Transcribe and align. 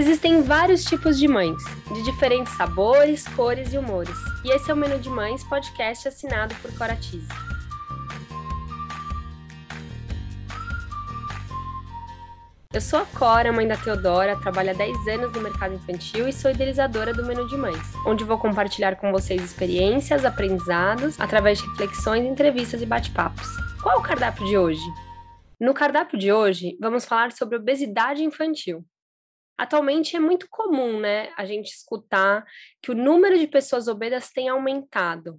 Existem 0.00 0.40
vários 0.40 0.82
tipos 0.82 1.18
de 1.18 1.28
mães, 1.28 1.62
de 1.92 2.02
diferentes 2.04 2.54
sabores, 2.54 3.28
cores 3.36 3.74
e 3.74 3.76
humores. 3.76 4.16
E 4.42 4.50
esse 4.50 4.70
é 4.70 4.72
o 4.72 4.76
Menu 4.76 4.98
de 4.98 5.10
Mães, 5.10 5.44
podcast 5.44 6.08
assinado 6.08 6.54
por 6.62 6.72
Coratize. 6.72 7.28
Eu 12.72 12.80
sou 12.80 13.00
a 13.00 13.04
Cora, 13.04 13.52
mãe 13.52 13.68
da 13.68 13.76
Teodora, 13.76 14.40
trabalho 14.40 14.70
há 14.70 14.72
10 14.72 15.06
anos 15.08 15.32
no 15.34 15.42
mercado 15.42 15.74
infantil 15.74 16.26
e 16.26 16.32
sou 16.32 16.50
idealizadora 16.50 17.12
do 17.12 17.22
Menu 17.26 17.46
de 17.46 17.58
Mães, 17.58 17.94
onde 18.06 18.24
vou 18.24 18.38
compartilhar 18.38 18.96
com 18.96 19.12
vocês 19.12 19.42
experiências, 19.42 20.24
aprendizados, 20.24 21.20
através 21.20 21.58
de 21.58 21.68
reflexões, 21.68 22.24
entrevistas 22.24 22.80
e 22.80 22.86
bate-papos. 22.86 23.46
Qual 23.82 23.96
é 23.96 23.98
o 23.98 24.02
cardápio 24.02 24.46
de 24.46 24.56
hoje? 24.56 24.80
No 25.60 25.74
cardápio 25.74 26.18
de 26.18 26.32
hoje, 26.32 26.78
vamos 26.80 27.04
falar 27.04 27.32
sobre 27.32 27.58
obesidade 27.58 28.24
infantil. 28.24 28.82
Atualmente 29.60 30.16
é 30.16 30.18
muito 30.18 30.48
comum, 30.48 30.98
né, 30.98 31.30
a 31.36 31.44
gente 31.44 31.66
escutar 31.66 32.46
que 32.80 32.90
o 32.90 32.94
número 32.94 33.38
de 33.38 33.46
pessoas 33.46 33.88
obesas 33.88 34.30
tem 34.30 34.48
aumentado. 34.48 35.38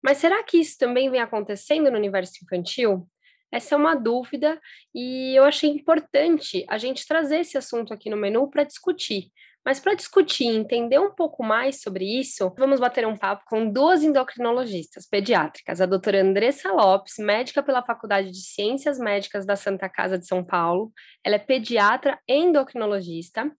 Mas 0.00 0.18
será 0.18 0.44
que 0.44 0.58
isso 0.58 0.78
também 0.78 1.10
vem 1.10 1.20
acontecendo 1.20 1.90
no 1.90 1.98
universo 1.98 2.34
infantil? 2.44 3.10
Essa 3.50 3.74
é 3.74 3.78
uma 3.78 3.96
dúvida 3.96 4.60
e 4.94 5.34
eu 5.36 5.42
achei 5.42 5.68
importante 5.70 6.64
a 6.68 6.78
gente 6.78 7.04
trazer 7.04 7.40
esse 7.40 7.58
assunto 7.58 7.92
aqui 7.92 8.08
no 8.08 8.16
menu 8.16 8.48
para 8.48 8.62
discutir. 8.62 9.32
Mas 9.68 9.78
para 9.78 9.92
discutir 9.92 10.44
e 10.44 10.56
entender 10.56 10.98
um 10.98 11.10
pouco 11.10 11.44
mais 11.44 11.82
sobre 11.82 12.02
isso, 12.02 12.54
vamos 12.56 12.80
bater 12.80 13.06
um 13.06 13.14
papo 13.14 13.44
com 13.46 13.70
duas 13.70 14.02
endocrinologistas 14.02 15.06
pediátricas, 15.06 15.82
a 15.82 15.84
doutora 15.84 16.22
Andressa 16.22 16.72
Lopes, 16.72 17.18
médica 17.18 17.62
pela 17.62 17.84
Faculdade 17.84 18.30
de 18.30 18.40
Ciências 18.40 18.98
Médicas 18.98 19.44
da 19.44 19.56
Santa 19.56 19.86
Casa 19.86 20.18
de 20.18 20.26
São 20.26 20.42
Paulo. 20.42 20.90
Ela 21.22 21.36
é 21.36 21.38
pediatra 21.38 22.18
endocrinologista, 22.26 23.52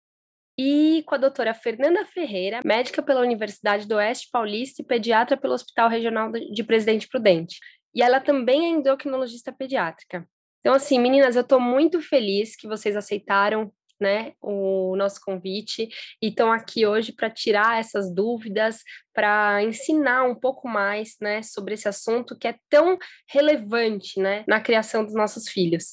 e 0.59 1.05
com 1.07 1.15
a 1.15 1.19
doutora 1.19 1.53
Fernanda 1.53 2.03
Ferreira, 2.07 2.61
médica 2.65 3.03
pela 3.03 3.21
Universidade 3.21 3.87
do 3.87 3.97
Oeste 3.97 4.31
Paulista 4.33 4.81
e 4.81 4.87
pediatra 4.87 5.37
pelo 5.37 5.53
Hospital 5.53 5.91
Regional 5.91 6.33
de 6.33 6.65
Presidente 6.65 7.07
Prudente 7.07 7.59
e 7.95 8.03
ela 8.03 8.19
também 8.19 8.65
é 8.65 8.69
endocrinologista 8.71 9.53
pediátrica. 9.53 10.27
Então, 10.61 10.75
assim, 10.75 10.99
meninas, 10.99 11.37
eu 11.37 11.43
estou 11.43 11.61
muito 11.61 12.01
feliz 12.01 12.57
que 12.57 12.67
vocês 12.67 12.97
aceitaram 12.97 13.71
né, 14.01 14.33
o 14.41 14.97
nosso 14.97 15.21
convite 15.21 15.89
e 16.23 16.29
estão 16.29 16.53
aqui 16.53 16.87
hoje 16.87 17.13
para 17.13 17.31
tirar 17.31 17.81
essas 17.81 18.13
dúvidas, 18.13 18.83
para 19.13 19.63
ensinar 19.63 20.25
um 20.25 20.35
pouco 20.35 20.69
mais, 20.69 21.17
né, 21.21 21.43
sobre 21.43 21.75
esse 21.75 21.89
assunto 21.89 22.39
que 22.39 22.49
é 22.49 22.57
tão 22.69 22.99
relevante, 23.29 24.21
né, 24.21 24.45
na 24.47 24.61
criação 24.61 25.05
dos 25.05 25.15
nossos 25.15 25.49
filhos. 25.49 25.93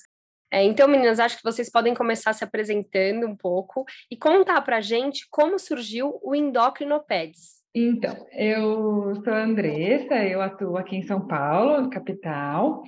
É, 0.51 0.63
então, 0.63 0.87
meninas, 0.87 1.19
acho 1.19 1.37
que 1.37 1.43
vocês 1.43 1.69
podem 1.69 1.93
começar 1.93 2.31
se 2.31 2.43
apresentando 2.43 3.27
um 3.27 3.35
pouco 3.35 3.83
e 4.09 4.15
contar 4.15 4.61
para 4.61 4.77
a 4.77 4.81
gente 4.81 5.27
como 5.29 5.59
surgiu 5.59 6.19
o 6.23 6.35
Endocrinopeds. 6.35 7.64
Então, 7.77 8.15
eu 8.31 9.15
sou 9.21 9.33
a 9.33 9.43
Andressa, 9.43 10.15
eu 10.23 10.41
atuo 10.41 10.77
aqui 10.77 10.95
em 10.95 11.03
São 11.03 11.27
Paulo, 11.27 11.89
capital, 11.89 12.81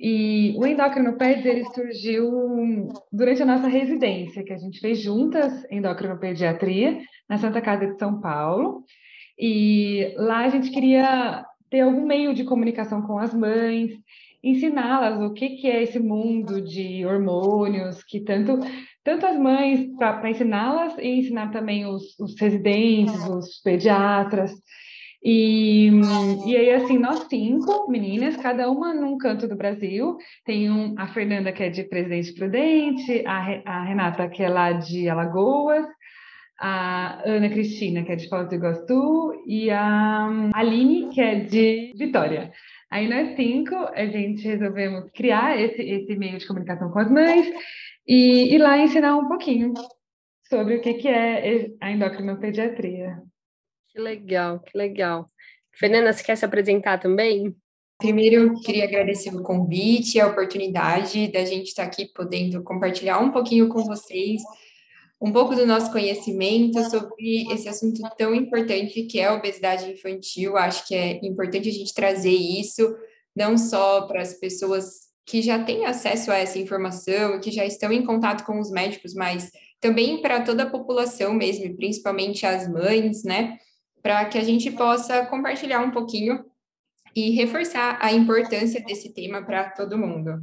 e 0.00 0.52
o 0.58 0.66
Endocrinopeds, 0.66 1.46
ele 1.46 1.64
surgiu 1.66 2.88
durante 3.12 3.40
a 3.40 3.46
nossa 3.46 3.68
residência, 3.68 4.42
que 4.42 4.52
a 4.52 4.56
gente 4.56 4.80
fez 4.80 4.98
juntas 4.98 5.64
endocrinopediatria, 5.70 6.98
na 7.28 7.38
Santa 7.38 7.60
Casa 7.60 7.86
de 7.86 7.96
São 8.00 8.20
Paulo, 8.20 8.82
e 9.38 10.12
lá 10.16 10.38
a 10.38 10.48
gente 10.48 10.72
queria 10.72 11.46
ter 11.70 11.82
algum 11.82 12.04
meio 12.04 12.34
de 12.34 12.42
comunicação 12.42 13.00
com 13.02 13.18
as 13.18 13.32
mães, 13.32 13.92
ensiná-las 14.42 15.22
o 15.22 15.32
que, 15.32 15.50
que 15.50 15.70
é 15.70 15.84
esse 15.84 16.00
mundo 16.00 16.60
de 16.60 17.06
hormônios, 17.06 18.02
que 18.02 18.18
tanto 18.18 18.58
tanto 19.04 19.26
as 19.26 19.38
mães 19.38 19.86
para 19.98 20.30
ensiná-las 20.30 20.96
e 20.98 21.08
ensinar 21.20 21.50
também 21.50 21.86
os, 21.86 22.18
os 22.18 22.38
residentes, 22.40 23.26
os 23.28 23.60
pediatras. 23.62 24.52
E, 25.24 25.88
e 26.46 26.56
aí, 26.56 26.70
assim, 26.72 26.98
nós 26.98 27.26
cinco 27.28 27.88
meninas, 27.88 28.36
cada 28.36 28.68
uma 28.68 28.92
num 28.92 29.16
canto 29.16 29.46
do 29.46 29.56
Brasil. 29.56 30.16
Tem 30.44 30.70
um, 30.70 30.94
a 30.98 31.06
Fernanda, 31.08 31.52
que 31.52 31.62
é 31.62 31.70
de 31.70 31.84
Presidente 31.84 32.32
Prudente, 32.34 33.24
a, 33.24 33.62
a 33.64 33.84
Renata, 33.84 34.28
que 34.28 34.42
é 34.42 34.48
lá 34.48 34.72
de 34.72 35.08
Alagoas, 35.08 35.86
a 36.58 37.22
Ana 37.24 37.48
Cristina, 37.48 38.02
que 38.02 38.12
é 38.12 38.16
de 38.16 38.28
Foz 38.28 38.48
do 38.48 38.54
Iguaçu, 38.54 39.32
e 39.46 39.70
a 39.70 40.28
Aline, 40.54 41.08
que 41.10 41.20
é 41.20 41.36
de 41.36 41.92
Vitória. 41.96 42.50
Aí 42.90 43.08
nós 43.08 43.36
cinco, 43.36 43.74
a 43.74 44.04
gente 44.06 44.46
resolvemos 44.46 45.10
criar 45.12 45.58
esse, 45.58 45.80
esse 45.80 46.16
meio 46.16 46.36
de 46.36 46.46
comunicação 46.46 46.90
com 46.90 46.98
as 46.98 47.10
mães 47.10 47.50
e 48.06 48.54
ir 48.54 48.58
lá 48.58 48.78
ensinar 48.78 49.16
um 49.16 49.28
pouquinho 49.28 49.72
sobre 50.48 50.76
o 50.76 50.80
que, 50.80 50.94
que 50.94 51.08
é 51.08 51.70
a 51.80 51.90
endocrinopediatria. 51.90 53.22
Que 53.88 54.00
legal, 54.00 54.60
que 54.60 54.76
legal. 54.76 55.26
Fernanda, 55.74 56.12
você 56.12 56.22
quer 56.22 56.36
se 56.36 56.44
apresentar 56.44 56.98
também? 56.98 57.54
Primeiro, 57.98 58.60
queria 58.60 58.84
agradecer 58.84 59.34
o 59.34 59.42
convite 59.42 60.16
e 60.16 60.20
a 60.20 60.26
oportunidade 60.26 61.30
da 61.30 61.44
gente 61.44 61.68
estar 61.68 61.84
aqui 61.84 62.10
podendo 62.12 62.62
compartilhar 62.62 63.18
um 63.18 63.30
pouquinho 63.30 63.68
com 63.68 63.84
vocês 63.84 64.42
um 65.22 65.30
pouco 65.30 65.54
do 65.54 65.64
nosso 65.64 65.92
conhecimento 65.92 66.82
sobre 66.90 67.46
esse 67.52 67.68
assunto 67.68 68.02
tão 68.18 68.34
importante 68.34 69.04
que 69.04 69.20
é 69.20 69.26
a 69.26 69.34
obesidade 69.34 69.88
infantil. 69.88 70.56
Acho 70.56 70.84
que 70.84 70.96
é 70.96 71.24
importante 71.24 71.68
a 71.68 71.72
gente 71.72 71.94
trazer 71.94 72.32
isso 72.32 72.92
não 73.34 73.56
só 73.56 74.02
para 74.08 74.20
as 74.20 74.34
pessoas 74.34 75.11
que 75.24 75.40
já 75.40 75.62
têm 75.62 75.86
acesso 75.86 76.30
a 76.30 76.36
essa 76.36 76.58
informação, 76.58 77.40
que 77.40 77.50
já 77.50 77.64
estão 77.64 77.92
em 77.92 78.04
contato 78.04 78.44
com 78.44 78.58
os 78.58 78.70
médicos, 78.70 79.14
mas 79.14 79.50
também 79.80 80.20
para 80.20 80.42
toda 80.42 80.64
a 80.64 80.70
população 80.70 81.34
mesmo, 81.34 81.76
principalmente 81.76 82.46
as 82.46 82.68
mães, 82.68 83.24
né? 83.24 83.58
Para 84.02 84.24
que 84.24 84.38
a 84.38 84.44
gente 84.44 84.70
possa 84.70 85.24
compartilhar 85.26 85.80
um 85.80 85.90
pouquinho 85.90 86.44
e 87.14 87.30
reforçar 87.30 87.98
a 88.00 88.12
importância 88.12 88.82
desse 88.82 89.12
tema 89.12 89.42
para 89.44 89.70
todo 89.70 89.98
mundo. 89.98 90.42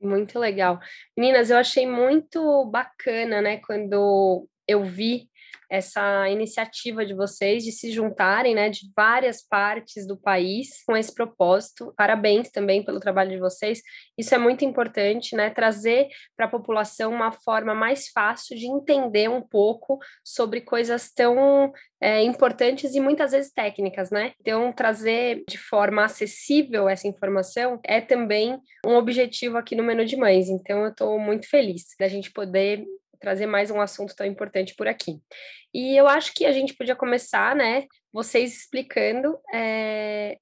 Muito 0.00 0.38
legal. 0.38 0.78
Meninas, 1.16 1.50
eu 1.50 1.56
achei 1.56 1.86
muito 1.86 2.66
bacana, 2.66 3.40
né, 3.40 3.56
quando 3.58 4.46
eu 4.68 4.84
vi 4.84 5.28
essa 5.70 6.28
iniciativa 6.28 7.04
de 7.04 7.14
vocês 7.14 7.64
de 7.64 7.72
se 7.72 7.90
juntarem, 7.90 8.54
né, 8.54 8.68
de 8.68 8.90
várias 8.96 9.42
partes 9.46 10.06
do 10.06 10.16
país 10.16 10.82
com 10.86 10.96
esse 10.96 11.14
propósito. 11.14 11.92
Parabéns 11.96 12.50
também 12.50 12.84
pelo 12.84 13.00
trabalho 13.00 13.30
de 13.30 13.38
vocês. 13.38 13.80
Isso 14.16 14.34
é 14.34 14.38
muito 14.38 14.64
importante, 14.64 15.34
né, 15.36 15.50
trazer 15.50 16.08
para 16.36 16.46
a 16.46 16.50
população 16.50 17.12
uma 17.12 17.32
forma 17.32 17.74
mais 17.74 18.08
fácil 18.08 18.56
de 18.56 18.66
entender 18.66 19.28
um 19.28 19.40
pouco 19.40 19.98
sobre 20.22 20.60
coisas 20.60 21.12
tão 21.12 21.72
é, 22.00 22.22
importantes 22.22 22.94
e 22.94 23.00
muitas 23.00 23.32
vezes 23.32 23.50
técnicas, 23.50 24.10
né? 24.10 24.32
Então, 24.38 24.70
trazer 24.72 25.42
de 25.48 25.56
forma 25.56 26.04
acessível 26.04 26.86
essa 26.86 27.08
informação 27.08 27.80
é 27.82 27.98
também 27.98 28.58
um 28.86 28.94
objetivo 28.96 29.56
aqui 29.56 29.74
no 29.74 29.82
Menu 29.82 30.04
de 30.04 30.16
Mães. 30.16 30.50
Então, 30.50 30.82
eu 30.82 30.90
estou 30.90 31.18
muito 31.18 31.48
feliz 31.48 31.94
da 31.98 32.06
gente 32.06 32.30
poder 32.30 32.84
trazer 33.24 33.46
mais 33.46 33.70
um 33.70 33.80
assunto 33.80 34.14
tão 34.14 34.26
importante 34.26 34.74
por 34.76 34.86
aqui. 34.86 35.18
E 35.72 35.96
eu 35.96 36.06
acho 36.06 36.34
que 36.34 36.44
a 36.44 36.52
gente 36.52 36.74
podia 36.74 36.94
começar, 36.94 37.56
né, 37.56 37.86
vocês 38.12 38.54
explicando 38.54 39.38
é, 39.52 40.36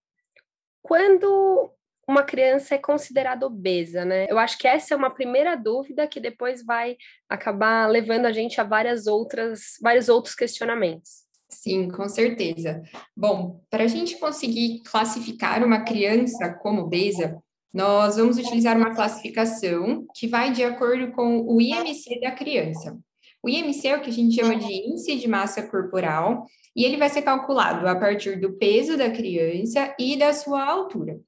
quando 0.82 1.72
uma 2.08 2.24
criança 2.24 2.74
é 2.74 2.78
considerada 2.78 3.46
obesa, 3.46 4.04
né? 4.04 4.26
Eu 4.28 4.36
acho 4.36 4.58
que 4.58 4.66
essa 4.66 4.92
é 4.92 4.96
uma 4.96 5.14
primeira 5.14 5.54
dúvida 5.54 6.08
que 6.08 6.18
depois 6.18 6.64
vai 6.64 6.96
acabar 7.28 7.88
levando 7.88 8.26
a 8.26 8.32
gente 8.32 8.60
a 8.60 8.64
várias 8.64 9.06
outras, 9.06 9.78
vários 9.80 10.08
outros 10.08 10.34
questionamentos. 10.34 11.22
Sim, 11.48 11.88
com 11.88 12.08
certeza. 12.08 12.82
Bom, 13.16 13.62
para 13.70 13.84
a 13.84 13.86
gente 13.86 14.18
conseguir 14.18 14.82
classificar 14.82 15.62
uma 15.64 15.84
criança 15.84 16.52
como 16.60 16.82
obesa, 16.82 17.40
nós 17.72 18.16
vamos 18.16 18.38
utilizar 18.38 18.76
uma 18.76 18.94
classificação 18.94 20.06
que 20.14 20.26
vai 20.26 20.52
de 20.52 20.62
acordo 20.62 21.12
com 21.12 21.40
o 21.46 21.60
IMC 21.60 22.20
da 22.20 22.30
criança. 22.30 22.98
O 23.42 23.48
IMC 23.48 23.88
é 23.88 23.96
o 23.96 24.00
que 24.00 24.10
a 24.10 24.12
gente 24.12 24.36
chama 24.36 24.54
de 24.54 24.72
índice 24.72 25.16
de 25.16 25.26
massa 25.26 25.62
corporal, 25.62 26.46
e 26.76 26.84
ele 26.84 26.96
vai 26.96 27.08
ser 27.08 27.22
calculado 27.22 27.88
a 27.88 27.96
partir 27.96 28.40
do 28.40 28.52
peso 28.52 28.96
da 28.96 29.10
criança 29.10 29.94
e 29.98 30.16
da 30.16 30.32
sua 30.32 30.64
altura. 30.64 31.18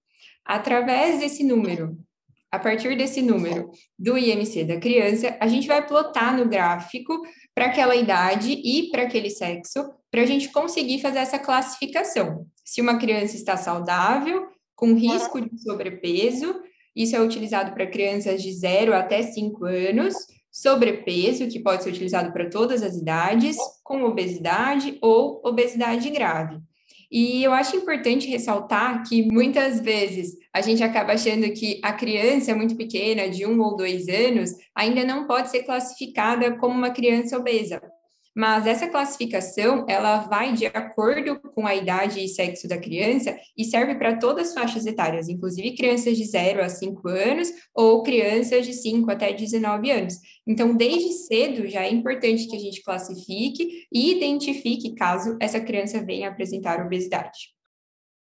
Através 0.45 1.19
desse 1.19 1.43
número, 1.43 1.99
a 2.53 2.59
partir 2.59 2.97
desse 2.97 3.21
número 3.21 3.69
do 3.99 4.17
IMC 4.17 4.65
da 4.65 4.79
criança, 4.79 5.37
a 5.41 5.49
gente 5.49 5.67
vai 5.67 5.85
plotar 5.85 6.37
no 6.37 6.49
gráfico 6.49 7.21
para 7.53 7.67
aquela 7.67 7.97
idade 7.97 8.53
e 8.53 8.91
para 8.91 9.03
aquele 9.03 9.29
sexo, 9.29 9.91
para 10.09 10.23
a 10.23 10.27
gente 10.27 10.51
conseguir 10.51 11.01
fazer 11.01 11.19
essa 11.19 11.39
classificação. 11.39 12.47
Se 12.65 12.81
uma 12.81 12.97
criança 12.97 13.35
está 13.35 13.57
saudável, 13.57 14.47
com 14.75 14.95
risco 14.95 15.41
de 15.41 15.61
sobrepeso. 15.63 16.55
Isso 16.95 17.17
é 17.17 17.21
utilizado 17.21 17.73
para 17.73 17.87
crianças 17.87 18.43
de 18.43 18.53
0 18.53 18.95
até 18.95 19.23
5 19.23 19.65
anos, 19.65 20.15
sobrepeso, 20.51 21.49
que 21.49 21.61
pode 21.61 21.83
ser 21.83 21.91
utilizado 21.91 22.33
para 22.33 22.49
todas 22.49 22.83
as 22.83 22.97
idades, 22.97 23.57
com 23.83 24.05
obesidade 24.05 24.99
ou 25.03 25.41
obesidade 25.45 26.09
grave. 26.11 26.61
E 27.11 27.45
eu 27.45 27.53
acho 27.53 27.77
importante 27.77 28.29
ressaltar 28.29 29.03
que 29.09 29.23
muitas 29.31 29.81
vezes 29.81 30.37
a 30.53 30.61
gente 30.61 30.83
acaba 30.83 31.13
achando 31.13 31.53
que 31.53 31.81
a 31.83 31.93
criança 31.93 32.55
muito 32.55 32.77
pequena, 32.77 33.29
de 33.29 33.47
um 33.47 33.61
ou 33.61 33.77
dois 33.77 34.09
anos, 34.09 34.51
ainda 34.75 35.05
não 35.05 35.27
pode 35.27 35.51
ser 35.51 35.63
classificada 35.63 36.57
como 36.57 36.75
uma 36.75 36.91
criança 36.91 37.39
obesa. 37.39 37.81
Mas 38.35 38.67
essa 38.67 38.89
classificação 38.89 39.87
ela 39.89 40.19
vai 40.19 40.53
de 40.53 40.67
acordo 40.67 41.41
com 41.55 41.67
a 41.67 41.75
idade 41.75 42.23
e 42.23 42.29
sexo 42.29 42.67
da 42.67 42.77
criança 42.77 43.37
e 43.57 43.65
serve 43.65 43.95
para 43.95 44.17
todas 44.19 44.49
as 44.49 44.55
faixas 44.55 44.87
etárias, 44.87 45.29
inclusive 45.29 45.77
crianças 45.77 46.17
de 46.17 46.25
0 46.25 46.63
a 46.63 46.69
5 46.69 47.09
anos 47.09 47.49
ou 47.75 48.03
crianças 48.03 48.67
de 48.67 48.73
5 48.73 49.11
até 49.11 49.33
19 49.33 49.91
anos. 49.91 50.15
Então, 50.47 50.77
desde 50.77 51.13
cedo 51.13 51.67
já 51.69 51.85
é 51.85 51.91
importante 51.91 52.49
que 52.49 52.57
a 52.57 52.61
gente 52.61 52.83
classifique 52.83 53.87
e 53.93 54.13
identifique 54.13 54.95
caso 54.95 55.37
essa 55.41 55.61
criança 55.61 56.05
venha 56.05 56.29
apresentar 56.29 56.85
obesidade. 56.85 57.55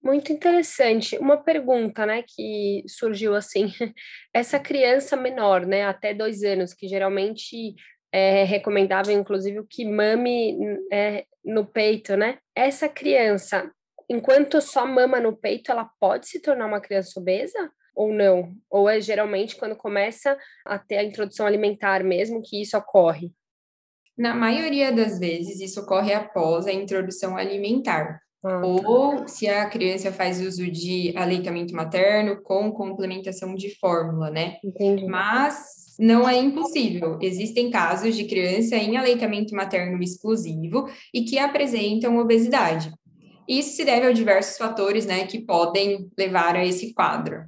Muito 0.02 0.32
interessante. 0.32 1.16
Uma 1.18 1.36
pergunta, 1.36 2.04
né, 2.04 2.24
que 2.26 2.82
surgiu 2.88 3.36
assim: 3.36 3.66
essa 4.34 4.58
criança 4.58 5.16
menor, 5.16 5.64
né, 5.64 5.84
até 5.84 6.12
dois 6.12 6.42
anos, 6.42 6.74
que 6.74 6.88
geralmente 6.88 7.76
é 8.12 8.44
recomendável, 8.44 9.18
inclusive, 9.18 9.64
que 9.68 9.84
mame 9.84 10.58
é, 10.92 11.24
no 11.42 11.64
peito, 11.64 12.16
né? 12.16 12.38
Essa 12.54 12.88
criança, 12.88 13.72
enquanto 14.08 14.60
só 14.60 14.86
mama 14.86 15.18
no 15.18 15.34
peito, 15.34 15.72
ela 15.72 15.90
pode 15.98 16.28
se 16.28 16.40
tornar 16.40 16.66
uma 16.66 16.80
criança 16.80 17.18
obesa? 17.18 17.72
Ou 17.94 18.12
não? 18.12 18.54
Ou 18.70 18.88
é 18.88 19.00
geralmente 19.00 19.56
quando 19.56 19.76
começa 19.76 20.38
a 20.64 20.78
ter 20.78 20.98
a 20.98 21.04
introdução 21.04 21.46
alimentar 21.46 22.04
mesmo 22.04 22.42
que 22.42 22.60
isso 22.60 22.76
ocorre? 22.76 23.32
Na 24.16 24.34
maioria 24.34 24.92
das 24.92 25.18
vezes, 25.18 25.60
isso 25.60 25.80
ocorre 25.80 26.12
após 26.12 26.66
a 26.66 26.72
introdução 26.72 27.36
alimentar. 27.36 28.21
Ah, 28.44 28.60
tá. 28.60 28.66
Ou 28.66 29.28
se 29.28 29.48
a 29.48 29.66
criança 29.66 30.12
faz 30.12 30.40
uso 30.40 30.68
de 30.70 31.12
aleitamento 31.16 31.74
materno 31.74 32.42
com 32.42 32.72
complementação 32.72 33.54
de 33.54 33.74
fórmula, 33.78 34.30
né? 34.30 34.56
Entendi. 34.64 35.06
Mas 35.06 35.94
não 35.98 36.28
é 36.28 36.36
impossível. 36.36 37.18
Existem 37.20 37.70
casos 37.70 38.16
de 38.16 38.24
criança 38.24 38.76
em 38.76 38.96
aleitamento 38.96 39.54
materno 39.54 40.02
exclusivo 40.02 40.88
e 41.14 41.22
que 41.22 41.38
apresentam 41.38 42.18
obesidade. 42.18 42.92
Isso 43.48 43.76
se 43.76 43.84
deve 43.84 44.06
a 44.06 44.12
diversos 44.12 44.56
fatores, 44.56 45.04
né, 45.04 45.26
que 45.26 45.40
podem 45.40 46.10
levar 46.16 46.56
a 46.56 46.64
esse 46.64 46.94
quadro. 46.94 47.44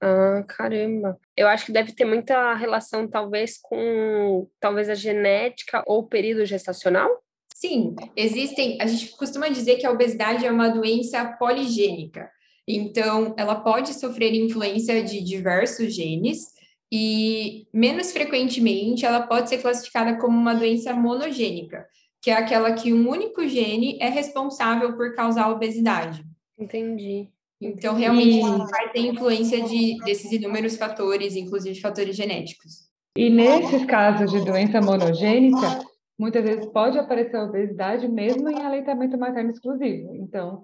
Ah, 0.00 0.44
caramba. 0.46 1.18
Eu 1.36 1.48
acho 1.48 1.66
que 1.66 1.72
deve 1.72 1.92
ter 1.92 2.04
muita 2.04 2.54
relação, 2.54 3.08
talvez, 3.08 3.58
com 3.60 4.48
talvez 4.60 4.88
a 4.88 4.94
genética 4.94 5.82
ou 5.86 6.00
o 6.00 6.06
período 6.06 6.44
gestacional? 6.44 7.10
Sim, 7.60 7.96
existem. 8.14 8.78
A 8.80 8.86
gente 8.86 9.08
costuma 9.16 9.48
dizer 9.48 9.78
que 9.78 9.86
a 9.86 9.90
obesidade 9.90 10.46
é 10.46 10.50
uma 10.50 10.68
doença 10.68 11.24
poligênica. 11.24 12.30
Então, 12.68 13.34
ela 13.36 13.56
pode 13.56 13.94
sofrer 13.94 14.32
influência 14.32 15.02
de 15.02 15.20
diversos 15.20 15.92
genes 15.92 16.52
e, 16.92 17.66
menos 17.74 18.12
frequentemente, 18.12 19.04
ela 19.04 19.22
pode 19.22 19.48
ser 19.48 19.58
classificada 19.58 20.16
como 20.18 20.38
uma 20.38 20.54
doença 20.54 20.94
monogênica, 20.94 21.84
que 22.22 22.30
é 22.30 22.34
aquela 22.34 22.72
que 22.74 22.92
um 22.94 23.08
único 23.08 23.44
gene 23.48 23.98
é 24.00 24.08
responsável 24.08 24.96
por 24.96 25.16
causar 25.16 25.46
a 25.46 25.50
obesidade. 25.50 26.24
Entendi. 26.56 27.28
Então, 27.60 27.96
realmente, 27.96 28.38
e... 28.38 28.70
vai 28.70 28.92
ter 28.92 29.00
influência 29.00 29.60
de, 29.62 29.98
desses 30.04 30.30
inúmeros 30.30 30.76
fatores, 30.76 31.34
inclusive 31.34 31.80
fatores 31.80 32.14
genéticos. 32.14 32.86
E 33.16 33.28
nesses 33.28 33.84
casos 33.84 34.30
de 34.30 34.44
doença 34.44 34.80
monogênica, 34.80 35.87
muitas 36.18 36.42
vezes 36.42 36.66
pode 36.66 36.98
aparecer 36.98 37.36
a 37.36 37.44
obesidade 37.44 38.08
mesmo 38.08 38.48
em 38.48 38.62
aleitamento 38.62 39.16
materno 39.16 39.50
exclusivo. 39.50 40.14
Então, 40.16 40.62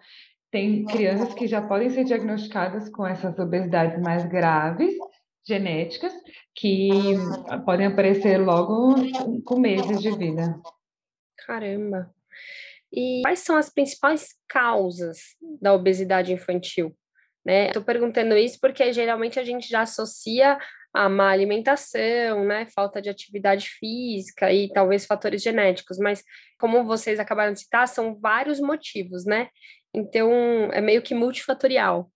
tem 0.51 0.85
crianças 0.85 1.33
que 1.35 1.47
já 1.47 1.63
podem 1.63 1.91
ser 1.91 2.05
diagnosticadas 2.05 2.89
com 2.89 3.07
essas 3.07 3.39
obesidades 3.39 4.01
mais 4.01 4.25
graves, 4.27 4.95
genéticas, 5.47 6.13
que 6.55 6.89
podem 7.65 7.87
aparecer 7.87 8.39
logo 8.39 8.95
com 9.45 9.59
meses 9.59 10.01
de 10.01 10.17
vida. 10.17 10.61
Caramba! 11.47 12.13
E 12.93 13.23
quais 13.23 13.41
são 13.41 13.57
as 13.57 13.69
principais 13.69 14.29
causas 14.49 15.19
da 15.61 15.75
obesidade 15.75 16.33
infantil? 16.33 16.97
Né? 17.45 17.67
Estou 17.67 17.83
perguntando 17.83 18.37
isso 18.37 18.59
porque 18.61 18.93
geralmente 18.93 19.39
a 19.39 19.45
gente 19.45 19.69
já 19.69 19.83
associa 19.83 20.59
a 20.95 21.09
má 21.09 21.31
alimentação, 21.31 22.45
né, 22.45 22.67
falta 22.73 23.03
de 23.03 23.11
atividade 23.11 23.69
física 23.69 24.53
e 24.53 24.73
talvez 24.73 25.05
fatores 25.05 25.43
genéticos, 25.43 25.99
mas 25.99 26.23
como 26.57 26.85
vocês 26.85 27.19
acabaram 27.19 27.53
de 27.53 27.61
citar, 27.61 27.89
são 27.89 28.17
vários 28.21 28.61
motivos, 28.61 29.25
né? 29.27 29.49
Então, 29.93 30.31
é 30.73 30.81
meio 30.81 31.03
que 31.03 31.13
multifatorial. 31.13 32.09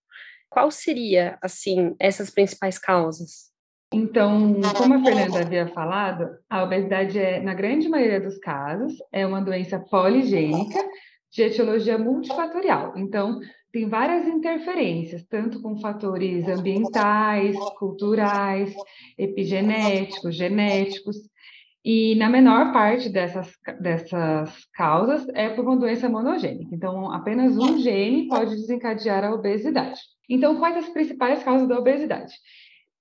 Qual 0.49 0.71
seria, 0.71 1.37
assim, 1.43 1.95
essas 1.99 2.31
principais 2.31 2.79
causas? 2.79 3.49
Então, 3.93 4.61
como 4.77 4.95
a 4.95 5.03
Fernanda 5.03 5.41
havia 5.41 5.69
falado, 5.69 6.29
a 6.49 6.63
obesidade 6.63 7.19
é, 7.19 7.41
na 7.41 7.55
grande 7.55 7.89
maioria 7.89 8.21
dos 8.21 8.39
casos, 8.39 8.95
é 9.13 9.27
uma 9.27 9.41
doença 9.41 9.79
poligênica 9.79 10.79
de 11.33 11.43
etiologia 11.43 11.99
multifatorial. 11.99 12.97
Então, 12.97 13.41
tem 13.73 13.89
várias 13.89 14.27
interferências, 14.27 15.25
tanto 15.25 15.61
com 15.61 15.79
fatores 15.79 16.49
ambientais, 16.49 17.57
culturais, 17.79 18.75
epigenéticos, 19.17 20.35
genéticos, 20.35 21.17
e 21.85 22.15
na 22.17 22.29
menor 22.29 22.73
parte 22.73 23.09
dessas, 23.09 23.51
dessas 23.81 24.65
causas 24.75 25.27
é 25.31 25.49
por 25.49 25.65
uma 25.65 25.77
doença 25.77 26.09
monogênica. 26.09 26.75
Então, 26.75 27.11
apenas 27.11 27.57
um 27.57 27.79
gene 27.79 28.29
pode 28.29 28.57
desencadear 28.57 29.25
a 29.25 29.33
obesidade. 29.33 30.01
Então, 30.29 30.59
quais 30.59 30.77
as 30.77 30.89
principais 30.91 31.43
causas 31.43 31.69
da 31.69 31.79
obesidade? 31.79 32.35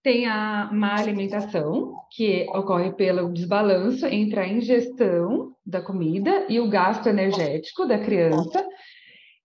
Tem 0.04 0.26
a 0.26 0.70
má 0.72 0.96
alimentação, 0.96 1.96
que 2.12 2.46
ocorre 2.54 2.94
pelo 2.94 3.34
desbalanço 3.34 4.06
entre 4.06 4.40
a 4.40 4.48
ingestão 4.48 5.52
da 5.66 5.82
comida 5.82 6.46
e 6.48 6.60
o 6.60 6.70
gasto 6.70 7.08
energético 7.10 7.86
da 7.86 7.98
criança, 7.98 8.66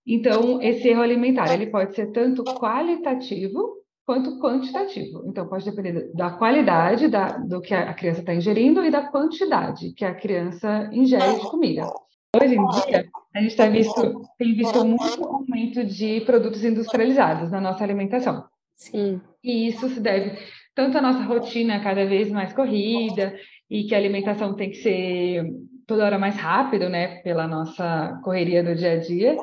então, 0.07 0.61
esse 0.61 0.89
erro 0.89 1.03
alimentar, 1.03 1.53
ele 1.53 1.67
pode 1.67 1.95
ser 1.95 2.11
tanto 2.13 2.43
qualitativo 2.45 3.83
quanto 4.05 4.39
quantitativo. 4.39 5.23
Então, 5.27 5.47
pode 5.47 5.65
depender 5.65 6.11
da 6.15 6.31
qualidade 6.31 7.09
da, 7.09 7.39
do 7.39 7.61
que 7.61 7.73
a 7.73 7.95
criança 7.95 8.21
está 8.21 8.35
ingerindo 8.35 8.85
e 8.85 8.91
da 8.91 9.07
quantidade 9.09 9.93
que 9.93 10.05
a 10.05 10.15
criança 10.15 10.91
ingere 10.93 11.41
de 11.41 11.49
comida. 11.49 11.87
Hoje 12.35 12.57
em 12.57 12.67
dia, 12.67 13.09
a 13.35 13.41
gente 13.41 13.57
tá 13.57 13.69
visto, 13.69 14.23
tem 14.39 14.55
visto 14.55 14.85
muito 14.85 15.25
aumento 15.25 15.85
de 15.85 16.21
produtos 16.23 16.65
industrializados 16.65 17.51
na 17.51 17.61
nossa 17.61 17.85
alimentação. 17.85 18.45
Sim. 18.75 19.21
E 19.45 19.69
isso 19.69 19.89
se 19.89 20.01
deve 20.01 20.37
tanto 20.75 20.99
à 20.99 21.03
nossa 21.03 21.23
rotina 21.23 21.83
cada 21.83 22.05
vez 22.07 22.31
mais 22.31 22.53
corrida 22.53 23.35
e 23.71 23.85
que 23.85 23.95
a 23.95 23.99
alimentação 23.99 24.55
tem 24.55 24.71
que 24.71 24.77
ser 24.77 25.45
toda 25.87 26.05
hora 26.05 26.19
mais 26.19 26.37
rápido, 26.37 26.89
né, 26.89 27.17
pela 27.23 27.47
nossa 27.47 28.19
correria 28.25 28.63
do 28.63 28.75
dia 28.75 28.93
a 28.93 28.97
dia, 28.99 29.37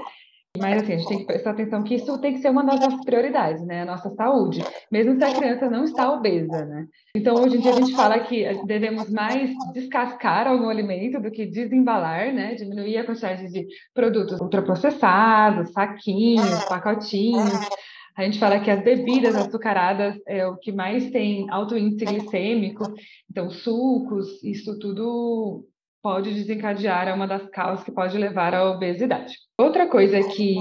mas 0.57 0.81
assim, 0.81 0.93
a 0.93 0.97
gente 0.97 1.07
tem 1.07 1.19
que 1.19 1.25
prestar 1.25 1.51
atenção 1.51 1.83
que 1.83 1.95
isso 1.95 2.19
tem 2.19 2.33
que 2.33 2.39
ser 2.39 2.49
uma 2.49 2.63
das 2.63 2.79
nossas 2.79 3.05
prioridades, 3.05 3.63
né? 3.65 3.83
A 3.83 3.85
nossa 3.85 4.09
saúde, 4.09 4.63
mesmo 4.91 5.15
se 5.15 5.23
a 5.23 5.33
criança 5.33 5.69
não 5.69 5.83
está 5.83 6.11
obesa, 6.11 6.65
né? 6.65 6.87
Então, 7.15 7.35
hoje 7.35 7.57
em 7.57 7.61
dia, 7.61 7.71
a 7.71 7.75
gente 7.75 7.95
fala 7.95 8.19
que 8.19 8.65
devemos 8.65 9.09
mais 9.11 9.51
descascar 9.73 10.47
algum 10.47 10.67
alimento 10.67 11.21
do 11.21 11.29
que 11.29 11.45
desembalar, 11.45 12.33
né? 12.33 12.55
Diminuir 12.55 12.97
a 12.97 13.05
quantidade 13.05 13.47
de 13.51 13.67
produtos 13.93 14.39
ultraprocessados, 14.39 15.71
saquinhos, 15.71 16.65
pacotinhos. 16.65 17.69
A 18.17 18.23
gente 18.23 18.39
fala 18.39 18.59
que 18.59 18.71
as 18.71 18.83
bebidas 18.83 19.35
açucaradas 19.35 20.19
é 20.27 20.45
o 20.45 20.57
que 20.57 20.71
mais 20.71 21.09
tem 21.11 21.49
alto 21.51 21.77
índice 21.77 22.05
glicêmico, 22.05 22.83
então 23.29 23.49
sucos, 23.49 24.43
isso 24.43 24.77
tudo 24.77 25.63
pode 26.01 26.33
desencadear 26.33 27.07
é 27.07 27.13
uma 27.13 27.27
das 27.27 27.47
causas 27.49 27.83
que 27.83 27.91
pode 27.91 28.17
levar 28.17 28.53
à 28.53 28.69
obesidade. 28.71 29.35
Outra 29.57 29.87
coisa 29.87 30.19
que 30.29 30.57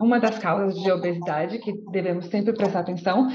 uma 0.00 0.20
das 0.20 0.38
causas 0.38 0.78
de 0.78 0.90
obesidade 0.90 1.58
que 1.58 1.72
devemos 1.90 2.26
sempre 2.26 2.52
prestar 2.52 2.80
atenção 2.80 3.28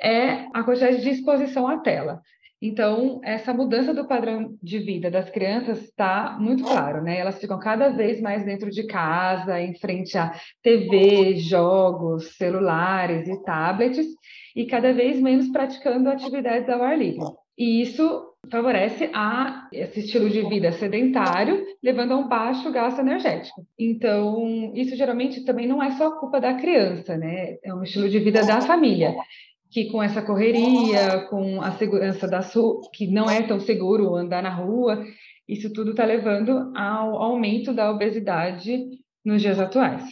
é 0.00 0.46
a 0.54 0.62
quantidade 0.62 1.02
de 1.02 1.10
exposição 1.10 1.66
à 1.66 1.78
tela. 1.78 2.20
Então, 2.62 3.20
essa 3.22 3.52
mudança 3.52 3.92
do 3.92 4.08
padrão 4.08 4.56
de 4.62 4.78
vida 4.78 5.10
das 5.10 5.28
crianças 5.28 5.82
está 5.82 6.38
muito 6.40 6.64
claro, 6.64 7.02
né? 7.02 7.18
Elas 7.18 7.38
ficam 7.38 7.58
cada 7.58 7.90
vez 7.90 8.22
mais 8.22 8.42
dentro 8.42 8.70
de 8.70 8.86
casa, 8.86 9.60
em 9.60 9.74
frente 9.74 10.16
a 10.16 10.32
TV, 10.62 11.36
jogos, 11.36 12.36
celulares 12.38 13.28
e 13.28 13.42
tablets, 13.42 14.06
e 14.56 14.64
cada 14.64 14.94
vez 14.94 15.20
menos 15.20 15.48
praticando 15.48 16.08
atividades 16.08 16.66
ao 16.70 16.82
ar 16.82 16.96
livre. 16.96 17.26
E 17.58 17.82
isso 17.82 18.33
favorece 18.50 19.10
a 19.12 19.68
esse 19.72 20.00
estilo 20.00 20.28
de 20.28 20.42
vida 20.48 20.72
sedentário, 20.72 21.64
levando 21.82 22.12
a 22.12 22.16
um 22.16 22.28
baixo 22.28 22.70
gasto 22.70 23.00
energético. 23.00 23.66
Então, 23.78 24.72
isso 24.74 24.96
geralmente 24.96 25.44
também 25.44 25.66
não 25.66 25.82
é 25.82 25.90
só 25.92 26.18
culpa 26.18 26.40
da 26.40 26.54
criança, 26.54 27.16
né? 27.16 27.56
É 27.62 27.74
um 27.74 27.82
estilo 27.82 28.08
de 28.08 28.18
vida 28.18 28.44
da 28.44 28.60
família, 28.60 29.14
que 29.70 29.90
com 29.90 30.02
essa 30.02 30.22
correria, 30.22 31.26
com 31.28 31.60
a 31.60 31.72
segurança 31.72 32.28
da 32.28 32.42
sua, 32.42 32.80
que 32.92 33.06
não 33.06 33.28
é 33.28 33.42
tão 33.42 33.60
seguro 33.60 34.14
andar 34.14 34.42
na 34.42 34.54
rua, 34.54 35.04
isso 35.48 35.72
tudo 35.72 35.90
está 35.90 36.04
levando 36.04 36.72
ao 36.76 37.22
aumento 37.22 37.72
da 37.72 37.90
obesidade 37.90 38.86
nos 39.24 39.42
dias 39.42 39.58
atuais. 39.58 40.04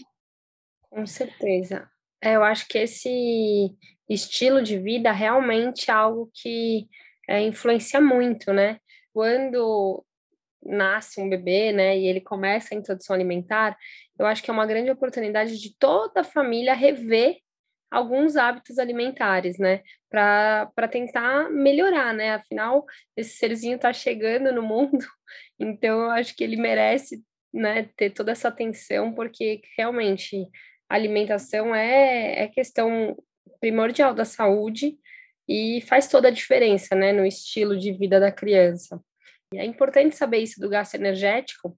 Com 0.91 1.07
certeza. 1.07 1.89
É, 2.23 2.37
eu 2.37 2.45
acho 2.45 2.69
que 2.69 2.79
esse 2.79 3.71
estilo 4.09 4.63
de 4.63 4.79
vida 4.79 5.11
realmente 5.11 5.91
é 5.91 5.95
algo 5.95 6.31
que 6.35 6.87
é, 7.29 7.41
influencia 7.41 8.01
muito, 8.01 8.53
né? 8.53 8.79
Quando 9.13 10.05
nasce 10.65 11.21
um 11.21 11.29
bebê, 11.29 11.73
né, 11.73 11.99
e 11.99 12.07
ele 12.07 12.21
começa 12.21 12.75
a 12.75 12.79
introdução 12.79 13.15
alimentar, 13.15 13.77
eu 14.19 14.27
acho 14.27 14.43
que 14.43 14.51
é 14.51 14.53
uma 14.53 14.67
grande 14.67 14.91
oportunidade 14.91 15.59
de 15.59 15.77
toda 15.77 16.21
a 16.21 16.25
família 16.25 16.75
rever 16.75 17.39
alguns 17.91 18.37
hábitos 18.37 18.79
alimentares, 18.79 19.59
né, 19.59 19.83
para 20.09 20.89
tentar 20.91 21.51
melhorar, 21.51 22.15
né, 22.15 22.35
afinal, 22.35 22.87
esse 23.17 23.37
serzinho 23.37 23.77
está 23.77 23.93
chegando 23.93 24.53
no 24.53 24.63
mundo, 24.63 25.05
então 25.59 26.05
eu 26.05 26.11
acho 26.11 26.35
que 26.35 26.45
ele 26.45 26.57
merece, 26.57 27.23
né, 27.53 27.91
ter 27.97 28.11
toda 28.11 28.33
essa 28.33 28.49
atenção, 28.49 29.13
porque 29.13 29.61
realmente 29.77 30.49
alimentação 30.89 31.75
é, 31.75 32.45
é 32.45 32.49
questão 32.49 33.17
primordial 33.61 34.15
da 34.15 34.25
saúde 34.25 34.97
e 35.49 35.81
faz 35.83 36.09
toda 36.09 36.29
a 36.29 36.33
diferença, 36.33 36.95
né, 36.95 37.13
no 37.13 37.27
estilo 37.27 37.77
de 37.77 37.93
vida 37.93 38.21
da 38.21 38.31
criança. 38.31 39.01
É 39.55 39.65
importante 39.65 40.17
saber 40.17 40.39
isso 40.39 40.61
do 40.61 40.69
gasto 40.69 40.95
energético, 40.95 41.77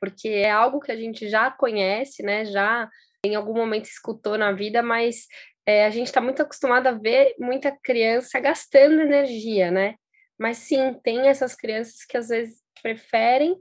porque 0.00 0.28
é 0.28 0.50
algo 0.50 0.80
que 0.80 0.92
a 0.92 0.96
gente 0.96 1.28
já 1.28 1.50
conhece, 1.50 2.22
né? 2.22 2.44
Já 2.44 2.90
em 3.24 3.34
algum 3.34 3.54
momento 3.54 3.86
escutou 3.86 4.36
na 4.36 4.52
vida, 4.52 4.82
mas 4.82 5.26
é, 5.64 5.86
a 5.86 5.90
gente 5.90 6.08
está 6.08 6.20
muito 6.20 6.42
acostumado 6.42 6.86
a 6.88 6.92
ver 6.92 7.34
muita 7.38 7.72
criança 7.82 8.38
gastando 8.38 9.00
energia, 9.00 9.70
né? 9.70 9.94
Mas 10.38 10.58
sim, 10.58 10.92
tem 11.02 11.28
essas 11.28 11.54
crianças 11.54 12.04
que 12.04 12.18
às 12.18 12.28
vezes 12.28 12.60
preferem 12.82 13.56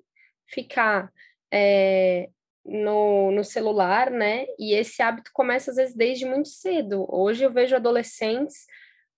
ficar 0.47 1.09
é, 1.51 2.27
no, 2.65 3.31
no 3.31 3.43
celular, 3.43 4.09
né? 4.11 4.45
E 4.59 4.73
esse 4.73 5.01
hábito 5.01 5.31
começa 5.33 5.71
às 5.71 5.77
vezes 5.77 5.95
desde 5.95 6.25
muito 6.25 6.49
cedo. 6.49 7.05
Hoje 7.09 7.45
eu 7.45 7.53
vejo 7.53 7.75
adolescentes 7.75 8.65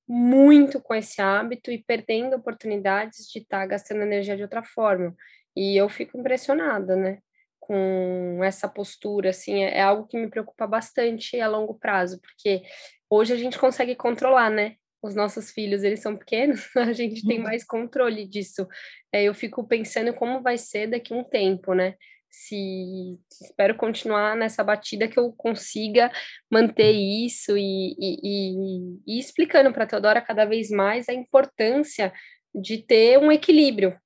muito 0.07 0.79
com 0.79 0.93
esse 0.93 1.21
hábito 1.21 1.71
e 1.71 1.83
perdendo 1.83 2.35
oportunidades 2.35 3.27
de 3.27 3.39
estar 3.39 3.61
tá 3.61 3.65
gastando 3.65 4.01
energia 4.01 4.35
de 4.35 4.43
outra 4.43 4.63
forma. 4.63 5.15
E 5.55 5.75
eu 5.75 5.89
fico 5.89 6.17
impressionada, 6.17 6.95
né? 6.95 7.19
Com 7.59 8.39
essa 8.43 8.67
postura, 8.67 9.29
assim, 9.29 9.63
é, 9.63 9.77
é 9.77 9.81
algo 9.81 10.07
que 10.07 10.17
me 10.17 10.29
preocupa 10.29 10.67
bastante 10.67 11.39
a 11.39 11.47
longo 11.47 11.73
prazo, 11.73 12.19
porque 12.21 12.61
hoje 13.09 13.33
a 13.33 13.37
gente 13.37 13.57
consegue 13.57 13.95
controlar, 13.95 14.49
né? 14.49 14.75
Os 15.01 15.15
nossos 15.15 15.51
filhos, 15.51 15.83
eles 15.83 16.01
são 16.01 16.15
pequenos, 16.15 16.69
a 16.77 16.93
gente 16.93 17.25
tem 17.25 17.37
uhum. 17.37 17.43
mais 17.43 17.63
controle 17.63 18.27
disso. 18.27 18.67
É, 19.11 19.23
eu 19.23 19.33
fico 19.33 19.65
pensando 19.67 20.13
como 20.13 20.41
vai 20.41 20.57
ser 20.57 20.87
daqui 20.87 21.13
a 21.13 21.17
um 21.17 21.23
tempo, 21.23 21.73
né? 21.73 21.95
Se 22.35 23.17
espero 23.41 23.75
continuar 23.75 24.35
nessa 24.35 24.63
batida 24.63 25.07
que 25.07 25.17
eu 25.17 25.31
consiga 25.31 26.11
manter 26.51 26.91
isso 26.91 27.57
e, 27.57 27.95
e, 27.97 28.19
e, 28.23 28.99
e 29.07 29.19
explicando 29.19 29.71
para 29.71 29.85
a 29.85 29.87
Teodora 29.87 30.21
cada 30.21 30.43
vez 30.45 30.69
mais 30.69 31.07
a 31.07 31.13
importância 31.13 32.13
de 32.53 32.77
ter 32.77 33.17
um 33.17 33.31
equilíbrio 33.31 33.97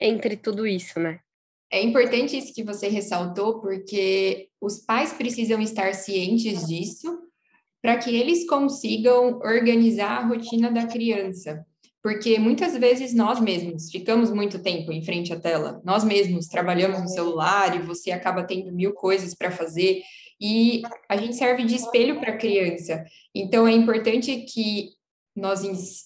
entre 0.00 0.36
tudo 0.36 0.66
isso, 0.66 0.98
né? 0.98 1.20
É 1.70 1.80
importante 1.82 2.36
isso 2.36 2.54
que 2.54 2.64
você 2.64 2.88
ressaltou, 2.88 3.60
porque 3.60 4.48
os 4.60 4.78
pais 4.78 5.12
precisam 5.12 5.60
estar 5.60 5.94
cientes 5.94 6.66
disso 6.66 7.20
para 7.82 7.98
que 7.98 8.14
eles 8.14 8.48
consigam 8.48 9.38
organizar 9.38 10.18
a 10.18 10.26
rotina 10.26 10.70
da 10.70 10.86
criança. 10.86 11.64
Porque 12.02 12.38
muitas 12.38 12.76
vezes 12.76 13.12
nós 13.14 13.40
mesmos 13.40 13.90
ficamos 13.90 14.30
muito 14.30 14.62
tempo 14.62 14.90
em 14.90 15.04
frente 15.04 15.32
à 15.32 15.38
tela, 15.38 15.80
nós 15.84 16.02
mesmos 16.02 16.46
trabalhamos 16.46 17.00
no 17.00 17.08
celular 17.08 17.76
e 17.76 17.82
você 17.82 18.10
acaba 18.10 18.42
tendo 18.42 18.72
mil 18.72 18.94
coisas 18.94 19.34
para 19.34 19.50
fazer 19.50 20.02
e 20.40 20.82
a 21.08 21.16
gente 21.16 21.36
serve 21.36 21.64
de 21.64 21.74
espelho 21.74 22.18
para 22.18 22.32
a 22.32 22.38
criança. 22.38 23.04
Então 23.34 23.68
é 23.68 23.72
importante 23.72 24.34
que 24.48 24.88
nós 25.36 25.60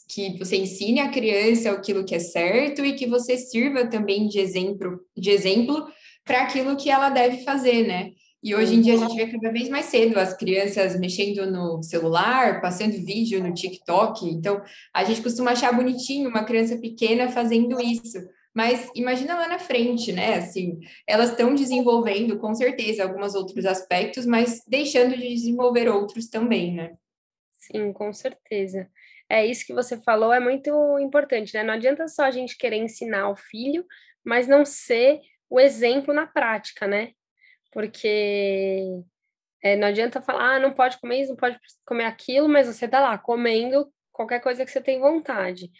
que 0.08 0.36
você 0.36 0.56
ensine 0.56 1.00
a 1.00 1.10
criança 1.10 1.70
aquilo 1.70 2.04
que 2.04 2.14
é 2.14 2.18
certo 2.18 2.84
e 2.84 2.94
que 2.94 3.06
você 3.06 3.38
sirva 3.38 3.86
também 3.86 4.26
de 4.28 4.38
exemplo 4.38 5.00
de 5.16 5.30
exemplo 5.30 5.86
para 6.24 6.42
aquilo 6.42 6.76
que 6.76 6.90
ela 6.90 7.10
deve 7.10 7.44
fazer, 7.44 7.86
né? 7.86 8.12
E 8.44 8.54
hoje 8.54 8.74
em 8.74 8.82
dia 8.82 8.92
a 8.92 8.98
gente 8.98 9.16
vê 9.16 9.26
cada 9.26 9.50
vez 9.50 9.70
mais 9.70 9.86
cedo 9.86 10.18
as 10.18 10.36
crianças 10.36 11.00
mexendo 11.00 11.50
no 11.50 11.82
celular, 11.82 12.60
passando 12.60 12.92
vídeo 12.92 13.42
no 13.42 13.54
TikTok. 13.54 14.28
Então, 14.28 14.62
a 14.92 15.02
gente 15.02 15.22
costuma 15.22 15.52
achar 15.52 15.74
bonitinho 15.74 16.28
uma 16.28 16.44
criança 16.44 16.76
pequena 16.76 17.30
fazendo 17.30 17.80
isso. 17.80 18.18
Mas 18.54 18.90
imagina 18.94 19.34
lá 19.34 19.48
na 19.48 19.58
frente, 19.58 20.12
né? 20.12 20.34
Assim, 20.34 20.78
elas 21.08 21.30
estão 21.30 21.54
desenvolvendo 21.54 22.38
com 22.38 22.54
certeza 22.54 23.04
alguns 23.04 23.34
outros 23.34 23.64
aspectos, 23.64 24.26
mas 24.26 24.62
deixando 24.68 25.16
de 25.16 25.26
desenvolver 25.26 25.88
outros 25.88 26.28
também, 26.28 26.74
né? 26.74 26.92
Sim, 27.58 27.94
com 27.94 28.12
certeza. 28.12 28.90
É 29.26 29.46
isso 29.46 29.66
que 29.66 29.72
você 29.72 29.96
falou, 29.96 30.34
é 30.34 30.38
muito 30.38 30.70
importante, 30.98 31.54
né? 31.54 31.62
Não 31.62 31.72
adianta 31.72 32.06
só 32.08 32.24
a 32.24 32.30
gente 32.30 32.58
querer 32.58 32.76
ensinar 32.76 33.30
o 33.30 33.36
filho, 33.36 33.86
mas 34.22 34.46
não 34.46 34.66
ser 34.66 35.22
o 35.48 35.58
exemplo 35.58 36.12
na 36.12 36.26
prática, 36.26 36.86
né? 36.86 37.12
Porque 37.74 39.02
é, 39.60 39.76
não 39.76 39.88
adianta 39.88 40.22
falar, 40.22 40.54
ah, 40.54 40.60
não 40.60 40.72
pode 40.72 40.98
comer 41.00 41.20
isso, 41.20 41.30
não 41.30 41.36
pode 41.36 41.58
comer 41.84 42.04
aquilo, 42.04 42.48
mas 42.48 42.68
você 42.68 42.86
tá 42.86 43.00
lá 43.00 43.18
comendo 43.18 43.92
qualquer 44.12 44.40
coisa 44.40 44.64
que 44.64 44.70
você 44.70 44.80
tem 44.80 45.00
vontade. 45.00 45.70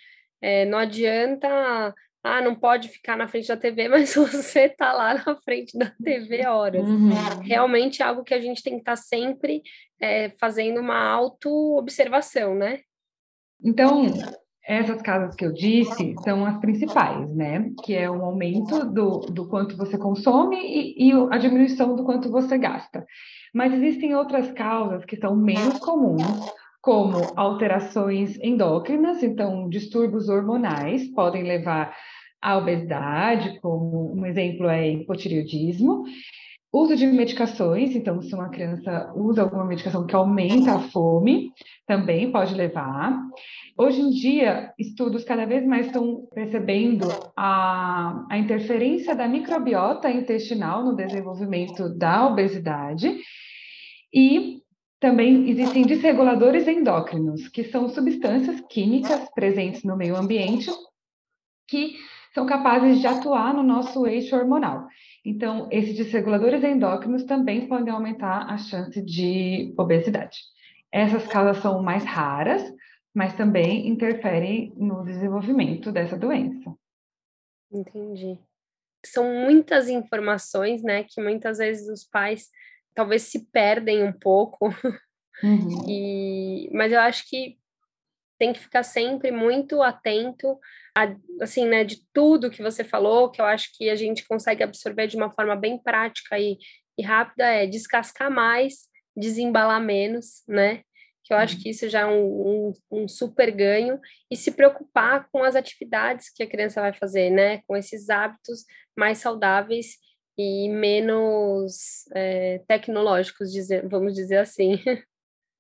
É, 0.42 0.64
não 0.64 0.76
adianta, 0.76 1.94
ah, 2.22 2.40
não 2.42 2.54
pode 2.54 2.88
ficar 2.88 3.16
na 3.16 3.28
frente 3.28 3.46
da 3.46 3.56
TV, 3.56 3.86
mas 3.88 4.14
você 4.14 4.68
tá 4.68 4.92
lá 4.92 5.14
na 5.14 5.36
frente 5.36 5.78
da 5.78 5.94
TV 6.02 6.46
horas. 6.46 6.82
Uhum. 6.82 7.10
Realmente 7.42 8.02
é 8.02 8.06
algo 8.06 8.24
que 8.24 8.34
a 8.34 8.40
gente 8.40 8.62
tem 8.62 8.74
que 8.74 8.80
estar 8.80 8.96
tá 8.96 8.96
sempre 8.96 9.62
é, 10.00 10.30
fazendo 10.40 10.80
uma 10.80 10.98
auto-observação, 10.98 12.54
né? 12.54 12.80
Então, 13.62 14.06
essas 14.66 15.02
casas 15.02 15.34
que 15.34 15.44
eu 15.44 15.52
disse 15.52 16.14
são 16.24 16.46
as 16.46 16.58
principais, 16.58 17.34
né? 17.34 17.70
Que 17.84 17.94
é 17.94 18.10
o 18.10 18.24
aumento 18.24 18.86
do, 18.86 19.20
do 19.20 19.46
quanto 19.46 19.76
você 19.76 19.98
consome 19.98 20.56
e, 20.56 21.10
e 21.10 21.12
a 21.30 21.36
diminuição 21.36 21.94
do 21.94 22.04
quanto 22.04 22.30
você 22.30 22.56
gasta. 22.56 23.04
Mas 23.52 23.74
existem 23.74 24.14
outras 24.14 24.50
causas 24.52 25.04
que 25.04 25.16
são 25.16 25.36
menos 25.36 25.78
comuns, 25.78 26.22
como 26.80 27.18
alterações 27.36 28.38
endócrinas, 28.40 29.22
então 29.22 29.68
distúrbios 29.68 30.28
hormonais 30.28 31.06
podem 31.14 31.42
levar 31.42 31.94
à 32.40 32.58
obesidade, 32.58 33.58
como 33.60 34.14
um 34.14 34.26
exemplo 34.26 34.68
é 34.68 34.90
hipotireoidismo, 34.90 36.04
Uso 36.76 36.96
de 36.96 37.06
medicações, 37.06 37.94
então, 37.94 38.20
se 38.20 38.34
uma 38.34 38.48
criança 38.48 39.12
usa 39.14 39.42
alguma 39.42 39.64
medicação 39.64 40.04
que 40.04 40.16
aumenta 40.16 40.72
a 40.72 40.80
fome, 40.80 41.52
também 41.86 42.32
pode 42.32 42.52
levar. 42.52 43.16
Hoje 43.78 44.00
em 44.00 44.10
dia, 44.10 44.74
estudos 44.76 45.22
cada 45.22 45.46
vez 45.46 45.64
mais 45.64 45.86
estão 45.86 46.26
percebendo 46.34 47.06
a, 47.36 48.26
a 48.28 48.36
interferência 48.36 49.14
da 49.14 49.28
microbiota 49.28 50.10
intestinal 50.10 50.84
no 50.84 50.96
desenvolvimento 50.96 51.96
da 51.96 52.26
obesidade. 52.26 53.20
E 54.12 54.60
também 54.98 55.48
existem 55.48 55.84
desreguladores 55.84 56.66
endócrinos, 56.66 57.46
que 57.46 57.62
são 57.62 57.88
substâncias 57.88 58.60
químicas 58.68 59.30
presentes 59.32 59.84
no 59.84 59.96
meio 59.96 60.16
ambiente 60.16 60.72
que 61.68 61.94
são 62.34 62.44
capazes 62.46 63.00
de 63.00 63.06
atuar 63.06 63.54
no 63.54 63.62
nosso 63.62 64.04
eixo 64.08 64.34
hormonal. 64.34 64.88
Então, 65.24 65.68
esses 65.72 65.96
desreguladores 65.96 66.62
endócrinos 66.62 67.24
também 67.24 67.66
podem 67.66 67.92
aumentar 67.92 68.46
a 68.50 68.58
chance 68.58 69.00
de 69.00 69.72
obesidade. 69.78 70.38
Essas 70.92 71.26
causas 71.26 71.62
são 71.62 71.82
mais 71.82 72.04
raras, 72.04 72.62
mas 73.14 73.34
também 73.34 73.88
interferem 73.88 74.72
no 74.76 75.02
desenvolvimento 75.02 75.90
dessa 75.90 76.16
doença. 76.16 76.74
Entendi. 77.72 78.38
São 79.04 79.24
muitas 79.32 79.88
informações, 79.88 80.82
né, 80.82 81.04
que 81.04 81.22
muitas 81.22 81.58
vezes 81.58 81.88
os 81.88 82.04
pais 82.04 82.50
talvez 82.94 83.22
se 83.22 83.46
perdem 83.46 84.04
um 84.04 84.12
pouco. 84.12 84.68
Uhum. 85.42 85.88
E, 85.88 86.70
mas 86.72 86.92
eu 86.92 87.00
acho 87.00 87.28
que 87.28 87.58
tem 88.38 88.52
que 88.52 88.60
ficar 88.60 88.82
sempre 88.82 89.30
muito 89.30 89.82
atento 89.82 90.58
a, 90.96 91.14
assim, 91.40 91.66
né, 91.66 91.84
de 91.84 92.00
tudo 92.12 92.50
que 92.50 92.62
você 92.62 92.84
falou, 92.84 93.30
que 93.30 93.40
eu 93.40 93.44
acho 93.44 93.70
que 93.76 93.90
a 93.90 93.96
gente 93.96 94.26
consegue 94.26 94.62
absorver 94.62 95.06
de 95.06 95.16
uma 95.16 95.30
forma 95.30 95.56
bem 95.56 95.78
prática 95.78 96.38
e, 96.38 96.58
e 96.98 97.02
rápida, 97.02 97.44
é 97.44 97.66
descascar 97.66 98.30
mais, 98.30 98.88
desembalar 99.16 99.80
menos, 99.80 100.42
né? 100.48 100.82
Que 101.24 101.32
eu 101.32 101.38
acho 101.38 101.56
uhum. 101.56 101.62
que 101.62 101.70
isso 101.70 101.88
já 101.88 102.00
é 102.00 102.06
um, 102.06 102.22
um, 102.22 102.72
um, 102.90 103.08
super 103.08 103.50
ganho, 103.50 103.98
e 104.30 104.36
se 104.36 104.50
preocupar 104.52 105.26
com 105.32 105.42
as 105.42 105.56
atividades 105.56 106.30
que 106.30 106.42
a 106.42 106.48
criança 106.48 106.80
vai 106.80 106.92
fazer, 106.92 107.30
né? 107.30 107.62
Com 107.66 107.76
esses 107.76 108.10
hábitos 108.10 108.64
mais 108.96 109.18
saudáveis 109.18 109.96
e 110.36 110.68
menos 110.68 112.04
é, 112.14 112.60
tecnológicos, 112.68 113.52
dizer, 113.52 113.88
vamos 113.88 114.14
dizer 114.14 114.38
assim. 114.38 114.78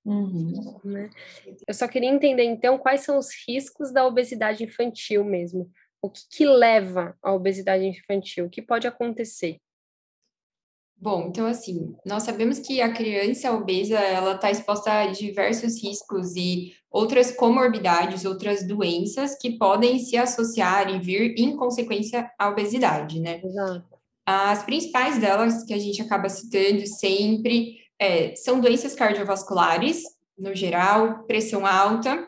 Uhum. 0.04 0.80
Né? 0.84 1.10
Eu 1.66 1.74
só 1.74 1.88
queria 1.88 2.10
entender, 2.10 2.44
então, 2.44 2.78
quais 2.78 3.00
são 3.00 3.18
os 3.18 3.28
riscos 3.48 3.92
da 3.92 4.06
obesidade 4.06 4.62
infantil 4.62 5.24
mesmo. 5.24 5.70
O 6.02 6.10
que, 6.10 6.22
que 6.30 6.46
leva 6.46 7.16
à 7.22 7.32
obesidade 7.32 7.84
infantil? 7.84 8.46
O 8.46 8.50
que 8.50 8.60
pode 8.60 8.86
acontecer? 8.86 9.58
Bom, 10.96 11.26
então 11.28 11.46
assim, 11.46 11.94
nós 12.06 12.22
sabemos 12.22 12.58
que 12.58 12.80
a 12.80 12.92
criança 12.92 13.52
obesa, 13.52 13.98
ela 13.98 14.36
está 14.36 14.50
exposta 14.50 14.90
a 14.90 15.06
diversos 15.08 15.82
riscos 15.82 16.34
e 16.36 16.72
outras 16.90 17.32
comorbidades, 17.32 18.24
outras 18.24 18.66
doenças 18.66 19.36
que 19.36 19.58
podem 19.58 19.98
se 19.98 20.16
associar 20.16 20.88
e 20.88 20.98
vir 20.98 21.34
em 21.36 21.56
consequência 21.56 22.30
à 22.38 22.48
obesidade, 22.48 23.20
né? 23.20 23.40
Exato. 23.44 23.84
As 24.24 24.62
principais 24.62 25.18
delas 25.18 25.64
que 25.64 25.74
a 25.74 25.78
gente 25.78 26.00
acaba 26.00 26.30
citando 26.30 26.86
sempre 26.86 27.83
é, 27.98 28.34
são 28.36 28.60
doenças 28.60 28.94
cardiovasculares, 28.94 30.02
no 30.38 30.54
geral, 30.54 31.24
pressão 31.24 31.66
alta. 31.66 32.26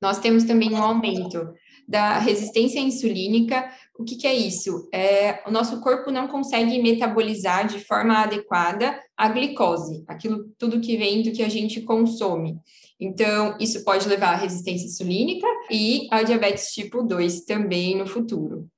Nós 0.00 0.18
temos 0.18 0.44
também 0.44 0.72
um 0.72 0.82
aumento 0.82 1.52
da 1.88 2.18
resistência 2.18 2.78
insulínica. 2.78 3.68
O 3.98 4.04
que, 4.04 4.16
que 4.16 4.26
é 4.26 4.34
isso? 4.34 4.88
É, 4.92 5.42
o 5.46 5.50
nosso 5.50 5.80
corpo 5.80 6.10
não 6.10 6.28
consegue 6.28 6.80
metabolizar 6.80 7.66
de 7.66 7.80
forma 7.80 8.18
adequada 8.18 9.00
a 9.16 9.28
glicose, 9.28 10.04
aquilo 10.06 10.44
tudo 10.58 10.80
que 10.80 10.96
vem 10.96 11.22
do 11.22 11.32
que 11.32 11.42
a 11.42 11.48
gente 11.48 11.80
consome. 11.80 12.58
Então, 13.00 13.56
isso 13.58 13.84
pode 13.84 14.08
levar 14.08 14.34
à 14.34 14.36
resistência 14.36 14.86
insulínica 14.86 15.46
e 15.70 16.08
ao 16.10 16.24
diabetes 16.24 16.72
tipo 16.72 17.02
2 17.02 17.42
também 17.42 17.96
no 17.96 18.06
futuro. 18.06 18.68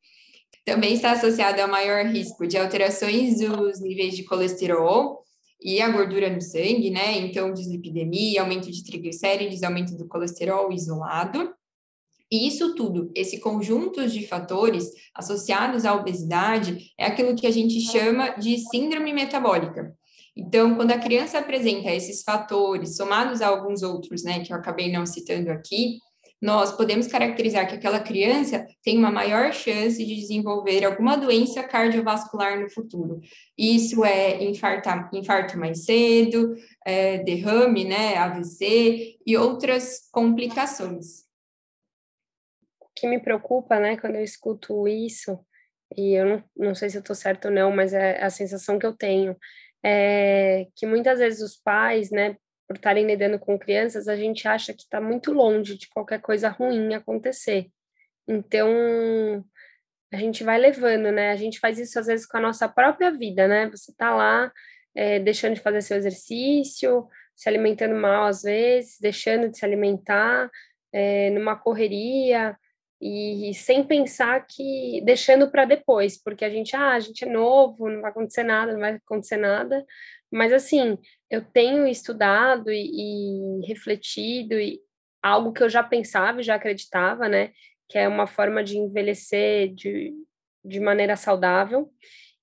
Também 0.64 0.92
está 0.92 1.12
associado 1.12 1.60
ao 1.60 1.68
maior 1.68 2.04
risco 2.06 2.46
de 2.46 2.56
alterações 2.56 3.38
dos 3.38 3.80
níveis 3.80 4.14
de 4.14 4.24
colesterol 4.24 5.24
e 5.62 5.80
a 5.80 5.88
gordura 5.88 6.30
no 6.30 6.40
sangue, 6.40 6.90
né? 6.90 7.18
Então, 7.18 7.52
dislipidemia, 7.52 8.40
aumento 8.40 8.70
de 8.70 8.84
triglicérides, 8.84 9.62
aumento 9.62 9.96
do 9.96 10.08
colesterol 10.08 10.72
isolado. 10.72 11.52
E 12.30 12.46
isso 12.46 12.74
tudo, 12.74 13.10
esse 13.14 13.40
conjunto 13.40 14.06
de 14.06 14.26
fatores 14.26 14.90
associados 15.14 15.84
à 15.84 15.94
obesidade, 15.94 16.92
é 16.96 17.04
aquilo 17.04 17.34
que 17.34 17.46
a 17.46 17.50
gente 17.50 17.80
chama 17.80 18.30
de 18.30 18.56
síndrome 18.58 19.12
metabólica. 19.12 19.92
Então, 20.36 20.76
quando 20.76 20.92
a 20.92 20.98
criança 20.98 21.38
apresenta 21.38 21.90
esses 21.90 22.22
fatores, 22.22 22.96
somados 22.96 23.42
a 23.42 23.48
alguns 23.48 23.82
outros, 23.82 24.22
né, 24.22 24.40
que 24.40 24.52
eu 24.52 24.56
acabei 24.56 24.90
não 24.90 25.04
citando 25.04 25.50
aqui, 25.50 25.98
nós 26.40 26.72
podemos 26.72 27.06
caracterizar 27.06 27.68
que 27.68 27.74
aquela 27.74 28.00
criança 28.00 28.66
tem 28.82 28.96
uma 28.96 29.10
maior 29.10 29.52
chance 29.52 30.02
de 30.02 30.16
desenvolver 30.16 30.84
alguma 30.84 31.16
doença 31.16 31.62
cardiovascular 31.62 32.58
no 32.58 32.70
futuro. 32.70 33.20
Isso 33.58 34.04
é 34.04 34.42
infartar, 34.42 35.10
infarto 35.12 35.58
mais 35.58 35.84
cedo, 35.84 36.54
é, 36.86 37.18
derrame, 37.18 37.84
né, 37.84 38.16
AVC 38.16 39.18
e 39.26 39.36
outras 39.36 40.08
complicações. 40.10 41.24
O 42.80 42.86
que 42.96 43.06
me 43.06 43.20
preocupa, 43.20 43.78
né, 43.78 43.98
quando 43.98 44.16
eu 44.16 44.24
escuto 44.24 44.88
isso, 44.88 45.38
e 45.96 46.14
eu 46.14 46.24
não, 46.24 46.44
não 46.56 46.74
sei 46.74 46.88
se 46.88 46.96
eu 46.96 47.00
estou 47.00 47.16
certo 47.16 47.46
ou 47.46 47.50
não, 47.50 47.70
mas 47.70 47.92
é 47.92 48.22
a 48.22 48.30
sensação 48.30 48.78
que 48.78 48.86
eu 48.86 48.96
tenho, 48.96 49.36
é 49.84 50.66
que 50.74 50.86
muitas 50.86 51.18
vezes 51.18 51.42
os 51.42 51.56
pais, 51.56 52.10
né, 52.10 52.36
por 52.70 52.76
estarem 52.76 53.04
lidando 53.04 53.36
com 53.36 53.58
crianças, 53.58 54.06
a 54.06 54.14
gente 54.14 54.46
acha 54.46 54.72
que 54.72 54.82
está 54.82 55.00
muito 55.00 55.32
longe 55.32 55.76
de 55.76 55.88
qualquer 55.88 56.20
coisa 56.20 56.48
ruim 56.48 56.94
acontecer. 56.94 57.66
Então, 58.28 59.44
a 60.12 60.16
gente 60.16 60.44
vai 60.44 60.56
levando, 60.56 61.10
né? 61.10 61.32
A 61.32 61.36
gente 61.36 61.58
faz 61.58 61.80
isso 61.80 61.98
às 61.98 62.06
vezes 62.06 62.24
com 62.24 62.36
a 62.36 62.40
nossa 62.40 62.68
própria 62.68 63.10
vida, 63.10 63.48
né? 63.48 63.68
Você 63.70 63.90
está 63.90 64.14
lá 64.14 64.52
é, 64.94 65.18
deixando 65.18 65.54
de 65.54 65.60
fazer 65.60 65.82
seu 65.82 65.96
exercício, 65.96 67.08
se 67.34 67.48
alimentando 67.48 67.96
mal 67.96 68.26
às 68.26 68.42
vezes, 68.42 69.00
deixando 69.00 69.48
de 69.48 69.58
se 69.58 69.64
alimentar, 69.64 70.48
é, 70.92 71.28
numa 71.30 71.56
correria 71.56 72.56
e 73.00 73.52
sem 73.52 73.82
pensar 73.82 74.46
que 74.46 75.02
deixando 75.04 75.50
para 75.50 75.64
depois, 75.64 76.22
porque 76.22 76.44
a 76.44 76.50
gente, 76.50 76.76
ah, 76.76 76.92
a 76.92 77.00
gente 77.00 77.24
é 77.24 77.28
novo, 77.28 77.88
não 77.88 78.00
vai 78.00 78.12
acontecer 78.12 78.44
nada, 78.44 78.74
não 78.74 78.80
vai 78.80 78.92
acontecer 78.92 79.38
nada, 79.38 79.84
mas 80.30 80.52
assim, 80.52 80.96
eu 81.28 81.44
tenho 81.44 81.86
estudado 81.86 82.70
e, 82.70 83.60
e 83.62 83.66
refletido 83.66 84.54
e 84.54 84.80
algo 85.22 85.52
que 85.52 85.62
eu 85.62 85.68
já 85.68 85.82
pensava 85.82 86.40
e 86.40 86.44
já 86.44 86.54
acreditava, 86.54 87.28
né? 87.28 87.52
Que 87.88 87.98
é 87.98 88.08
uma 88.08 88.26
forma 88.26 88.62
de 88.62 88.78
envelhecer 88.78 89.74
de, 89.74 90.14
de 90.64 90.80
maneira 90.80 91.16
saudável. 91.16 91.92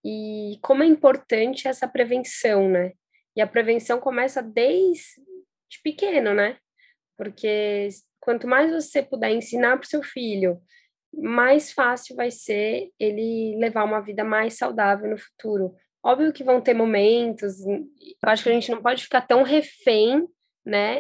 E 0.03 0.57
como 0.61 0.83
é 0.83 0.85
importante 0.85 1.67
essa 1.67 1.87
prevenção, 1.87 2.69
né? 2.69 2.93
E 3.35 3.41
a 3.41 3.47
prevenção 3.47 3.99
começa 3.99 4.41
desde 4.41 5.15
pequeno, 5.83 6.33
né? 6.33 6.57
Porque 7.17 7.89
quanto 8.19 8.47
mais 8.47 8.71
você 8.71 9.01
puder 9.01 9.31
ensinar 9.31 9.77
para 9.77 9.85
o 9.85 9.89
seu 9.89 10.03
filho, 10.03 10.61
mais 11.13 11.71
fácil 11.71 12.15
vai 12.15 12.29
ser 12.29 12.91
ele 12.99 13.57
levar 13.57 13.83
uma 13.83 14.01
vida 14.01 14.23
mais 14.23 14.55
saudável 14.57 15.09
no 15.09 15.17
futuro. 15.17 15.75
Óbvio 16.07 16.31
que 16.31 16.41
vão 16.41 16.61
ter 16.61 16.73
momentos, 16.73 17.59
eu 17.65 17.85
acho 18.23 18.43
que 18.43 18.49
a 18.49 18.53
gente 18.53 18.71
não 18.71 18.81
pode 18.81 19.03
ficar 19.03 19.19
tão 19.19 19.43
refém, 19.43 20.25
né, 20.65 20.99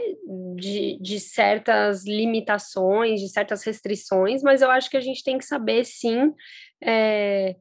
de, 0.57 0.99
de 1.01 1.17
certas 1.17 2.05
limitações, 2.05 3.21
de 3.21 3.29
certas 3.29 3.63
restrições, 3.63 4.43
mas 4.43 4.61
eu 4.61 4.69
acho 4.69 4.89
que 4.89 4.97
a 4.97 5.01
gente 5.01 5.23
tem 5.23 5.37
que 5.37 5.45
saber, 5.45 5.85
sim, 5.85 6.33
é, 6.83 7.55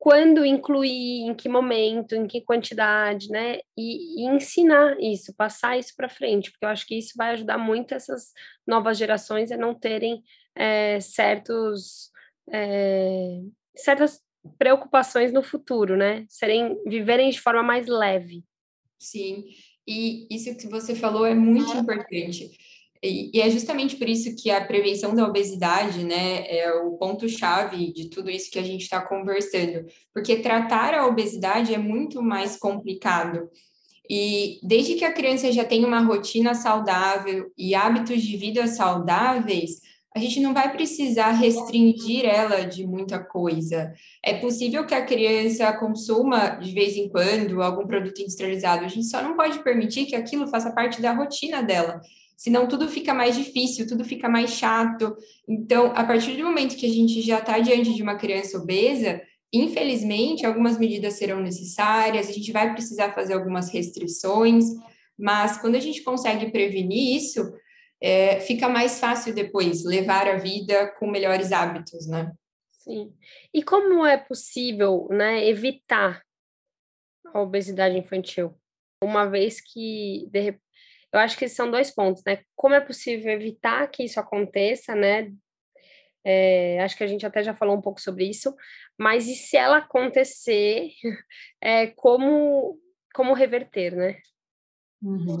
quando 0.00 0.44
incluir, 0.44 1.28
em 1.28 1.32
que 1.32 1.48
momento, 1.48 2.16
em 2.16 2.26
que 2.26 2.40
quantidade, 2.40 3.28
né? 3.30 3.58
E, 3.76 4.22
e 4.22 4.26
ensinar 4.26 4.96
isso, 5.00 5.34
passar 5.36 5.78
isso 5.78 5.94
para 5.96 6.08
frente, 6.08 6.50
porque 6.50 6.64
eu 6.64 6.70
acho 6.70 6.86
que 6.86 6.98
isso 6.98 7.14
vai 7.16 7.32
ajudar 7.34 7.58
muito 7.58 7.94
essas 7.94 8.32
novas 8.66 8.98
gerações 8.98 9.52
a 9.52 9.56
não 9.56 9.74
terem 9.74 10.22
é, 10.56 10.98
certos 10.98 12.10
é, 12.50 13.40
certas 13.76 14.20
preocupações 14.58 15.32
no 15.32 15.42
futuro, 15.42 15.96
né? 15.96 16.24
Serem, 16.28 16.76
viverem 16.86 17.30
de 17.30 17.40
forma 17.40 17.62
mais 17.62 17.86
leve. 17.86 18.44
Sim, 18.98 19.44
e 19.86 20.26
isso 20.30 20.56
que 20.56 20.68
você 20.68 20.94
falou 20.94 21.24
é 21.24 21.34
muito 21.34 21.72
importante. 21.76 22.50
E, 23.02 23.30
e, 23.32 23.40
é 23.40 23.48
justamente 23.48 23.96
por 23.96 24.08
isso 24.08 24.34
que 24.36 24.50
a 24.50 24.64
prevenção 24.64 25.14
da 25.14 25.24
obesidade, 25.24 26.04
né, 26.04 26.44
é 26.48 26.72
o 26.72 26.96
ponto-chave 26.96 27.92
de 27.92 28.10
tudo 28.10 28.28
isso 28.28 28.50
que 28.50 28.58
a 28.58 28.62
gente 28.62 28.82
está 28.82 29.00
conversando, 29.00 29.86
porque 30.12 30.36
tratar 30.36 30.94
a 30.94 31.06
obesidade 31.06 31.72
é 31.72 31.78
muito 31.78 32.20
mais 32.20 32.56
complicado. 32.56 33.48
E 34.10 34.58
desde 34.62 34.94
que 34.94 35.04
a 35.04 35.12
criança 35.12 35.52
já 35.52 35.64
tem 35.64 35.84
uma 35.84 36.00
rotina 36.00 36.54
saudável 36.54 37.52
e 37.56 37.74
hábitos 37.74 38.22
de 38.22 38.36
vida 38.36 38.66
saudáveis, 38.66 39.80
a 40.18 40.20
gente 40.20 40.40
não 40.40 40.52
vai 40.52 40.72
precisar 40.72 41.30
restringir 41.30 42.24
ela 42.24 42.64
de 42.64 42.84
muita 42.84 43.20
coisa. 43.20 43.92
É 44.22 44.34
possível 44.34 44.84
que 44.84 44.94
a 44.94 45.04
criança 45.04 45.72
consuma 45.74 46.56
de 46.56 46.72
vez 46.72 46.96
em 46.96 47.08
quando 47.08 47.62
algum 47.62 47.86
produto 47.86 48.20
industrializado, 48.20 48.84
a 48.84 48.88
gente 48.88 49.06
só 49.06 49.22
não 49.22 49.36
pode 49.36 49.62
permitir 49.62 50.06
que 50.06 50.16
aquilo 50.16 50.48
faça 50.48 50.72
parte 50.72 51.00
da 51.00 51.12
rotina 51.12 51.62
dela. 51.62 52.00
Senão 52.36 52.66
tudo 52.66 52.88
fica 52.88 53.14
mais 53.14 53.36
difícil, 53.36 53.86
tudo 53.86 54.04
fica 54.04 54.28
mais 54.28 54.50
chato. 54.50 55.16
Então, 55.48 55.92
a 55.94 56.02
partir 56.02 56.36
do 56.36 56.44
momento 56.44 56.76
que 56.76 56.86
a 56.86 56.92
gente 56.92 57.22
já 57.22 57.38
está 57.38 57.60
diante 57.60 57.94
de 57.94 58.02
uma 58.02 58.16
criança 58.16 58.58
obesa, 58.58 59.20
infelizmente, 59.52 60.44
algumas 60.44 60.78
medidas 60.78 61.14
serão 61.14 61.40
necessárias, 61.40 62.28
a 62.28 62.32
gente 62.32 62.50
vai 62.50 62.72
precisar 62.72 63.14
fazer 63.14 63.34
algumas 63.34 63.72
restrições, 63.72 64.64
mas 65.16 65.58
quando 65.58 65.76
a 65.76 65.80
gente 65.80 66.02
consegue 66.02 66.50
prevenir 66.50 67.16
isso, 67.16 67.40
é, 68.00 68.40
fica 68.40 68.68
mais 68.68 69.00
fácil 69.00 69.34
depois 69.34 69.84
levar 69.84 70.28
a 70.28 70.36
vida 70.36 70.88
com 70.98 71.10
melhores 71.10 71.52
hábitos, 71.52 72.06
né? 72.06 72.32
Sim. 72.70 73.12
E 73.52 73.62
como 73.62 74.06
é 74.06 74.16
possível, 74.16 75.08
né, 75.10 75.46
evitar 75.46 76.22
a 77.26 77.40
obesidade 77.40 77.98
infantil? 77.98 78.58
Uma 79.02 79.26
vez 79.28 79.60
que 79.60 80.28
de, 80.30 80.58
eu 81.12 81.20
acho 81.20 81.36
que 81.36 81.48
são 81.48 81.70
dois 81.70 81.90
pontos, 81.90 82.22
né? 82.24 82.42
Como 82.56 82.74
é 82.74 82.80
possível 82.80 83.32
evitar 83.32 83.86
que 83.88 84.04
isso 84.04 84.20
aconteça, 84.20 84.94
né? 84.94 85.32
É, 86.24 86.82
acho 86.82 86.96
que 86.96 87.04
a 87.04 87.06
gente 87.06 87.24
até 87.24 87.42
já 87.42 87.54
falou 87.54 87.76
um 87.76 87.80
pouco 87.80 88.00
sobre 88.00 88.28
isso, 88.28 88.54
mas 88.98 89.28
e 89.28 89.34
se 89.34 89.56
ela 89.56 89.78
acontecer, 89.78 90.90
é, 91.60 91.88
como 91.88 92.78
como 93.14 93.32
reverter, 93.32 93.96
né? 93.96 94.20
Uhum. 95.02 95.40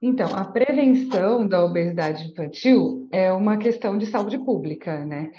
Então, 0.00 0.28
a 0.34 0.44
prevenção 0.44 1.46
da 1.46 1.64
obesidade 1.64 2.30
infantil 2.30 3.08
é 3.10 3.32
uma 3.32 3.56
questão 3.56 3.98
de 3.98 4.06
saúde 4.06 4.38
pública, 4.38 5.04
né? 5.04 5.30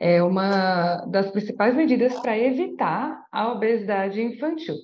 É 0.00 0.22
uma 0.22 1.04
das 1.06 1.30
principais 1.30 1.74
medidas 1.74 2.18
para 2.20 2.38
evitar 2.38 3.26
a 3.30 3.52
obesidade 3.52 4.22
infantil. 4.22 4.74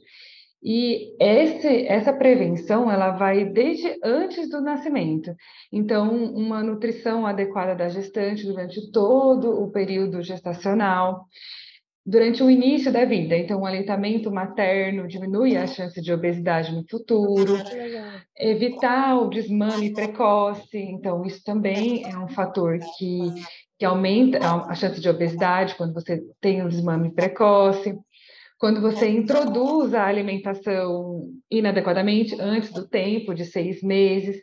E 0.62 1.16
esse, 1.18 1.86
essa 1.86 2.12
prevenção 2.12 2.90
ela 2.90 3.10
vai 3.10 3.44
desde 3.44 3.98
antes 4.04 4.48
do 4.48 4.60
nascimento. 4.60 5.34
Então, 5.72 6.14
uma 6.34 6.62
nutrição 6.62 7.26
adequada 7.26 7.74
da 7.74 7.88
gestante 7.88 8.46
durante 8.46 8.92
todo 8.92 9.60
o 9.60 9.72
período 9.72 10.22
gestacional, 10.22 11.26
durante 12.04 12.42
o 12.42 12.50
início 12.50 12.92
da 12.92 13.04
vida. 13.04 13.36
Então, 13.36 13.60
o 13.60 13.66
aleitamento 13.66 14.30
materno 14.30 15.06
diminui 15.06 15.56
a 15.56 15.66
chance 15.66 16.00
de 16.00 16.12
obesidade 16.12 16.74
no 16.74 16.84
futuro. 16.88 17.56
Evitar 18.36 19.16
o 19.16 19.30
desmame 19.30 19.92
precoce. 19.92 20.78
Então, 20.78 21.24
isso 21.24 21.42
também 21.44 22.04
é 22.04 22.18
um 22.18 22.28
fator 22.28 22.78
que, 22.98 23.20
que 23.78 23.84
aumenta 23.84 24.38
a 24.38 24.74
chance 24.74 25.00
de 25.00 25.08
obesidade 25.08 25.76
quando 25.76 25.94
você 25.94 26.20
tem 26.40 26.64
o 26.64 26.68
desmame 26.68 27.14
precoce. 27.14 27.96
quando 28.58 28.80
você 28.80 29.08
introduz 29.08 29.92
a 29.92 30.06
alimentação 30.06 31.28
inadequadamente 31.50 32.36
antes 32.40 32.72
do 32.72 32.86
tempo 32.88 33.34
de 33.34 33.44
seis 33.44 33.82
meses, 33.82 34.40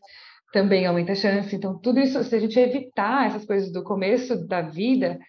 também 0.52 0.86
aumenta 0.86 1.12
a 1.12 1.16
chance. 1.16 1.56
Então, 1.56 1.78
tudo 1.78 2.00
isso, 2.00 2.22
se 2.24 2.36
a 2.36 2.40
gente 2.40 2.60
evitar 2.60 3.28
essas 3.28 3.46
coisas 3.46 3.72
do 3.72 3.84
começo 3.84 4.36
da 4.48 4.62
vida, 4.62 5.20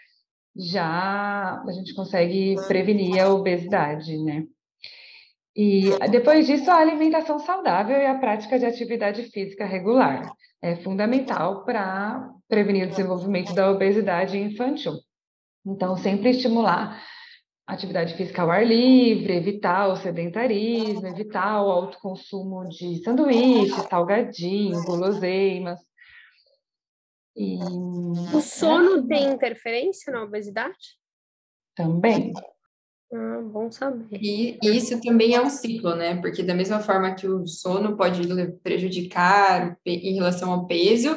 já 0.57 1.63
a 1.67 1.73
gente 1.73 1.95
consegue 1.95 2.57
prevenir 2.67 3.21
a 3.23 3.33
obesidade, 3.33 4.17
né? 4.19 4.45
E 5.55 5.91
depois 6.11 6.47
disso, 6.47 6.71
a 6.71 6.77
alimentação 6.77 7.39
saudável 7.39 7.97
e 7.97 8.07
a 8.07 8.19
prática 8.19 8.59
de 8.59 8.65
atividade 8.65 9.25
física 9.25 9.65
regular 9.65 10.33
é 10.63 10.77
fundamental 10.77 11.65
para 11.65 12.31
prevenir 12.49 12.87
o 12.87 12.91
desenvolvimento 12.91 13.55
da 13.55 13.71
obesidade 13.71 14.39
infantil. 14.39 14.95
Então, 15.67 15.97
sempre 15.97 16.31
estimular 16.31 17.03
atividade 17.67 18.15
física 18.15 18.43
ao 18.43 18.51
ar 18.51 18.67
livre, 18.67 19.37
evitar 19.37 19.89
o 19.89 19.97
sedentarismo, 19.97 21.07
evitar 21.07 21.63
o 21.63 21.71
alto 21.71 21.99
consumo 22.01 22.69
de 22.69 23.03
sanduíches, 23.03 23.75
salgadinhos, 23.89 24.85
guloseimas. 24.85 25.79
E, 27.37 27.59
o 28.35 28.40
sono 28.40 29.05
é, 29.05 29.07
tem 29.07 29.33
interferência 29.33 30.12
na 30.12 30.23
obesidade? 30.23 30.99
Também. 31.75 32.33
Ah, 33.12 33.40
bom 33.43 33.71
saber. 33.71 34.07
E, 34.12 34.59
isso 34.62 35.01
também 35.01 35.35
é 35.35 35.40
um 35.40 35.51
ciclo, 35.51 35.95
né? 35.97 36.21
Porque 36.21 36.43
da 36.43 36.55
mesma 36.55 36.81
forma 36.81 37.14
que 37.14 37.27
o 37.27 37.47
sono 37.47 37.97
pode 37.97 38.23
prejudicar 38.62 39.79
em 39.85 40.14
relação 40.14 40.53
ao 40.53 40.66
peso, 40.66 41.16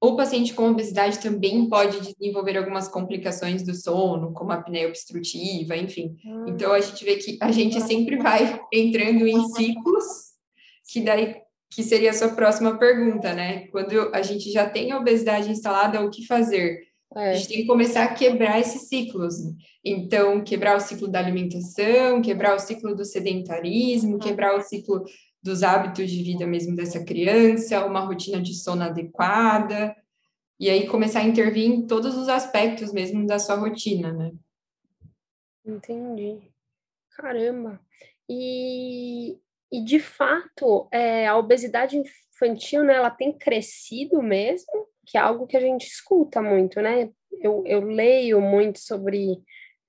o 0.00 0.14
paciente 0.14 0.52
com 0.52 0.70
obesidade 0.70 1.18
também 1.18 1.68
pode 1.68 2.00
desenvolver 2.00 2.56
algumas 2.58 2.86
complicações 2.86 3.62
do 3.62 3.74
sono, 3.74 4.32
como 4.32 4.52
a 4.52 4.56
apneia 4.56 4.88
obstrutiva, 4.88 5.76
enfim. 5.76 6.16
Ah. 6.24 6.44
Então 6.48 6.72
a 6.72 6.80
gente 6.80 7.04
vê 7.04 7.16
que 7.16 7.38
a 7.40 7.50
gente 7.50 7.80
sempre 7.80 8.16
vai 8.16 8.60
entrando 8.72 9.26
em 9.26 9.48
ciclos, 9.48 10.04
que 10.88 11.00
daí 11.00 11.45
que 11.76 11.82
seria 11.82 12.08
a 12.08 12.14
sua 12.14 12.30
próxima 12.30 12.78
pergunta, 12.78 13.34
né? 13.34 13.66
Quando 13.66 14.10
a 14.14 14.22
gente 14.22 14.50
já 14.50 14.66
tem 14.66 14.92
a 14.92 14.98
obesidade 14.98 15.50
instalada, 15.50 16.00
o 16.00 16.08
que 16.08 16.26
fazer? 16.26 16.88
É. 17.14 17.32
A 17.32 17.34
gente 17.34 17.48
tem 17.48 17.56
que 17.58 17.66
começar 17.66 18.04
a 18.04 18.14
quebrar 18.14 18.58
esses 18.58 18.88
ciclos. 18.88 19.34
Então, 19.84 20.42
quebrar 20.42 20.78
o 20.78 20.80
ciclo 20.80 21.06
da 21.06 21.18
alimentação, 21.18 22.22
quebrar 22.22 22.56
o 22.56 22.58
ciclo 22.58 22.96
do 22.96 23.04
sedentarismo, 23.04 24.18
quebrar 24.18 24.56
o 24.56 24.62
ciclo 24.62 25.04
dos 25.42 25.62
hábitos 25.62 26.10
de 26.10 26.22
vida 26.22 26.46
mesmo 26.46 26.74
dessa 26.74 27.04
criança, 27.04 27.84
uma 27.84 28.00
rotina 28.00 28.40
de 28.40 28.54
sono 28.54 28.82
adequada, 28.82 29.94
e 30.58 30.70
aí 30.70 30.86
começar 30.86 31.20
a 31.20 31.24
intervir 31.24 31.66
em 31.66 31.86
todos 31.86 32.16
os 32.16 32.30
aspectos 32.30 32.90
mesmo 32.90 33.26
da 33.26 33.38
sua 33.38 33.56
rotina, 33.56 34.14
né? 34.14 34.32
Entendi. 35.62 36.38
Caramba. 37.10 37.78
E, 38.26 39.38
e 39.76 39.84
de 39.84 40.00
fato, 40.00 40.88
é, 40.90 41.26
a 41.26 41.36
obesidade 41.36 41.98
infantil, 41.98 42.82
né, 42.82 42.94
ela 42.94 43.10
tem 43.10 43.30
crescido 43.30 44.22
mesmo, 44.22 44.86
que 45.06 45.18
é 45.18 45.20
algo 45.20 45.46
que 45.46 45.56
a 45.56 45.60
gente 45.60 45.86
escuta 45.86 46.40
muito, 46.40 46.80
né? 46.80 47.10
Eu, 47.42 47.62
eu 47.66 47.80
leio 47.82 48.40
muito 48.40 48.78
sobre 48.78 49.36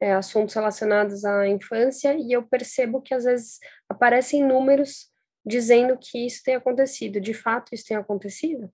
é, 0.02 0.12
assuntos 0.12 0.54
relacionados 0.54 1.24
à 1.24 1.48
infância 1.48 2.14
e 2.20 2.34
eu 2.34 2.44
percebo 2.44 3.02
que 3.02 3.14
às 3.14 3.24
vezes 3.24 3.60
aparecem 3.88 4.44
números 4.44 5.08
dizendo 5.46 5.98
que 5.98 6.26
isso 6.26 6.44
tem 6.44 6.56
acontecido. 6.56 7.22
De 7.22 7.34
fato, 7.34 7.74
isso 7.74 7.86
tem 7.88 7.96
acontecido? 7.96 8.70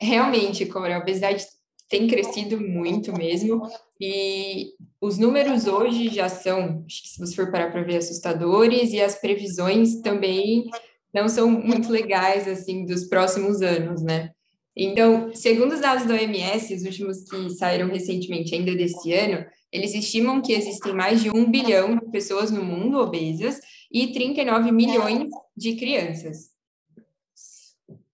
Realmente, 0.00 0.66
Cora, 0.66 0.96
a 0.96 0.98
obesidade 0.98 1.46
tem 1.88 2.06
crescido 2.06 2.60
muito 2.60 3.12
mesmo. 3.12 3.62
E 4.00 4.72
os 5.00 5.18
números 5.18 5.66
hoje 5.66 6.08
já 6.08 6.28
são, 6.28 6.84
se 6.88 7.18
você 7.18 7.34
for 7.34 7.50
parar 7.50 7.70
para 7.70 7.82
ver, 7.82 7.96
assustadores, 7.96 8.92
e 8.92 9.00
as 9.00 9.14
previsões 9.14 10.00
também 10.00 10.68
não 11.14 11.28
são 11.28 11.50
muito 11.50 11.90
legais, 11.90 12.46
assim, 12.46 12.84
dos 12.84 13.04
próximos 13.04 13.62
anos, 13.62 14.02
né? 14.02 14.30
Então, 14.76 15.34
segundo 15.34 15.72
os 15.72 15.80
dados 15.80 16.06
da 16.06 16.14
OMS, 16.14 16.74
os 16.74 16.82
últimos 16.82 17.24
que 17.24 17.48
saíram 17.50 17.88
recentemente, 17.88 18.54
ainda 18.54 18.74
desse 18.74 19.12
ano, 19.12 19.46
eles 19.72 19.94
estimam 19.94 20.42
que 20.42 20.52
existem 20.52 20.92
mais 20.92 21.22
de 21.22 21.30
um 21.30 21.50
bilhão 21.50 21.96
de 21.96 22.10
pessoas 22.10 22.50
no 22.50 22.62
mundo 22.62 22.98
obesas 22.98 23.58
e 23.90 24.08
39 24.08 24.70
milhões 24.72 25.30
de 25.56 25.76
crianças. 25.76 26.50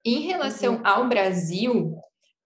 Em 0.04 0.20
relação 0.20 0.80
ao 0.84 1.08
Brasil, 1.08 1.96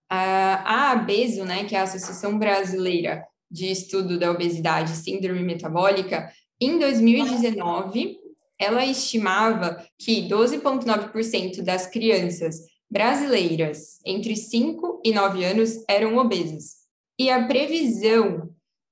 a 0.08 0.92
ABESO, 0.92 1.44
né, 1.44 1.64
que 1.64 1.74
é 1.74 1.80
a 1.80 1.84
Associação 1.84 2.38
Brasileira 2.38 3.24
de 3.50 3.70
Estudo 3.70 4.18
da 4.18 4.30
Obesidade 4.30 4.92
e 4.92 4.96
Síndrome 4.96 5.42
Metabólica, 5.42 6.30
em 6.60 6.78
2019, 6.78 8.18
ela 8.58 8.84
estimava 8.84 9.84
que 9.98 10.28
12,9% 10.28 11.62
das 11.62 11.86
crianças 11.86 12.60
brasileiras 12.90 13.98
entre 14.04 14.36
5 14.36 15.02
e 15.04 15.12
9 15.12 15.44
anos 15.44 15.84
eram 15.88 16.16
obesas. 16.16 16.76
E 17.18 17.30
a 17.30 17.46
previsão 17.46 18.50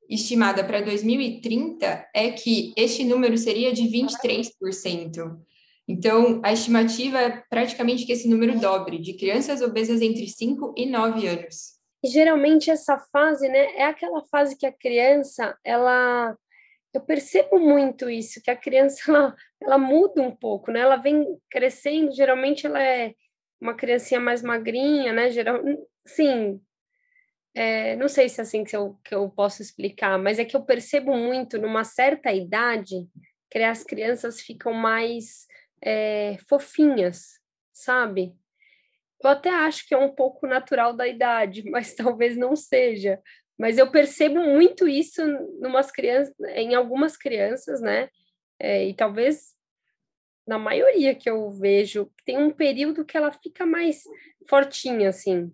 estimada 0.09 0.63
para 0.63 0.83
2030 0.83 2.07
é 2.15 2.31
que 2.31 2.73
este 2.77 3.05
número 3.05 3.39
seria 3.39 3.73
de 3.73 3.85
23%. 3.85 5.39
Então, 5.87 6.41
a 6.43 6.53
estimativa 6.53 7.21
é 7.21 7.43
praticamente 7.51 8.07
que 8.07 8.13
esse 8.13 8.29
número 8.29 8.59
dobre, 8.59 8.99
de 8.99 9.15
crianças 9.15 9.61
obesas 9.61 10.01
entre 10.01 10.27
5 10.27 10.75
e 10.77 10.87
9 10.87 11.27
anos. 11.27 11.75
E 12.03 12.09
geralmente 12.09 12.71
essa 12.71 12.99
fase, 12.99 13.49
né, 13.49 13.77
é 13.77 13.85
aquela 13.85 14.23
fase 14.27 14.57
que 14.57 14.67
a 14.67 14.73
criança, 14.73 15.57
ela 15.65 16.37
eu 16.93 17.01
percebo 17.01 17.59
muito 17.59 18.09
isso, 18.09 18.41
que 18.41 18.51
a 18.51 18.57
criança 18.57 19.03
ela, 19.11 19.37
ela 19.61 19.79
muda 19.79 20.23
um 20.23 20.35
pouco, 20.35 20.71
né? 20.71 20.81
Ela 20.81 20.97
vem 20.97 21.27
crescendo, 21.51 22.15
geralmente 22.15 22.67
ela 22.67 22.81
é 22.81 23.13
uma 23.61 23.75
criancinha 23.75 24.21
mais 24.21 24.43
magrinha, 24.43 25.13
né? 25.13 25.29
Geral, 25.31 25.61
sim, 26.07 26.61
é, 27.55 27.97
não 27.97 28.09
sei 28.09 28.29
se 28.29 28.41
é 28.41 28.43
assim 28.43 28.63
que 28.63 28.77
eu, 28.77 28.99
que 29.05 29.15
eu 29.15 29.29
posso 29.29 29.61
explicar, 29.61 30.19
mas 30.19 30.39
é 30.39 30.45
que 30.45 30.57
eu 30.57 30.63
percebo 30.65 31.17
muito 31.17 31.59
numa 31.59 31.85
certa 31.85 32.33
idade 32.33 33.09
que 33.51 33.59
as 33.59 33.85
crianças 33.85 34.41
ficam 34.41 34.73
mais 34.73 35.47
é, 35.85 36.39
fofinhas, 36.49 37.39
sabe? 37.73 38.35
Eu 39.23 39.31
até 39.31 39.51
acho 39.51 39.87
que 39.87 39.95
é 39.95 39.99
um 39.99 40.15
pouco 40.15 40.47
natural 40.47 40.95
da 40.95 41.07
idade, 41.07 41.63
mas 41.71 41.95
talvez 41.95 42.37
não 42.37 42.57
seja. 42.57 43.21
Mas 43.59 43.79
eu 43.79 43.91
percebo 43.91 44.41
muito 44.41 44.89
isso 44.89 45.23
numas 45.61 45.91
crianças, 45.91 46.35
em 46.55 46.75
algumas 46.75 47.17
crianças, 47.17 47.81
né? 47.81 48.09
É, 48.59 48.87
e 48.87 48.95
talvez 48.95 49.55
na 50.47 50.59
maioria 50.59 51.15
que 51.15 51.29
eu 51.29 51.51
vejo, 51.51 52.11
tem 52.25 52.37
um 52.37 52.51
período 52.51 53.05
que 53.05 53.17
ela 53.17 53.33
fica 53.33 53.65
mais 53.65 54.03
fortinha, 54.49 55.09
assim. 55.09 55.53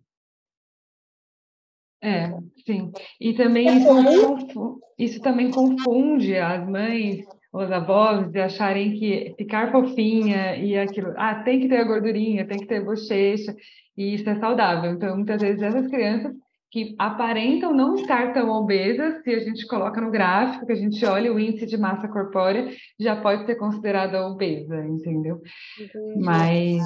É, 2.02 2.28
sim. 2.64 2.90
E 3.20 3.34
também 3.34 3.68
é 3.68 3.74
isso, 3.74 4.80
isso 4.98 5.20
também 5.20 5.50
confunde 5.50 6.36
as 6.36 6.66
mães, 6.66 7.26
os 7.52 7.70
avós, 7.70 8.30
de 8.30 8.40
acharem 8.40 8.92
que 8.98 9.34
ficar 9.36 9.72
fofinha 9.72 10.56
e 10.56 10.76
aquilo, 10.78 11.12
ah, 11.16 11.42
tem 11.42 11.60
que 11.60 11.68
ter 11.68 11.78
a 11.78 11.84
gordurinha, 11.84 12.46
tem 12.46 12.58
que 12.58 12.66
ter 12.66 12.84
bochecha, 12.84 13.54
e 13.96 14.14
isso 14.14 14.28
é 14.28 14.36
saudável. 14.36 14.92
Então, 14.92 15.16
muitas 15.16 15.40
vezes 15.42 15.60
essas 15.60 15.88
crianças 15.88 16.32
que 16.70 16.94
aparentam 16.96 17.74
não 17.74 17.96
estar 17.96 18.32
tão 18.32 18.48
obesas, 18.48 19.24
se 19.24 19.30
a 19.30 19.40
gente 19.40 19.66
coloca 19.66 20.00
no 20.00 20.10
gráfico, 20.10 20.64
que 20.64 20.72
a 20.72 20.76
gente 20.76 21.04
olha 21.04 21.32
o 21.32 21.40
índice 21.40 21.66
de 21.66 21.76
massa 21.76 22.06
corpórea, 22.06 22.68
já 22.98 23.16
pode 23.16 23.44
ser 23.44 23.56
considerada 23.56 24.24
obesa, 24.24 24.86
entendeu? 24.86 25.40
Entendi. 25.80 26.24
Mas 26.24 26.80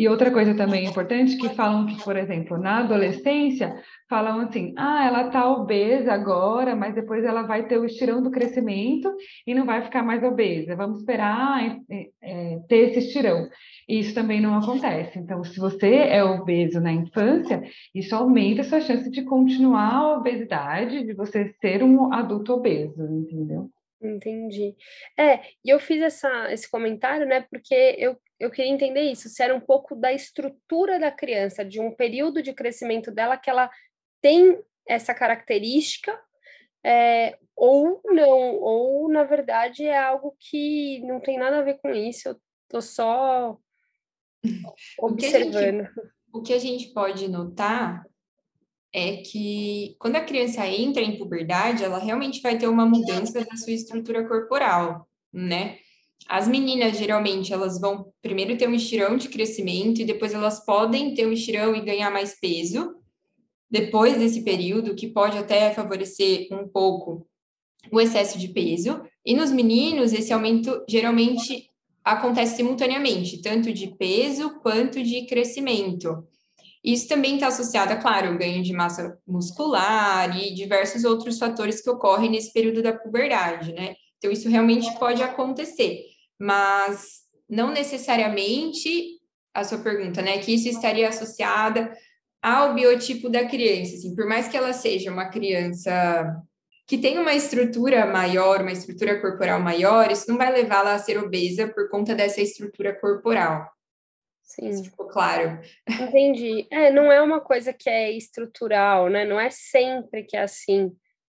e 0.00 0.08
outra 0.08 0.30
coisa 0.30 0.54
também 0.54 0.86
importante 0.86 1.36
que 1.36 1.50
falam 1.50 1.84
que, 1.84 2.02
por 2.02 2.16
exemplo, 2.16 2.56
na 2.56 2.78
adolescência, 2.78 3.82
falam 4.08 4.40
assim: 4.40 4.72
ah, 4.78 5.06
ela 5.06 5.26
está 5.26 5.46
obesa 5.46 6.14
agora, 6.14 6.74
mas 6.74 6.94
depois 6.94 7.22
ela 7.22 7.42
vai 7.42 7.68
ter 7.68 7.76
o 7.76 7.84
estirão 7.84 8.22
do 8.22 8.30
crescimento 8.30 9.14
e 9.46 9.52
não 9.52 9.66
vai 9.66 9.82
ficar 9.82 10.02
mais 10.02 10.24
obesa. 10.24 10.74
Vamos 10.74 11.00
esperar 11.00 11.76
é, 12.22 12.58
ter 12.66 12.88
esse 12.88 13.00
estirão. 13.00 13.46
E 13.86 14.00
isso 14.00 14.14
também 14.14 14.40
não 14.40 14.56
acontece. 14.56 15.18
Então, 15.18 15.44
se 15.44 15.60
você 15.60 15.96
é 15.96 16.24
obeso 16.24 16.80
na 16.80 16.92
infância, 16.94 17.62
isso 17.94 18.16
aumenta 18.16 18.62
a 18.62 18.64
sua 18.64 18.80
chance 18.80 19.10
de 19.10 19.22
continuar 19.22 19.96
a 19.96 20.16
obesidade, 20.16 21.04
de 21.04 21.12
você 21.12 21.52
ser 21.60 21.82
um 21.82 22.10
adulto 22.10 22.54
obeso, 22.54 23.02
entendeu? 23.02 23.68
Entendi. 24.02 24.74
É, 25.18 25.42
e 25.64 25.68
eu 25.68 25.78
fiz 25.78 26.00
essa, 26.02 26.50
esse 26.52 26.70
comentário, 26.70 27.26
né, 27.26 27.46
porque 27.50 27.74
eu, 27.98 28.16
eu 28.38 28.50
queria 28.50 28.70
entender 28.70 29.02
isso, 29.02 29.28
se 29.28 29.42
era 29.42 29.54
um 29.54 29.60
pouco 29.60 29.94
da 29.94 30.12
estrutura 30.12 30.98
da 30.98 31.10
criança, 31.10 31.64
de 31.64 31.80
um 31.80 31.94
período 31.94 32.42
de 32.42 32.54
crescimento 32.54 33.10
dela 33.10 33.36
que 33.36 33.50
ela 33.50 33.70
tem 34.22 34.58
essa 34.88 35.12
característica, 35.12 36.18
é, 36.82 37.38
ou 37.54 38.00
não, 38.06 38.54
ou 38.58 39.08
na 39.10 39.24
verdade 39.24 39.84
é 39.84 39.98
algo 39.98 40.34
que 40.40 41.00
não 41.00 41.20
tem 41.20 41.38
nada 41.38 41.58
a 41.58 41.62
ver 41.62 41.78
com 41.82 41.90
isso, 41.90 42.30
eu 42.30 42.40
tô 42.68 42.80
só 42.80 43.58
observando. 44.98 45.02
O 45.02 45.12
que 45.16 45.26
a 45.26 45.78
gente, 45.78 45.90
o 46.32 46.42
que 46.42 46.52
a 46.54 46.58
gente 46.58 46.94
pode 46.94 47.28
notar 47.28 48.02
é 48.92 49.18
que 49.18 49.96
quando 49.98 50.16
a 50.16 50.24
criança 50.24 50.66
entra 50.66 51.02
em 51.02 51.16
puberdade, 51.16 51.84
ela 51.84 51.98
realmente 51.98 52.40
vai 52.40 52.58
ter 52.58 52.68
uma 52.68 52.86
mudança 52.86 53.44
da 53.44 53.56
sua 53.56 53.72
estrutura 53.72 54.26
corporal. 54.26 55.08
né? 55.32 55.78
As 56.28 56.46
meninas, 56.46 56.98
geralmente, 56.98 57.52
elas 57.52 57.80
vão 57.80 58.12
primeiro 58.22 58.56
ter 58.56 58.68
um 58.68 58.74
estirão 58.74 59.16
de 59.16 59.28
crescimento 59.28 60.00
e 60.00 60.04
depois 60.04 60.34
elas 60.34 60.64
podem 60.64 61.14
ter 61.14 61.26
um 61.26 61.32
estirão 61.32 61.74
e 61.74 61.80
ganhar 61.80 62.10
mais 62.10 62.38
peso 62.38 62.94
depois 63.70 64.18
desse 64.18 64.42
período, 64.42 64.96
que 64.96 65.08
pode 65.08 65.38
até 65.38 65.72
favorecer 65.72 66.48
um 66.52 66.66
pouco 66.66 67.26
o 67.90 68.00
excesso 68.00 68.38
de 68.38 68.48
peso. 68.48 69.02
E 69.24 69.34
nos 69.34 69.52
meninos, 69.52 70.12
esse 70.12 70.32
aumento 70.32 70.84
geralmente 70.88 71.70
acontece 72.04 72.56
simultaneamente, 72.56 73.40
tanto 73.40 73.72
de 73.72 73.88
peso 73.96 74.58
quanto 74.60 75.02
de 75.02 75.26
crescimento. 75.26 76.26
Isso 76.82 77.06
também 77.08 77.34
está 77.34 77.48
associado, 77.48 77.92
é 77.92 77.96
claro, 77.96 78.28
ao 78.28 78.38
ganho 78.38 78.62
de 78.62 78.72
massa 78.72 79.18
muscular 79.26 80.36
e 80.36 80.54
diversos 80.54 81.04
outros 81.04 81.38
fatores 81.38 81.82
que 81.82 81.90
ocorrem 81.90 82.30
nesse 82.30 82.52
período 82.52 82.82
da 82.82 82.92
puberdade, 82.92 83.72
né? 83.72 83.94
Então, 84.16 84.30
isso 84.30 84.48
realmente 84.48 84.90
pode 84.98 85.22
acontecer, 85.22 86.00
mas 86.38 87.20
não 87.48 87.70
necessariamente 87.70 89.18
a 89.54 89.64
sua 89.64 89.78
pergunta, 89.78 90.22
né? 90.22 90.38
Que 90.38 90.54
isso 90.54 90.68
estaria 90.68 91.08
associada 91.08 91.92
ao 92.42 92.74
biotipo 92.74 93.28
da 93.28 93.44
criança, 93.44 93.96
assim, 93.96 94.14
por 94.14 94.26
mais 94.26 94.48
que 94.48 94.56
ela 94.56 94.72
seja 94.72 95.10
uma 95.10 95.28
criança 95.28 96.42
que 96.86 96.98
tem 96.98 97.18
uma 97.18 97.34
estrutura 97.34 98.06
maior, 98.06 98.62
uma 98.62 98.72
estrutura 98.72 99.20
corporal 99.20 99.60
maior, 99.60 100.10
isso 100.10 100.28
não 100.28 100.36
vai 100.36 100.50
levá-la 100.50 100.94
a 100.94 100.98
ser 100.98 101.18
obesa 101.18 101.68
por 101.68 101.88
conta 101.88 102.14
dessa 102.14 102.40
estrutura 102.40 102.98
corporal. 102.98 103.70
Sim. 104.50 104.68
Isso 104.68 104.84
ficou 104.84 105.06
claro. 105.06 105.60
Entendi. 105.88 106.66
É, 106.72 106.90
não 106.90 107.10
é 107.10 107.22
uma 107.22 107.40
coisa 107.40 107.72
que 107.72 107.88
é 107.88 108.10
estrutural, 108.10 109.08
né? 109.08 109.24
Não 109.24 109.38
é 109.38 109.48
sempre 109.48 110.24
que 110.24 110.36
é 110.36 110.42
assim. 110.42 110.92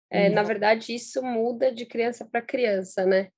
É, 0.10 0.30
Na 0.30 0.44
verdade, 0.44 0.94
isso 0.94 1.24
muda 1.24 1.72
de 1.72 1.86
criança 1.86 2.26
para 2.26 2.42
criança, 2.42 3.06
né? 3.06 3.30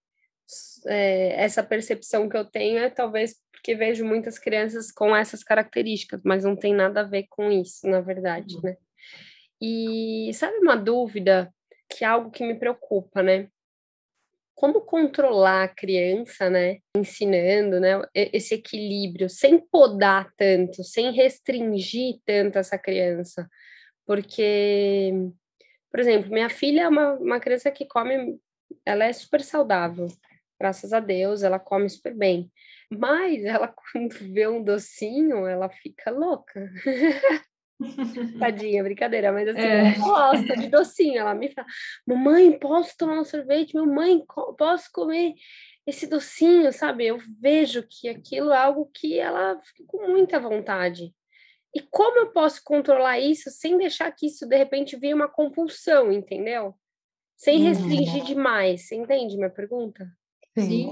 É, 0.88 1.44
essa 1.44 1.62
percepção 1.62 2.28
que 2.28 2.36
eu 2.36 2.46
tenho 2.46 2.80
é 2.80 2.90
talvez 2.90 3.36
porque 3.52 3.76
vejo 3.76 4.06
muitas 4.06 4.40
crianças 4.40 4.92
com 4.92 5.16
essas 5.16 5.44
características, 5.44 6.22
mas 6.24 6.44
não 6.44 6.56
tem 6.56 6.74
nada 6.74 7.02
a 7.02 7.08
ver 7.08 7.28
com 7.30 7.52
isso, 7.52 7.88
na 7.88 8.02
verdade, 8.02 8.56
uhum. 8.56 8.62
né? 8.64 8.78
E 9.62 10.32
sabe 10.34 10.58
uma 10.58 10.76
dúvida 10.76 11.54
que 11.90 12.04
é 12.04 12.08
algo 12.08 12.32
que 12.32 12.46
me 12.46 12.56
preocupa, 12.56 13.22
né? 13.22 13.50
Como 14.58 14.82
controlar 14.82 15.66
a 15.66 15.68
criança, 15.68 16.50
né? 16.50 16.80
Ensinando, 16.98 17.80
né? 17.80 18.02
Esse 18.12 18.56
equilíbrio, 18.56 19.30
sem 19.30 19.60
podar 19.60 20.34
tanto, 20.36 20.84
sem 20.84 21.12
restringir 21.12 22.16
tanto 22.26 22.58
essa 22.58 22.76
criança. 22.76 23.48
Porque, 24.04 25.12
por 25.92 26.00
exemplo, 26.00 26.32
minha 26.32 26.50
filha 26.50 26.82
é 26.82 26.88
uma, 26.88 27.14
uma 27.14 27.40
criança 27.40 27.70
que 27.70 27.86
come, 27.86 28.40
ela 28.84 29.06
é 29.06 29.14
super 29.14 29.42
saudável, 29.42 30.08
graças 30.60 30.92
a 30.92 31.00
Deus, 31.00 31.44
ela 31.44 31.60
come 31.60 31.88
super 31.88 32.16
bem. 32.16 32.52
Mas 32.90 33.46
ela, 33.46 33.68
quando 33.94 34.14
vê 34.34 34.48
um 34.48 34.64
docinho, 34.64 35.46
ela 35.46 35.70
fica 35.70 36.10
louca. 36.10 36.68
Tadinha, 38.40 38.84
brincadeira, 38.84 39.32
mas 39.32 39.48
assim, 39.48 39.60
é. 39.60 39.96
ela 39.96 40.00
gosta 40.00 40.58
de 40.58 40.68
docinho. 40.68 41.20
Ela 41.20 41.34
me 41.34 41.52
fala: 41.52 41.68
Mamãe, 42.06 42.58
posso 42.58 42.96
tomar 42.98 43.20
um 43.20 43.26
sorvete? 43.26 43.76
Mamãe, 43.76 44.24
posso 44.58 44.90
comer 44.92 45.34
esse 45.86 46.08
docinho? 46.08 46.72
Sabe? 46.74 47.06
Eu 47.06 47.20
vejo 47.40 47.84
que 47.88 48.10
aquilo 48.10 48.52
é 48.52 48.58
algo 48.58 48.90
que 48.94 49.20
ela 49.20 49.60
fica 49.64 49.84
com 49.88 50.08
muita 50.08 50.40
vontade. 50.40 51.14
E 51.76 51.82
como 51.92 52.20
eu 52.20 52.32
posso 52.32 52.62
controlar 52.64 53.20
isso 53.20 53.52
sem 53.52 53.78
deixar 53.78 54.12
que 54.12 54.26
isso 54.26 54.48
de 54.48 54.58
repente 54.58 54.98
vire 54.98 55.14
uma 55.14 55.28
compulsão, 55.28 56.12
entendeu? 56.12 56.74
Sem 57.36 57.60
restringir 57.60 58.22
uhum. 58.22 58.26
demais. 58.26 58.88
Você 58.88 58.96
entende 58.96 59.36
minha 59.36 59.50
pergunta? 59.50 60.12
Sim. 60.58 60.92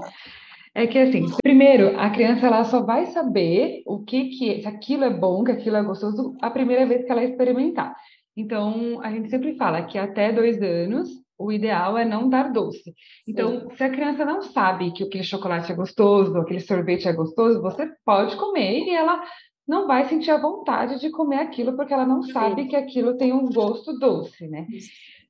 É 0.76 0.86
que 0.86 0.98
assim, 0.98 1.24
primeiro, 1.42 1.98
a 1.98 2.10
criança 2.10 2.46
ela 2.46 2.62
só 2.64 2.82
vai 2.82 3.06
saber 3.06 3.82
o 3.86 4.04
que 4.04 4.28
que 4.28 4.60
se 4.60 4.68
aquilo 4.68 5.04
é 5.04 5.10
bom, 5.10 5.42
que 5.42 5.50
aquilo 5.50 5.74
é 5.74 5.82
gostoso 5.82 6.36
a 6.42 6.50
primeira 6.50 6.84
vez 6.84 7.02
que 7.02 7.10
ela 7.10 7.24
experimentar. 7.24 7.96
Então, 8.36 9.00
a 9.00 9.10
gente 9.10 9.30
sempre 9.30 9.56
fala 9.56 9.86
que 9.86 9.96
até 9.96 10.30
dois 10.30 10.60
anos 10.60 11.08
o 11.38 11.50
ideal 11.50 11.96
é 11.96 12.04
não 12.04 12.28
dar 12.28 12.52
doce. 12.52 12.94
Então, 13.26 13.70
Sim. 13.70 13.76
se 13.76 13.84
a 13.84 13.88
criança 13.88 14.22
não 14.26 14.42
sabe 14.42 14.92
que 14.92 15.04
aquele 15.04 15.24
chocolate 15.24 15.72
é 15.72 15.74
gostoso, 15.74 16.36
aquele 16.36 16.60
sorvete 16.60 17.08
é 17.08 17.12
gostoso, 17.14 17.62
você 17.62 17.90
pode 18.04 18.36
comer 18.36 18.84
e 18.84 18.90
ela 18.90 19.24
não 19.66 19.86
vai 19.86 20.04
sentir 20.04 20.30
a 20.30 20.40
vontade 20.40 21.00
de 21.00 21.10
comer 21.10 21.38
aquilo 21.38 21.74
porque 21.74 21.94
ela 21.94 22.06
não 22.06 22.22
sabe 22.22 22.66
que 22.66 22.76
aquilo 22.76 23.16
tem 23.16 23.32
um 23.32 23.50
gosto 23.50 23.98
doce, 23.98 24.46
né? 24.46 24.66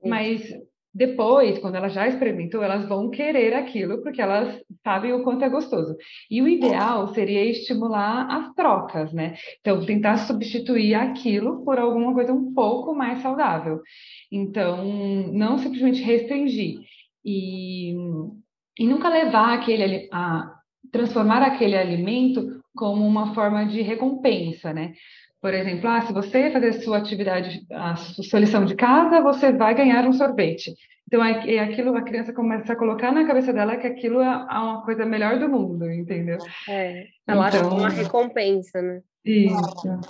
Mas 0.04 0.42
depois, 0.96 1.58
quando 1.58 1.74
ela 1.74 1.90
já 1.90 2.08
experimentou, 2.08 2.62
elas 2.62 2.88
vão 2.88 3.10
querer 3.10 3.52
aquilo 3.52 4.02
porque 4.02 4.22
elas 4.22 4.58
sabem 4.82 5.12
o 5.12 5.22
quanto 5.22 5.44
é 5.44 5.48
gostoso. 5.50 5.94
E 6.30 6.40
o 6.40 6.48
ideal 6.48 7.08
seria 7.08 7.44
estimular 7.44 8.26
as 8.30 8.54
trocas, 8.54 9.12
né? 9.12 9.34
Então, 9.60 9.84
tentar 9.84 10.16
substituir 10.16 10.94
aquilo 10.94 11.62
por 11.66 11.78
alguma 11.78 12.14
coisa 12.14 12.32
um 12.32 12.54
pouco 12.54 12.94
mais 12.94 13.20
saudável. 13.20 13.82
Então, 14.32 14.86
não 15.34 15.58
simplesmente 15.58 16.00
restringir. 16.00 16.78
E, 17.22 17.94
e 18.78 18.86
nunca 18.86 19.10
levar 19.10 19.52
aquele 19.52 20.08
a 20.10 20.50
transformar 20.90 21.42
aquele 21.42 21.76
alimento 21.76 22.62
como 22.74 23.06
uma 23.06 23.34
forma 23.34 23.66
de 23.66 23.82
recompensa, 23.82 24.72
né? 24.72 24.94
Por 25.46 25.54
exemplo, 25.54 25.88
ah, 25.88 26.04
se 26.04 26.12
você 26.12 26.50
fazer 26.50 26.72
sua 26.82 26.98
atividade, 26.98 27.64
a 27.70 27.94
sua 27.94 28.40
lição 28.40 28.64
de 28.64 28.74
casa, 28.74 29.22
você 29.22 29.52
vai 29.52 29.76
ganhar 29.76 30.04
um 30.04 30.12
sorvete. 30.12 30.74
Então, 31.06 31.24
é, 31.24 31.54
é 31.54 31.60
aquilo, 31.60 31.96
a 31.96 32.02
criança 32.02 32.32
começa 32.32 32.72
a 32.72 32.76
colocar 32.76 33.12
na 33.12 33.24
cabeça 33.24 33.52
dela 33.52 33.76
que 33.76 33.86
aquilo 33.86 34.20
é 34.20 34.28
uma 34.28 34.84
coisa 34.84 35.06
melhor 35.06 35.38
do 35.38 35.48
mundo, 35.48 35.88
entendeu? 35.88 36.38
É, 36.68 37.06
ela 37.28 37.48
então, 37.48 37.60
acha 37.60 37.68
uma 37.68 37.88
recompensa, 37.88 38.82
né? 38.82 39.02
Isso. 39.24 40.00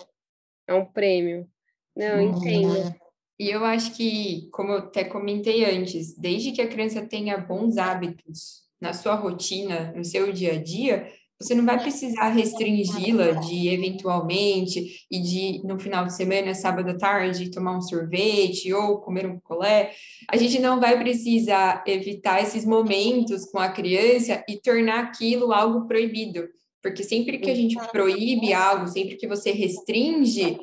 É 0.66 0.72
um 0.72 0.86
prêmio. 0.86 1.46
Não, 1.94 2.18
entendo. 2.18 2.94
E 3.38 3.50
eu 3.50 3.62
acho 3.62 3.94
que, 3.94 4.48
como 4.52 4.72
eu 4.72 4.78
até 4.78 5.04
comentei 5.04 5.66
antes, 5.66 6.18
desde 6.18 6.50
que 6.52 6.62
a 6.62 6.66
criança 6.66 7.02
tenha 7.02 7.36
bons 7.36 7.76
hábitos 7.76 8.62
na 8.80 8.94
sua 8.94 9.16
rotina, 9.16 9.92
no 9.94 10.02
seu 10.02 10.32
dia 10.32 10.54
a 10.54 10.62
dia, 10.62 11.12
você 11.38 11.54
não 11.54 11.66
vai 11.66 11.78
precisar 11.78 12.28
restringi-la 12.28 13.32
de 13.32 13.68
eventualmente 13.68 15.06
e 15.10 15.20
de 15.20 15.62
no 15.64 15.78
final 15.78 16.06
de 16.06 16.14
semana, 16.14 16.54
sábado 16.54 16.90
à 16.90 16.96
tarde, 16.96 17.50
tomar 17.50 17.76
um 17.76 17.82
sorvete 17.82 18.72
ou 18.72 19.00
comer 19.00 19.26
um 19.26 19.38
colé. 19.38 19.92
A 20.30 20.36
gente 20.36 20.58
não 20.58 20.80
vai 20.80 20.98
precisar 20.98 21.84
evitar 21.86 22.42
esses 22.42 22.64
momentos 22.64 23.44
com 23.50 23.58
a 23.58 23.68
criança 23.68 24.42
e 24.48 24.56
tornar 24.56 25.00
aquilo 25.00 25.52
algo 25.52 25.86
proibido, 25.86 26.48
porque 26.82 27.02
sempre 27.02 27.38
que 27.38 27.50
a 27.50 27.54
gente 27.54 27.76
proíbe 27.90 28.54
algo, 28.54 28.88
sempre 28.88 29.16
que 29.16 29.26
você 29.26 29.52
restringe, 29.52 30.58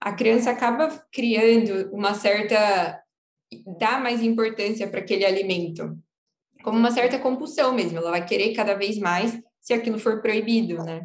a 0.00 0.12
criança 0.12 0.50
acaba 0.50 0.88
criando 1.12 1.88
uma 1.92 2.14
certa 2.14 3.00
dá 3.78 3.98
mais 3.98 4.22
importância 4.22 4.88
para 4.88 5.00
aquele 5.00 5.24
alimento, 5.24 5.96
como 6.64 6.76
uma 6.76 6.90
certa 6.90 7.16
compulsão 7.16 7.72
mesmo, 7.72 7.98
ela 7.98 8.10
vai 8.10 8.26
querer 8.26 8.52
cada 8.54 8.74
vez 8.74 8.98
mais 8.98 9.40
se 9.66 9.74
aquilo 9.74 9.98
for 9.98 10.22
proibido, 10.22 10.84
né? 10.84 11.04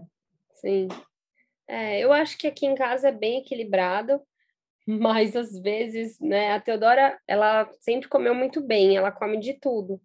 Sim. 0.53 0.87
É, 1.67 1.99
eu 1.99 2.13
acho 2.13 2.37
que 2.37 2.45
aqui 2.45 2.67
em 2.67 2.75
casa 2.75 3.09
é 3.09 3.11
bem 3.11 3.39
equilibrado, 3.39 4.21
mas 4.85 5.35
às 5.35 5.57
vezes, 5.59 6.19
né, 6.19 6.53
a 6.53 6.61
Teodora, 6.61 7.19
ela 7.27 7.67
sempre 7.79 8.07
comeu 8.07 8.35
muito 8.35 8.61
bem, 8.61 8.95
ela 8.95 9.11
come 9.11 9.39
de 9.39 9.55
tudo. 9.55 9.99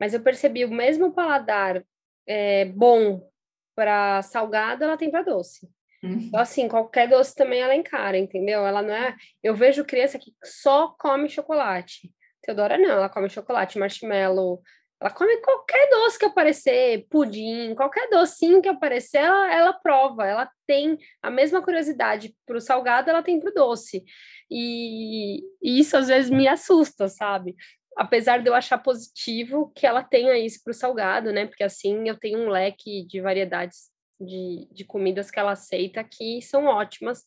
Mas 0.00 0.14
eu 0.14 0.22
percebi 0.22 0.64
o 0.64 0.72
mesmo 0.72 1.12
paladar 1.12 1.84
é, 2.26 2.64
bom 2.64 3.30
para 3.76 4.22
salgado, 4.22 4.84
ela 4.84 4.96
tem 4.96 5.10
para 5.10 5.22
doce. 5.22 5.68
Uhum. 6.02 6.12
Então, 6.12 6.40
assim, 6.40 6.66
qualquer 6.66 7.08
doce 7.08 7.34
também 7.34 7.60
ela 7.60 7.76
encara, 7.76 8.16
entendeu? 8.16 8.66
Ela 8.66 8.80
não 8.80 8.94
é. 8.94 9.14
Eu 9.42 9.54
vejo 9.54 9.84
criança 9.84 10.18
que 10.18 10.32
só 10.42 10.94
come 10.98 11.28
chocolate. 11.28 12.10
Teodora 12.40 12.78
não, 12.78 12.88
ela 12.88 13.08
come 13.10 13.28
chocolate, 13.28 13.78
marshmallow, 13.78 14.62
ela 15.00 15.10
come 15.10 15.36
qualquer 15.38 15.88
doce 15.90 16.18
que 16.18 16.24
aparecer, 16.24 17.06
pudim, 17.08 17.72
qualquer 17.76 18.08
docinho 18.10 18.60
que 18.60 18.68
aparecer, 18.68 19.18
ela, 19.18 19.54
ela 19.54 19.72
prova. 19.72 20.26
Ela 20.26 20.50
tem 20.66 20.98
a 21.22 21.30
mesma 21.30 21.62
curiosidade 21.62 22.34
para 22.44 22.56
o 22.56 22.60
salgado, 22.60 23.08
ela 23.08 23.22
tem 23.22 23.38
para 23.38 23.50
o 23.50 23.54
doce. 23.54 24.04
E, 24.50 25.40
e, 25.62 25.78
isso 25.78 25.96
às 25.96 26.08
vezes 26.08 26.30
me 26.30 26.48
assusta, 26.48 27.08
sabe? 27.08 27.54
Apesar 27.96 28.42
de 28.42 28.48
eu 28.48 28.54
achar 28.54 28.78
positivo 28.78 29.72
que 29.74 29.86
ela 29.86 30.02
tenha 30.02 30.36
isso 30.36 30.60
para 30.64 30.72
o 30.72 30.74
salgado, 30.74 31.32
né? 31.32 31.46
Porque 31.46 31.64
assim 31.64 32.08
eu 32.08 32.18
tenho 32.18 32.40
um 32.40 32.48
leque 32.48 33.06
de 33.06 33.20
variedades 33.20 33.90
de, 34.20 34.68
de 34.72 34.84
comidas 34.84 35.30
que 35.30 35.38
ela 35.38 35.52
aceita 35.52 36.02
que 36.02 36.42
são 36.42 36.64
ótimas 36.64 37.22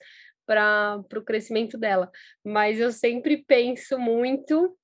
para 0.45 1.01
o 1.15 1.23
crescimento 1.23 1.77
dela. 1.77 2.11
Mas 2.43 2.79
eu 2.79 2.91
sempre 2.91 3.37
penso 3.37 3.97
muito 3.97 4.77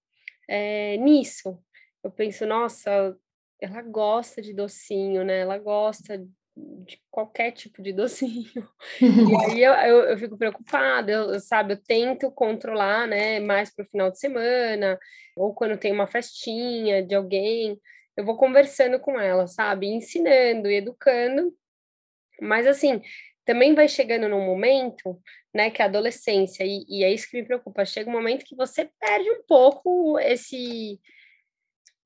é, 0.47 0.95
nisso, 0.97 1.60
eu 2.04 2.12
penso, 2.12 2.46
nossa, 2.46 3.18
ela 3.62 3.82
gosta 3.82 4.42
de 4.42 4.54
docinho, 4.54 5.24
né? 5.24 5.40
Ela 5.40 5.58
gosta 5.58 6.18
de 6.56 7.00
qualquer 7.12 7.52
tipo 7.52 7.82
de 7.82 7.92
docinho. 7.94 8.68
e 9.02 9.36
aí 9.52 9.64
eu, 9.64 9.74
eu, 9.74 10.10
eu 10.10 10.18
fico 10.18 10.38
preocupada, 10.38 11.12
eu, 11.12 11.40
sabe? 11.40 11.74
Eu 11.74 11.82
tento 11.82 12.32
controlar, 12.32 13.08
né? 13.08 13.40
Mais 13.40 13.74
para 13.74 13.86
o 13.86 13.88
final 13.90 14.12
de 14.12 14.20
semana, 14.20 14.98
ou 15.36 15.54
quando 15.54 15.78
tem 15.78 15.92
uma 15.92 16.08
festinha 16.08 17.04
de 17.04 17.16
alguém. 17.16 17.80
eu 18.16 18.26
vou 18.26 18.38
conversando 18.38 19.00
com 19.00 19.20
ela, 19.20 19.48
sabe? 19.48 19.88
Ensinando 19.88 20.70
e 20.70 20.78
educando. 20.78 21.54
Mas 22.40 22.68
assim, 22.68 23.02
também 23.46 23.74
vai 23.74 23.88
chegando 23.88 24.28
num 24.28 24.46
momento, 24.46 25.20
né, 25.54 25.72
que 25.72 25.82
é 25.82 25.86
a 25.86 25.88
adolescência, 25.88 26.64
e, 26.64 26.86
e 26.88 27.04
é 27.04 27.12
isso 27.12 27.30
que 27.30 27.38
me 27.38 27.48
preocupa, 27.48 27.86
chega 27.86 28.10
um 28.10 28.14
momento 28.14 28.46
que 28.46 28.56
você 28.56 28.90
perde 29.00 29.32
um 29.32 29.42
pouco 29.48 30.20
esse 30.20 31.00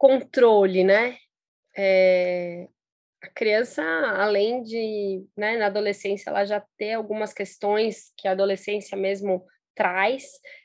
controle, 0.01 0.83
né? 0.83 1.15
É, 1.77 2.67
a 3.21 3.27
criança, 3.29 3.83
além 3.83 4.63
de, 4.63 5.23
né, 5.37 5.57
na 5.57 5.67
adolescência, 5.67 6.31
ela 6.31 6.43
já 6.43 6.59
ter 6.75 6.93
algumas 6.93 7.31
questões 7.31 8.11
que 8.17 8.27
a 8.27 8.31
adolescência 8.31 8.97
mesmo 8.97 9.45
traz, 9.75 10.23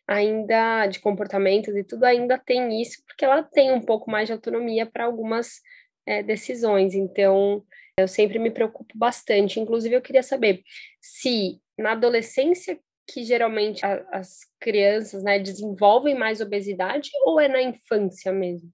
ainda 0.09 0.87
de 0.87 1.01
comportamentos 1.01 1.77
e 1.77 1.85
tudo, 1.85 2.05
ainda 2.05 2.39
tem 2.39 2.81
isso, 2.81 3.05
porque 3.07 3.27
ela 3.27 3.43
tem 3.43 3.71
um 3.73 3.83
pouco 3.83 4.11
mais 4.11 4.27
de 4.27 4.33
autonomia 4.33 4.87
para 4.87 5.05
algumas 5.05 5.61
é, 6.07 6.23
decisões. 6.23 6.95
Então, 6.95 7.63
eu 7.99 8.09
sempre 8.09 8.39
me 8.39 8.51
preocupo 8.51 8.97
bastante. 8.97 9.61
Inclusive, 9.61 9.97
eu 9.97 10.03
queria 10.03 10.23
saber 10.23 10.63
se 10.99 11.61
na 11.79 11.93
adolescência 11.93 12.81
que 13.07 13.23
geralmente 13.23 13.85
a, 13.85 14.03
as 14.13 14.41
crianças 14.59 15.23
né, 15.23 15.39
desenvolvem 15.39 16.15
mais 16.15 16.41
obesidade 16.41 17.11
ou 17.27 17.39
é 17.39 17.49
na 17.49 17.61
infância 17.61 18.33
mesmo? 18.33 18.73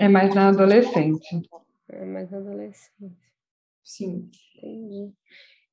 É 0.00 0.08
mais 0.08 0.34
na 0.34 0.48
adolescência. 0.48 1.42
É 1.90 2.04
mais 2.06 2.30
na 2.30 2.38
adolescência. 2.38 2.90
Sim. 3.84 4.30
Entendi. 4.56 5.12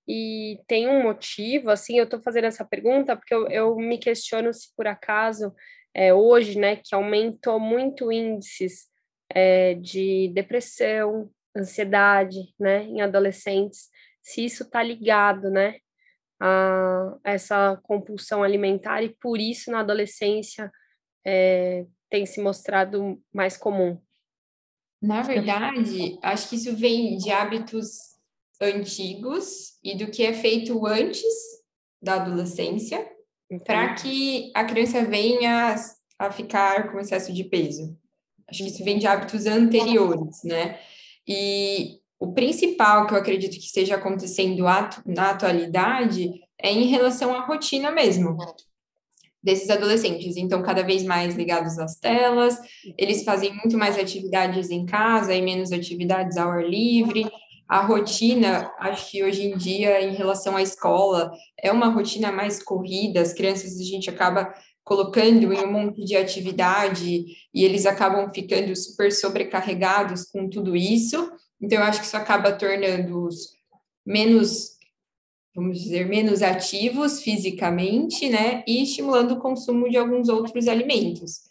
E 0.06 0.60
tem 0.68 0.90
um 0.90 1.02
motivo, 1.02 1.70
assim, 1.70 1.98
eu 1.98 2.04
estou 2.04 2.22
fazendo 2.22 2.44
essa 2.44 2.66
pergunta 2.66 3.16
porque 3.16 3.34
eu, 3.34 3.48
eu 3.48 3.76
me 3.78 3.98
questiono 3.98 4.54
se 4.54 4.76
por 4.76 4.86
acaso 4.86 5.56
é, 5.94 6.14
hoje, 6.14 6.60
né, 6.60 6.76
que 6.76 6.94
aumentou 6.94 7.58
muito 7.58 8.12
índices 8.12 8.88
é, 9.30 9.76
de 9.76 10.30
depressão, 10.34 11.30
ansiedade, 11.56 12.54
né, 12.60 12.84
em 12.84 13.00
adolescentes, 13.00 13.90
se 14.22 14.44
isso 14.44 14.64
está 14.64 14.84
ligado, 14.84 15.50
né, 15.50 15.78
a 16.40 17.18
essa 17.24 17.80
compulsão 17.82 18.44
alimentar 18.44 19.02
e 19.04 19.16
por 19.22 19.40
isso 19.40 19.72
na 19.72 19.80
adolescência 19.80 20.70
é, 21.26 21.86
tem 22.10 22.26
se 22.26 22.42
mostrado 22.42 23.22
mais 23.34 23.56
comum. 23.56 24.02
Na 25.02 25.22
verdade, 25.22 26.18
acho 26.22 26.50
que 26.50 26.56
isso 26.56 26.76
vem 26.76 27.18
de 27.18 27.32
hábitos 27.32 28.18
antigos 28.60 29.78
e 29.84 29.96
do 29.96 30.10
que 30.10 30.24
é 30.24 30.34
feito 30.34 30.86
antes 30.86 31.24
da 32.02 32.16
adolescência 32.16 33.08
para 33.66 33.94
que 33.94 34.52
a 34.56 34.66
criança 34.66 35.04
venha 35.06 35.76
a 36.20 36.32
ficar 36.32 36.92
com 36.92 37.00
excesso 37.00 37.32
de 37.32 37.44
peso. 37.44 37.98
Acho 38.50 38.64
que 38.64 38.70
isso 38.70 38.84
vem 38.84 38.98
de 38.98 39.06
hábitos 39.06 39.46
anteriores, 39.46 40.44
né? 40.44 40.80
E 41.28 42.00
o 42.20 42.34
principal 42.34 43.06
que 43.06 43.14
eu 43.14 43.18
acredito 43.18 43.54
que 43.54 43.66
esteja 43.66 43.96
acontecendo 43.96 44.64
na 45.06 45.30
atualidade 45.30 46.42
é 46.58 46.72
em 46.72 46.88
relação 46.88 47.36
à 47.36 47.46
rotina 47.46 47.92
mesmo 47.92 48.36
desses 49.48 49.70
adolescentes. 49.70 50.36
Então, 50.36 50.62
cada 50.62 50.84
vez 50.84 51.04
mais 51.04 51.34
ligados 51.34 51.80
às 51.80 51.96
telas, 51.96 52.60
eles 52.98 53.24
fazem 53.24 53.56
muito 53.56 53.78
mais 53.78 53.98
atividades 53.98 54.70
em 54.70 54.86
casa 54.86 55.34
e 55.34 55.42
menos 55.42 55.72
atividades 55.72 56.36
ao 56.36 56.52
ar 56.52 56.68
livre. 56.68 57.26
A 57.66 57.80
rotina, 57.80 58.70
acho 58.78 59.10
que 59.10 59.24
hoje 59.24 59.46
em 59.46 59.58
dia, 59.58 60.02
em 60.02 60.14
relação 60.14 60.58
à 60.58 60.62
escola, 60.62 61.32
é 61.58 61.72
uma 61.72 61.88
rotina 61.88 62.30
mais 62.30 62.62
corrida, 62.62 63.22
as 63.22 63.32
crianças 63.32 63.80
a 63.80 63.84
gente 63.86 64.10
acaba 64.10 64.54
colocando 64.84 65.54
em 65.54 65.64
um 65.64 65.72
monte 65.72 66.04
de 66.04 66.18
atividade 66.18 67.26
e 67.54 67.64
eles 67.64 67.86
acabam 67.86 68.30
ficando 68.34 68.76
super 68.76 69.14
sobrecarregados 69.14 70.26
com 70.26 70.50
tudo 70.50 70.76
isso. 70.76 71.32
Então, 71.62 71.78
eu 71.78 71.86
acho 71.86 72.02
que 72.02 72.06
isso 72.06 72.18
acaba 72.18 72.52
tornando-os 72.52 73.54
menos, 74.06 74.77
vamos 75.58 75.82
dizer, 75.82 76.08
menos 76.08 76.44
ativos 76.44 77.24
fisicamente, 77.24 78.30
né? 78.30 78.64
E 78.68 78.84
estimulando 78.84 79.32
o 79.32 79.40
consumo 79.40 79.90
de 79.90 79.98
alguns 79.98 80.30
outros 80.30 80.68
alimentos. 80.68 81.48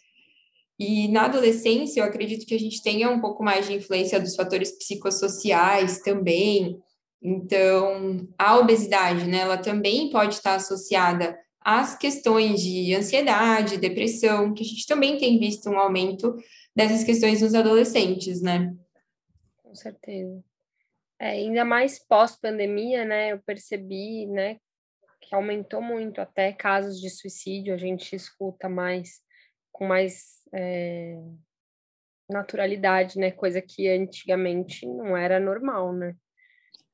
E 0.79 1.09
na 1.09 1.25
adolescência, 1.25 1.99
eu 1.99 2.05
acredito 2.05 2.45
que 2.45 2.55
a 2.55 2.59
gente 2.59 2.81
tenha 2.81 3.09
um 3.09 3.19
pouco 3.19 3.43
mais 3.43 3.67
de 3.67 3.73
influência 3.73 4.17
dos 4.17 4.33
fatores 4.33 4.71
psicossociais 4.71 5.99
também. 5.99 6.79
Então, 7.21 8.25
a 8.37 8.57
obesidade, 8.57 9.27
né, 9.27 9.39
ela 9.39 9.57
também 9.57 10.09
pode 10.09 10.35
estar 10.35 10.55
associada 10.55 11.37
as 11.59 11.97
questões 11.97 12.61
de 12.61 12.95
ansiedade, 12.95 13.75
depressão, 13.75 14.53
que 14.53 14.63
a 14.63 14.65
gente 14.65 14.87
também 14.87 15.17
tem 15.17 15.37
visto 15.37 15.69
um 15.69 15.77
aumento 15.77 16.33
dessas 16.73 17.03
questões 17.03 17.41
nos 17.41 17.53
adolescentes, 17.53 18.41
né? 18.41 18.73
Com 19.61 19.75
certeza. 19.75 20.46
É, 21.19 21.29
ainda 21.29 21.65
mais 21.65 21.99
pós-pandemia, 21.99 23.03
né? 23.05 23.31
Eu 23.31 23.39
percebi, 23.39 24.27
né, 24.27 24.57
que 25.21 25.33
aumentou 25.33 25.81
muito 25.81 26.21
até 26.21 26.53
casos 26.53 26.99
de 26.99 27.09
suicídio, 27.09 27.73
a 27.73 27.77
gente 27.77 28.15
escuta 28.15 28.69
mais, 28.69 29.19
com 29.71 29.85
mais 29.85 30.41
é, 30.53 31.17
naturalidade, 32.29 33.17
né? 33.17 33.31
Coisa 33.31 33.61
que 33.61 33.87
antigamente 33.89 34.85
não 34.85 35.17
era 35.17 35.39
normal, 35.39 35.93
né? 35.93 36.15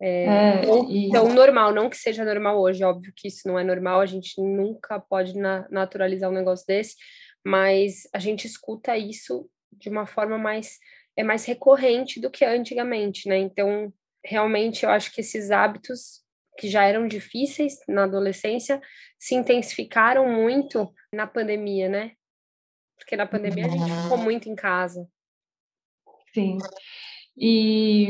É, 0.02 0.26
é, 0.26 0.66
e... 0.90 1.08
Então, 1.08 1.34
normal, 1.34 1.74
não 1.74 1.90
que 1.90 1.96
seja 1.96 2.26
normal 2.26 2.60
hoje, 2.60 2.84
óbvio 2.84 3.14
que 3.16 3.28
isso 3.28 3.48
não 3.48 3.58
é 3.58 3.64
normal, 3.64 4.02
a 4.02 4.06
gente 4.06 4.42
nunca 4.42 5.00
pode 5.00 5.38
na, 5.38 5.68
naturalizar 5.70 6.30
um 6.30 6.34
negócio 6.34 6.66
desse, 6.68 6.96
mas 7.46 8.08
a 8.14 8.20
gente 8.20 8.46
escuta 8.46 8.98
isso 8.98 9.50
de 9.72 9.90
uma 9.90 10.06
forma 10.06 10.38
mais, 10.38 10.78
é 11.16 11.24
mais 11.24 11.46
recorrente 11.46 12.20
do 12.20 12.30
que 12.30 12.44
antigamente, 12.44 13.30
né? 13.30 13.38
Então, 13.38 13.94
realmente, 14.24 14.86
eu 14.86 14.90
acho 14.90 15.14
que 15.14 15.22
esses 15.22 15.52
hábitos 15.52 16.22
que 16.58 16.70
já 16.70 16.84
eram 16.84 17.08
difíceis 17.08 17.80
na 17.88 18.04
adolescência 18.04 18.82
se 19.20 19.36
intensificaram 19.36 20.28
muito 20.30 20.94
na 21.12 21.26
pandemia, 21.26 21.90
né? 21.90 22.12
Porque 22.98 23.16
na 23.16 23.26
pandemia 23.26 23.66
a 23.66 23.70
gente 23.70 24.02
ficou 24.04 24.18
uhum. 24.18 24.24
muito 24.24 24.50
em 24.50 24.56
casa. 24.56 25.08
Sim. 26.34 26.58
E 27.38 28.08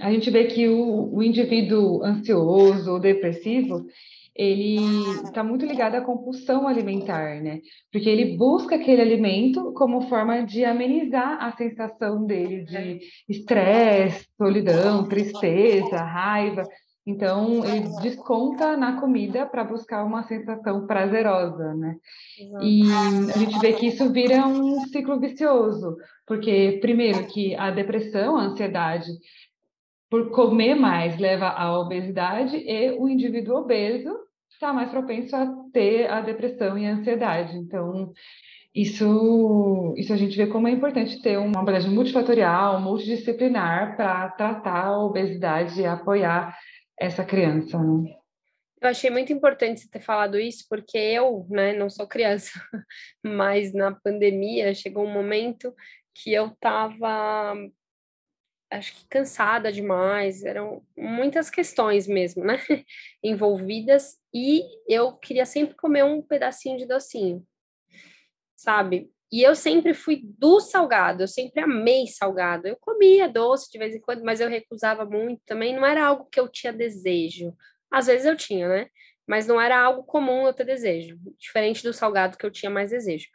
a 0.00 0.12
gente 0.12 0.30
vê 0.30 0.44
que 0.44 0.68
o, 0.68 1.12
o 1.14 1.22
indivíduo 1.22 2.04
ansioso 2.04 2.92
ou 2.92 3.00
depressivo, 3.00 3.86
ele 4.34 4.76
está 5.22 5.44
muito 5.44 5.64
ligado 5.64 5.94
à 5.94 6.00
compulsão 6.00 6.66
alimentar, 6.66 7.40
né? 7.40 7.60
Porque 7.92 8.08
ele 8.08 8.36
busca 8.36 8.74
aquele 8.74 9.00
alimento 9.00 9.72
como 9.74 10.08
forma 10.08 10.42
de 10.42 10.64
amenizar 10.64 11.38
a 11.40 11.52
sensação 11.52 12.26
dele 12.26 12.64
de 12.64 13.00
estresse, 13.28 14.26
solidão, 14.36 15.08
tristeza, 15.08 15.98
raiva. 15.98 16.64
Então, 17.06 17.64
ele 17.64 17.86
desconta 18.02 18.76
na 18.76 18.98
comida 18.98 19.46
para 19.46 19.62
buscar 19.62 20.02
uma 20.04 20.24
sensação 20.24 20.86
prazerosa, 20.86 21.74
né? 21.74 21.96
E 22.60 22.82
a 23.34 23.38
gente 23.38 23.58
vê 23.60 23.74
que 23.74 23.86
isso 23.88 24.10
vira 24.10 24.46
um 24.46 24.80
ciclo 24.86 25.20
vicioso, 25.20 25.96
porque, 26.26 26.78
primeiro, 26.80 27.26
que 27.26 27.54
a 27.56 27.70
depressão, 27.70 28.36
a 28.36 28.44
ansiedade, 28.44 29.10
por 30.10 30.30
comer 30.30 30.74
mais, 30.74 31.18
leva 31.18 31.48
à 31.48 31.78
obesidade, 31.78 32.56
e 32.56 32.92
o 32.92 33.06
indivíduo 33.06 33.58
obeso 33.58 34.23
está 34.64 34.72
mais 34.72 34.90
propenso 34.90 35.36
a 35.36 35.46
ter 35.72 36.10
a 36.10 36.22
depressão 36.22 36.78
e 36.78 36.86
a 36.86 36.94
ansiedade. 36.94 37.54
Então, 37.58 38.12
isso, 38.74 39.94
isso 39.98 40.12
a 40.12 40.16
gente 40.16 40.36
vê 40.36 40.46
como 40.46 40.66
é 40.66 40.70
importante 40.70 41.20
ter 41.20 41.36
uma 41.36 41.60
abordagem 41.60 41.90
multifatorial, 41.90 42.80
multidisciplinar 42.80 43.94
para 43.94 44.30
tratar 44.30 44.86
a 44.86 45.04
obesidade 45.04 45.80
e 45.80 45.86
apoiar 45.86 46.58
essa 46.98 47.24
criança, 47.24 47.78
né? 47.78 48.14
Eu 48.80 48.90
achei 48.90 49.08
muito 49.08 49.32
importante 49.32 49.80
você 49.80 49.88
ter 49.88 50.00
falado 50.00 50.38
isso, 50.38 50.66
porque 50.68 50.98
eu, 50.98 51.46
né, 51.48 51.72
não 51.72 51.88
sou 51.88 52.06
criança, 52.06 52.50
mas 53.24 53.72
na 53.72 53.92
pandemia 53.92 54.74
chegou 54.74 55.06
um 55.06 55.12
momento 55.12 55.74
que 56.14 56.32
eu 56.32 56.48
estava, 56.48 57.54
acho 58.74 58.94
que 58.94 59.06
cansada 59.08 59.72
demais, 59.72 60.42
eram 60.44 60.82
muitas 60.96 61.50
questões 61.50 62.06
mesmo, 62.06 62.44
né, 62.44 62.58
envolvidas, 63.22 64.16
e 64.32 64.62
eu 64.88 65.12
queria 65.12 65.46
sempre 65.46 65.74
comer 65.76 66.04
um 66.04 66.20
pedacinho 66.20 66.78
de 66.78 66.86
docinho, 66.86 67.46
sabe? 68.56 69.10
E 69.32 69.42
eu 69.42 69.56
sempre 69.56 69.94
fui 69.94 70.20
do 70.38 70.60
salgado, 70.60 71.24
eu 71.24 71.28
sempre 71.28 71.60
amei 71.60 72.06
salgado. 72.06 72.68
Eu 72.68 72.76
comia 72.76 73.28
doce 73.28 73.68
de 73.68 73.78
vez 73.78 73.92
em 73.92 74.00
quando, 74.00 74.22
mas 74.22 74.40
eu 74.40 74.48
recusava 74.48 75.04
muito 75.04 75.42
também. 75.44 75.74
Não 75.74 75.84
era 75.84 76.06
algo 76.06 76.28
que 76.30 76.38
eu 76.38 76.48
tinha 76.48 76.72
desejo. 76.72 77.52
Às 77.90 78.06
vezes 78.06 78.26
eu 78.26 78.36
tinha, 78.36 78.68
né? 78.68 78.86
Mas 79.26 79.48
não 79.48 79.60
era 79.60 79.80
algo 79.80 80.04
comum 80.04 80.46
eu 80.46 80.52
ter 80.52 80.64
desejo, 80.64 81.18
diferente 81.36 81.82
do 81.82 81.92
salgado 81.92 82.38
que 82.38 82.46
eu 82.46 82.50
tinha 82.50 82.70
mais 82.70 82.90
desejo. 82.90 83.26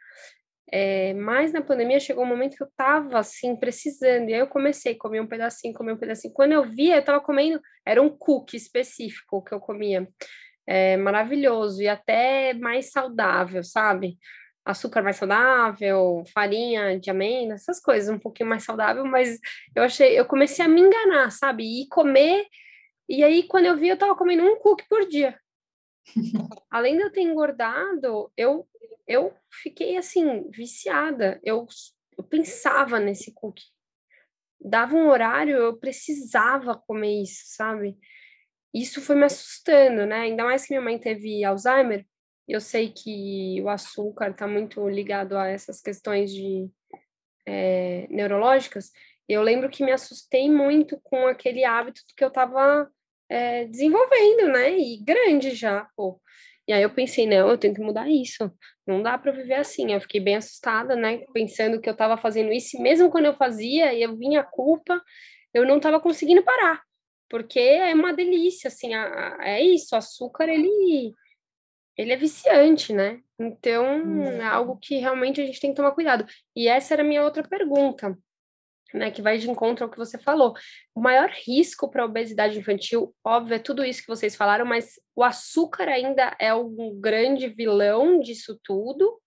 É, 0.72 1.12
mas 1.14 1.52
na 1.52 1.60
pandemia 1.60 1.98
chegou 1.98 2.24
um 2.24 2.28
momento 2.28 2.56
que 2.56 2.62
eu 2.62 2.70
tava 2.76 3.18
assim, 3.18 3.56
precisando, 3.56 4.28
e 4.28 4.34
aí 4.34 4.40
eu 4.40 4.46
comecei 4.46 4.92
a 4.92 4.98
comer 4.98 5.20
um 5.20 5.26
pedacinho, 5.26 5.74
comer 5.74 5.92
um 5.92 5.98
pedacinho. 5.98 6.32
Quando 6.32 6.52
eu 6.52 6.64
via, 6.64 6.96
eu 6.96 7.04
tava 7.04 7.20
comendo, 7.20 7.60
era 7.84 8.00
um 8.00 8.08
cookie 8.08 8.56
específico 8.56 9.42
que 9.42 9.52
eu 9.52 9.60
comia, 9.60 10.08
é, 10.66 10.96
maravilhoso 10.96 11.82
e 11.82 11.88
até 11.88 12.54
mais 12.54 12.90
saudável, 12.92 13.64
sabe? 13.64 14.16
açúcar 14.64 15.02
mais 15.02 15.16
saudável, 15.16 16.22
farinha 16.32 16.98
de 16.98 17.10
amêndoa, 17.10 17.54
essas 17.54 17.80
coisas, 17.80 18.14
um 18.14 18.18
pouquinho 18.18 18.48
mais 18.48 18.62
saudável, 18.62 19.04
mas 19.04 19.38
eu 19.74 19.82
achei, 19.82 20.18
eu 20.18 20.24
comecei 20.24 20.64
a 20.64 20.68
me 20.68 20.80
enganar, 20.80 21.30
sabe? 21.30 21.64
E 21.64 21.88
comer, 21.88 22.44
e 23.08 23.24
aí 23.24 23.42
quando 23.44 23.66
eu 23.66 23.76
vi, 23.76 23.88
eu 23.88 23.96
tava 23.96 24.14
comendo 24.14 24.44
um 24.44 24.56
cookie 24.58 24.86
por 24.88 25.06
dia. 25.08 25.38
Além 26.70 26.96
de 26.96 27.02
eu 27.02 27.12
ter 27.12 27.22
engordado, 27.22 28.30
eu, 28.36 28.66
eu 29.10 29.34
fiquei 29.50 29.96
assim, 29.96 30.48
viciada. 30.50 31.40
Eu, 31.42 31.66
eu 32.16 32.22
pensava 32.22 33.00
nesse 33.00 33.34
cookie. 33.34 33.64
Dava 34.60 34.94
um 34.94 35.08
horário, 35.08 35.56
eu 35.56 35.76
precisava 35.76 36.76
comer 36.76 37.22
isso, 37.22 37.42
sabe? 37.56 37.98
Isso 38.72 39.00
foi 39.00 39.16
me 39.16 39.24
assustando, 39.24 40.06
né? 40.06 40.20
Ainda 40.20 40.44
mais 40.44 40.64
que 40.64 40.72
minha 40.72 40.80
mãe 40.80 40.96
teve 40.96 41.42
Alzheimer, 41.42 42.06
eu 42.46 42.60
sei 42.60 42.90
que 42.90 43.60
o 43.62 43.68
açúcar 43.68 44.30
está 44.30 44.46
muito 44.46 44.88
ligado 44.88 45.36
a 45.36 45.48
essas 45.48 45.80
questões 45.80 46.32
de 46.32 46.70
é, 47.46 48.06
neurológicas. 48.10 48.92
Eu 49.28 49.42
lembro 49.42 49.70
que 49.70 49.84
me 49.84 49.90
assustei 49.90 50.48
muito 50.48 51.00
com 51.02 51.26
aquele 51.26 51.64
hábito 51.64 52.02
que 52.16 52.22
eu 52.22 52.28
estava 52.28 52.88
é, 53.28 53.64
desenvolvendo, 53.64 54.52
né? 54.52 54.78
E 54.78 54.98
grande 54.98 55.52
já, 55.52 55.88
pô. 55.96 56.20
E 56.70 56.72
aí 56.72 56.82
eu 56.84 56.90
pensei, 56.90 57.26
não, 57.26 57.50
eu 57.50 57.58
tenho 57.58 57.74
que 57.74 57.80
mudar 57.80 58.08
isso. 58.08 58.48
Não 58.86 59.02
dá 59.02 59.18
para 59.18 59.32
viver 59.32 59.54
assim. 59.54 59.92
Eu 59.92 60.00
fiquei 60.00 60.20
bem 60.20 60.36
assustada, 60.36 60.94
né? 60.94 61.24
Pensando 61.34 61.80
que 61.80 61.88
eu 61.88 61.92
estava 61.92 62.16
fazendo 62.16 62.52
isso, 62.52 62.76
e 62.76 62.80
mesmo 62.80 63.10
quando 63.10 63.24
eu 63.24 63.34
fazia, 63.34 63.92
e 63.92 64.00
eu 64.00 64.16
vinha 64.16 64.42
a 64.42 64.44
culpa, 64.44 65.02
eu 65.52 65.66
não 65.66 65.78
estava 65.78 65.98
conseguindo 65.98 66.44
parar. 66.44 66.80
Porque 67.28 67.58
é 67.58 67.92
uma 67.92 68.14
delícia, 68.14 68.68
assim, 68.68 68.94
a, 68.94 69.02
a, 69.40 69.48
é 69.48 69.60
isso, 69.64 69.96
o 69.96 69.98
açúcar, 69.98 70.48
ele 70.48 71.12
ele 71.96 72.12
é 72.12 72.16
viciante, 72.16 72.92
né? 72.92 73.20
Então, 73.36 74.22
é 74.22 74.44
algo 74.44 74.78
que 74.80 74.98
realmente 74.98 75.40
a 75.40 75.46
gente 75.46 75.60
tem 75.60 75.70
que 75.70 75.76
tomar 75.76 75.90
cuidado. 75.90 76.24
E 76.54 76.68
essa 76.68 76.94
era 76.94 77.02
a 77.02 77.06
minha 77.06 77.24
outra 77.24 77.42
pergunta, 77.42 78.16
né? 78.94 79.10
Que 79.10 79.22
vai 79.22 79.38
de 79.38 79.50
encontro 79.50 79.84
ao 79.84 79.90
que 79.90 79.98
você 79.98 80.18
falou. 80.18 80.54
O 80.94 81.00
maior 81.00 81.30
risco 81.46 81.90
para 81.90 82.02
a 82.02 82.06
obesidade 82.06 82.58
infantil, 82.58 83.14
óbvio, 83.24 83.54
é 83.54 83.58
tudo 83.58 83.84
isso 83.84 84.02
que 84.02 84.08
vocês 84.08 84.36
falaram, 84.36 84.64
mas 84.64 85.00
o 85.14 85.22
açúcar 85.22 85.88
ainda 85.88 86.36
é 86.38 86.52
um 86.54 86.98
grande 87.00 87.48
vilão 87.48 88.20
disso 88.20 88.58
tudo? 88.62 89.20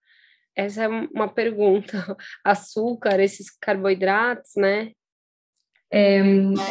Essa 0.55 0.83
é 0.83 0.87
uma 0.87 1.27
pergunta. 1.27 1.93
Açúcar, 2.43 3.19
esses 3.19 3.49
carboidratos, 3.49 4.51
né? 4.55 4.91
É, 5.95 6.17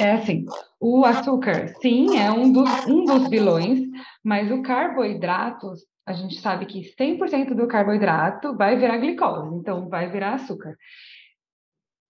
é, 0.01 0.12
assim, 0.14 0.45
o 0.80 1.05
açúcar, 1.05 1.68
sim, 1.80 2.18
é 2.18 2.28
um 2.32 2.53
dos, 2.53 2.86
um 2.86 3.05
dos 3.05 3.28
vilões, 3.30 3.78
mas 4.24 4.51
o 4.51 4.62
carboidrato, 4.62 5.74
a 6.05 6.12
gente 6.12 6.40
sabe 6.40 6.66
que 6.66 6.93
100% 6.99 7.55
do 7.55 7.68
carboidrato 7.68 8.57
vai 8.57 8.76
virar 8.76 8.99
glicose, 8.99 9.55
então 9.55 9.88
vai 9.88 10.11
virar 10.11 10.34
açúcar. 10.34 10.76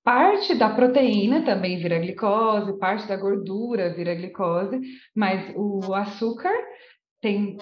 Parte 0.05 0.57
da 0.57 0.69
proteína 0.69 1.45
também 1.45 1.79
vira 1.79 1.99
glicose, 1.99 2.79
parte 2.79 3.07
da 3.07 3.17
gordura 3.17 3.95
vira 3.95 4.15
glicose, 4.15 4.81
mas 5.15 5.53
o 5.55 5.95
açúcar 5.95 6.53
tem 7.21 7.57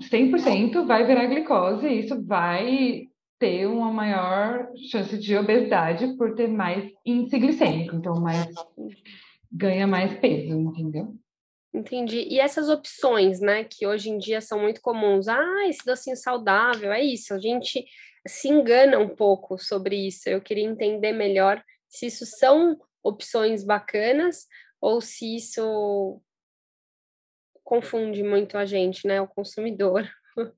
100% 0.00 0.86
vai 0.86 1.04
virar 1.04 1.26
glicose 1.26 1.86
e 1.88 2.00
isso 2.00 2.24
vai 2.24 3.08
ter 3.36 3.66
uma 3.66 3.90
maior 3.90 4.68
chance 4.90 5.18
de 5.18 5.36
obesidade 5.36 6.16
por 6.16 6.36
ter 6.36 6.46
mais 6.46 6.88
índice 7.04 7.36
glicêmico, 7.40 7.96
então 7.96 8.14
mais 8.20 8.46
ganha 9.50 9.86
mais 9.88 10.14
peso, 10.20 10.54
entendeu? 10.54 11.16
Entendi. 11.74 12.28
E 12.30 12.38
essas 12.38 12.68
opções, 12.68 13.40
né, 13.40 13.64
que 13.64 13.86
hoje 13.86 14.10
em 14.10 14.18
dia 14.18 14.40
são 14.40 14.60
muito 14.60 14.80
comuns. 14.80 15.26
Ah, 15.26 15.68
esse 15.68 15.84
docinho 15.84 16.16
saudável, 16.16 16.92
é 16.92 17.02
isso. 17.02 17.34
A 17.34 17.38
gente 17.38 17.84
se 18.26 18.48
engana 18.48 18.98
um 18.98 19.08
pouco 19.08 19.58
sobre 19.58 19.96
isso. 19.96 20.28
Eu 20.28 20.40
queria 20.40 20.64
entender 20.64 21.12
melhor 21.12 21.62
se 21.92 22.06
isso 22.06 22.24
são 22.24 22.80
opções 23.02 23.62
bacanas 23.62 24.46
ou 24.80 25.00
se 25.00 25.36
isso 25.36 26.20
confunde 27.62 28.22
muito 28.22 28.56
a 28.56 28.64
gente, 28.64 29.06
né, 29.06 29.20
o 29.20 29.28
consumidor. 29.28 30.08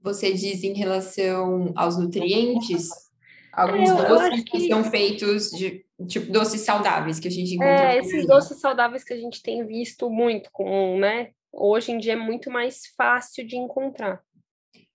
Você 0.00 0.32
diz 0.32 0.62
em 0.62 0.74
relação 0.74 1.72
aos 1.74 1.98
nutrientes, 1.98 2.88
alguns 3.52 3.88
eu, 3.88 3.96
doces 3.96 4.38
eu 4.38 4.44
que... 4.44 4.50
que... 4.52 4.68
são 4.68 4.84
feitos 4.84 5.50
de 5.50 5.84
tipo 6.06 6.32
doces 6.32 6.60
saudáveis 6.60 7.18
que 7.18 7.28
a 7.28 7.30
gente 7.30 7.54
encontra. 7.54 7.94
É, 7.94 7.98
esses 7.98 8.26
doces 8.26 8.60
saudáveis 8.60 9.04
que 9.04 9.12
a 9.12 9.18
gente 9.18 9.42
tem 9.42 9.66
visto 9.66 10.08
muito 10.08 10.50
com, 10.52 10.98
né? 10.98 11.32
Hoje 11.52 11.92
em 11.92 11.98
dia 11.98 12.12
é 12.12 12.16
muito 12.16 12.50
mais 12.50 12.86
fácil 12.96 13.46
de 13.46 13.56
encontrar. 13.56 14.22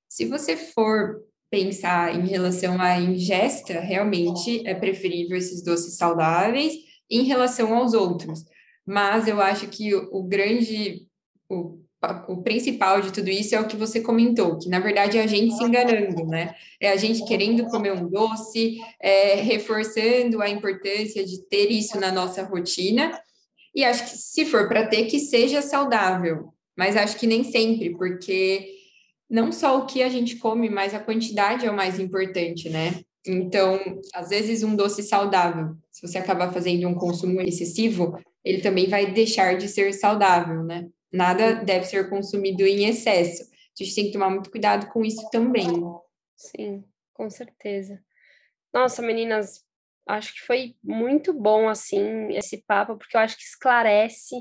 Se 0.08 0.26
você 0.26 0.56
for 0.56 1.22
pensar 1.50 2.16
em 2.16 2.28
relação 2.28 2.82
à 2.82 3.00
ingesta, 3.00 3.80
realmente 3.80 4.68
é 4.68 4.74
preferível 4.74 5.38
esses 5.38 5.64
doces 5.64 5.98
saudáveis 5.98 6.74
em 7.10 7.24
relação 7.24 7.76
aos 7.76 7.94
outros. 7.94 8.44
Mas 8.86 9.28
eu 9.28 9.42
acho 9.42 9.68
que 9.68 9.94
o, 9.96 10.10
o 10.12 10.24
grande, 10.24 11.08
o 11.50 11.80
o 12.28 12.42
principal 12.42 13.02
de 13.02 13.12
tudo 13.12 13.30
isso 13.30 13.56
é 13.56 13.60
o 13.60 13.68
que 13.68 13.76
você 13.76 14.02
comentou, 14.02 14.58
que 14.60 14.70
na 14.70 14.80
verdade 14.80 15.18
é 15.18 15.24
a 15.24 15.28
gente 15.28 15.56
se 15.56 15.64
enganando, 15.64 16.26
né? 16.26 16.54
É 16.80 16.90
a 16.92 16.96
gente 16.96 17.26
querendo 17.26 17.66
comer 17.66 17.94
um 17.94 18.08
doce, 18.08 18.78
é, 19.02 19.36
reforçando 19.36 20.42
a 20.42 20.50
importância 20.50 21.26
de 21.26 21.42
ter 21.48 21.72
isso 21.72 22.00
na 22.00 22.12
nossa 22.12 22.44
rotina. 22.44 23.20
E 23.74 23.84
acho 23.84 24.10
que 24.10 24.18
se 24.18 24.46
for 24.46 24.68
para 24.68 24.88
ter, 24.88 25.06
que 25.06 25.20
seja 25.20 25.62
saudável, 25.62 26.54
mas 26.78 26.96
acho 26.96 27.18
que 27.18 27.28
nem 27.28 27.44
sempre, 27.44 27.96
porque 27.98 28.70
não 29.30 29.52
só 29.52 29.80
o 29.80 29.86
que 29.86 30.04
a 30.04 30.10
gente 30.10 30.38
come, 30.38 30.70
mas 30.70 30.94
a 30.94 31.00
quantidade 31.00 31.66
é 31.66 31.72
o 31.72 31.76
mais 31.76 32.00
importante, 32.00 32.70
né? 32.70 33.02
Então, 33.26 33.80
às 34.14 34.30
vezes, 34.30 34.62
um 34.64 34.76
doce 34.76 35.02
saudável, 35.02 35.76
se 35.92 36.06
você 36.08 36.18
acabar 36.18 36.54
fazendo 36.54 36.88
um 36.88 36.94
consumo 36.94 37.42
excessivo, 37.42 38.18
ele 38.44 38.62
também 38.62 38.88
vai 38.88 39.12
deixar 39.12 39.58
de 39.58 39.68
ser 39.68 39.92
saudável, 39.94 40.64
né? 40.64 40.88
Nada 41.12 41.56
deve 41.56 41.86
ser 41.86 42.10
consumido 42.10 42.64
em 42.64 42.86
excesso. 42.86 43.44
A 43.44 43.84
gente 43.84 43.96
tem 43.96 44.06
que 44.06 44.12
tomar 44.12 44.30
muito 44.30 44.52
cuidado 44.52 44.88
com 44.92 45.04
isso 45.04 45.28
também. 45.32 45.68
Sim, 46.36 46.84
com 47.14 47.30
certeza. 47.30 48.00
Nossa, 48.72 49.02
meninas, 49.02 49.64
acho 50.08 50.34
que 50.34 50.42
foi 50.42 50.76
muito 50.84 51.34
bom, 51.34 51.68
assim, 51.68 52.32
esse 52.34 52.64
papo, 52.68 52.98
porque 52.98 53.18
eu 53.18 53.22
acho 53.22 53.38
que 53.38 53.44
esclarece 53.44 54.36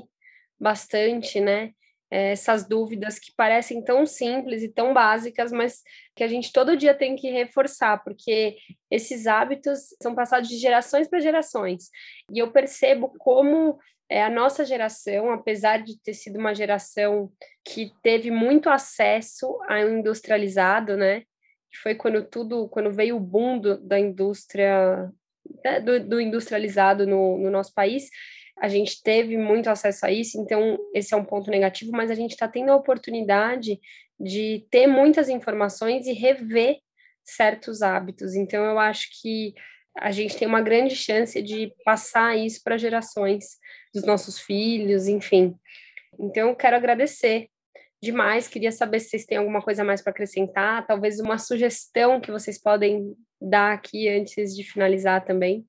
bastante, 0.59 1.39
né? 1.39 1.71
Essas 2.09 2.67
dúvidas 2.67 3.17
que 3.17 3.33
parecem 3.35 3.83
tão 3.83 4.05
simples 4.05 4.61
e 4.63 4.69
tão 4.69 4.93
básicas, 4.93 5.51
mas 5.51 5.81
que 6.15 6.23
a 6.23 6.27
gente 6.27 6.53
todo 6.53 6.77
dia 6.77 6.93
tem 6.93 7.15
que 7.15 7.29
reforçar, 7.29 8.03
porque 8.03 8.57
esses 8.89 9.27
hábitos 9.27 9.79
são 10.01 10.13
passados 10.13 10.47
de 10.47 10.57
gerações 10.57 11.07
para 11.07 11.19
gerações. 11.19 11.89
E 12.31 12.39
eu 12.39 12.51
percebo 12.51 13.11
como 13.17 13.79
é, 14.09 14.23
a 14.23 14.29
nossa 14.29 14.63
geração, 14.63 15.31
apesar 15.31 15.83
de 15.83 15.99
ter 16.01 16.13
sido 16.13 16.37
uma 16.37 16.53
geração 16.53 17.31
que 17.63 17.91
teve 18.03 18.29
muito 18.29 18.69
acesso 18.69 19.59
ao 19.67 19.89
industrializado, 19.89 20.95
né? 20.95 21.21
Que 21.71 21.77
foi 21.81 21.95
quando 21.95 22.23
tudo, 22.23 22.69
quando 22.69 22.91
veio 22.91 23.17
o 23.17 23.19
boom 23.19 23.59
do, 23.59 23.81
da 23.81 23.99
indústria, 23.99 25.11
né, 25.63 25.79
do, 25.79 25.99
do 25.99 26.21
industrializado 26.21 27.07
no, 27.07 27.37
no 27.37 27.49
nosso 27.49 27.73
país, 27.73 28.09
a 28.57 28.67
gente 28.67 29.01
teve 29.03 29.37
muito 29.37 29.69
acesso 29.69 30.05
a 30.05 30.11
isso, 30.11 30.39
então 30.39 30.77
esse 30.93 31.13
é 31.13 31.17
um 31.17 31.25
ponto 31.25 31.51
negativo, 31.51 31.91
mas 31.91 32.09
a 32.09 32.15
gente 32.15 32.31
está 32.31 32.47
tendo 32.47 32.71
a 32.71 32.75
oportunidade 32.75 33.79
de 34.19 34.65
ter 34.71 34.87
muitas 34.87 35.27
informações 35.29 36.07
e 36.07 36.13
rever 36.13 36.77
certos 37.23 37.81
hábitos. 37.81 38.33
Então 38.33 38.63
eu 38.63 38.79
acho 38.79 39.09
que 39.21 39.53
a 39.97 40.11
gente 40.11 40.37
tem 40.37 40.47
uma 40.47 40.61
grande 40.61 40.95
chance 40.95 41.41
de 41.41 41.73
passar 41.83 42.37
isso 42.37 42.61
para 42.63 42.77
gerações 42.77 43.57
dos 43.93 44.03
nossos 44.03 44.39
filhos, 44.39 45.07
enfim. 45.07 45.55
Então, 46.19 46.49
eu 46.49 46.55
quero 46.55 46.75
agradecer 46.75 47.47
demais. 48.01 48.47
Queria 48.47 48.71
saber 48.71 48.99
se 48.99 49.09
vocês 49.09 49.25
têm 49.25 49.37
alguma 49.37 49.61
coisa 49.61 49.83
mais 49.83 50.01
para 50.01 50.11
acrescentar, 50.11 50.85
talvez 50.85 51.19
uma 51.19 51.37
sugestão 51.37 52.19
que 52.19 52.31
vocês 52.31 52.61
podem 52.61 53.15
dar 53.41 53.73
aqui 53.73 54.09
antes 54.09 54.55
de 54.55 54.63
finalizar 54.63 55.23
também. 55.23 55.65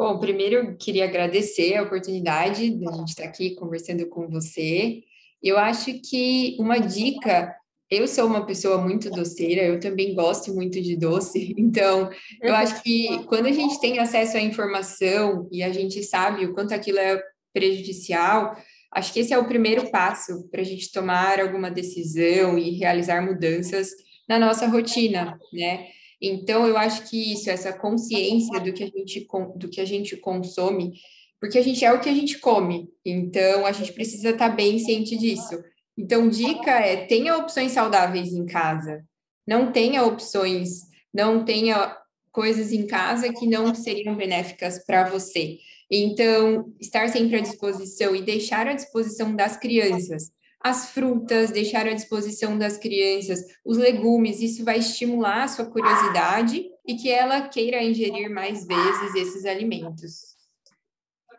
Bom, 0.00 0.18
primeiro 0.18 0.54
eu 0.54 0.76
queria 0.78 1.04
agradecer 1.04 1.76
a 1.76 1.82
oportunidade 1.82 2.70
de 2.70 2.88
a 2.88 2.92
gente 2.92 3.08
estar 3.08 3.24
aqui 3.24 3.54
conversando 3.54 4.06
com 4.06 4.26
você. 4.30 5.02
Eu 5.42 5.58
acho 5.58 5.92
que 6.00 6.56
uma 6.58 6.78
dica 6.78 7.54
eu 7.90 8.08
sou 8.08 8.26
uma 8.26 8.46
pessoa 8.46 8.78
muito 8.78 9.10
doceira, 9.10 9.60
eu 9.60 9.78
também 9.78 10.14
gosto 10.14 10.54
muito 10.54 10.80
de 10.80 10.96
doce, 10.96 11.52
então 11.58 12.08
eu 12.40 12.54
acho 12.54 12.82
que 12.82 13.24
quando 13.24 13.44
a 13.44 13.52
gente 13.52 13.78
tem 13.78 13.98
acesso 13.98 14.38
à 14.38 14.40
informação 14.40 15.46
e 15.52 15.62
a 15.62 15.70
gente 15.70 16.02
sabe 16.02 16.46
o 16.46 16.54
quanto 16.54 16.72
aquilo 16.72 16.98
é 16.98 17.22
prejudicial, 17.52 18.56
acho 18.90 19.12
que 19.12 19.20
esse 19.20 19.34
é 19.34 19.38
o 19.38 19.48
primeiro 19.48 19.90
passo 19.90 20.48
para 20.50 20.62
a 20.62 20.64
gente 20.64 20.90
tomar 20.90 21.38
alguma 21.38 21.70
decisão 21.70 22.56
e 22.56 22.70
realizar 22.70 23.20
mudanças 23.20 23.90
na 24.26 24.38
nossa 24.38 24.66
rotina, 24.66 25.38
né? 25.52 25.88
Então, 26.20 26.66
eu 26.66 26.76
acho 26.76 27.08
que 27.08 27.32
isso, 27.32 27.48
essa 27.50 27.72
consciência 27.72 28.60
do 28.60 28.72
que 28.72 28.84
a 28.84 28.86
gente, 28.86 29.26
do 29.56 29.68
que 29.68 29.80
a 29.80 29.84
gente 29.84 30.16
consome, 30.16 30.92
porque 31.40 31.58
a 31.58 31.62
gente 31.62 31.84
é 31.84 31.92
o 31.92 32.00
que 32.00 32.08
a 32.08 32.14
gente 32.14 32.38
come, 32.38 32.90
então 33.04 33.64
a 33.64 33.72
gente 33.72 33.92
precisa 33.92 34.30
estar 34.30 34.50
bem 34.50 34.78
ciente 34.78 35.16
disso. 35.16 35.62
Então, 35.96 36.28
dica 36.28 36.72
é: 36.72 37.06
tenha 37.06 37.36
opções 37.36 37.72
saudáveis 37.72 38.32
em 38.34 38.44
casa, 38.44 39.02
não 39.46 39.72
tenha 39.72 40.04
opções 40.04 40.90
não 41.12 41.44
tenha 41.44 41.96
coisas 42.32 42.72
em 42.72 42.86
casa 42.86 43.32
que 43.32 43.46
não 43.46 43.74
seriam 43.74 44.16
benéficas 44.16 44.84
para 44.84 45.08
você. 45.10 45.58
Então, 45.90 46.72
estar 46.80 47.08
sempre 47.08 47.36
à 47.36 47.40
disposição 47.40 48.14
e 48.14 48.22
deixar 48.22 48.68
à 48.68 48.74
disposição 48.74 49.34
das 49.34 49.56
crianças 49.56 50.30
as 50.62 50.90
frutas, 50.90 51.50
deixar 51.50 51.86
à 51.86 51.94
disposição 51.94 52.58
das 52.58 52.76
crianças 52.76 53.40
os 53.64 53.78
legumes, 53.78 54.40
isso 54.40 54.64
vai 54.64 54.78
estimular 54.78 55.44
a 55.44 55.48
sua 55.48 55.64
curiosidade 55.64 56.68
e 56.86 56.96
que 56.96 57.10
ela 57.10 57.48
queira 57.48 57.82
ingerir 57.82 58.30
mais 58.30 58.66
vezes 58.66 59.14
esses 59.14 59.46
alimentos. 59.46 60.36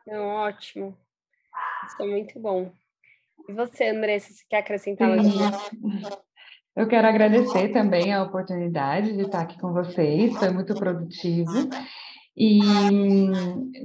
É 0.08 0.20
ótimo. 0.20 0.98
Isso 1.86 2.02
é 2.02 2.08
muito 2.08 2.40
bom. 2.40 2.72
E 3.48 3.54
você, 3.54 3.90
Andressa, 3.90 4.34
você 4.34 4.44
quer 4.50 4.58
acrescentar 4.58 5.08
mais 5.08 5.28
Eu 6.76 6.88
quero 6.88 7.08
agradecer 7.08 7.70
também 7.70 8.14
a 8.14 8.24
oportunidade 8.24 9.14
de 9.14 9.22
estar 9.22 9.42
aqui 9.42 9.60
com 9.60 9.72
vocês, 9.72 10.36
foi 10.38 10.50
muito 10.50 10.74
produtivo. 10.74 11.70
E 12.36 12.60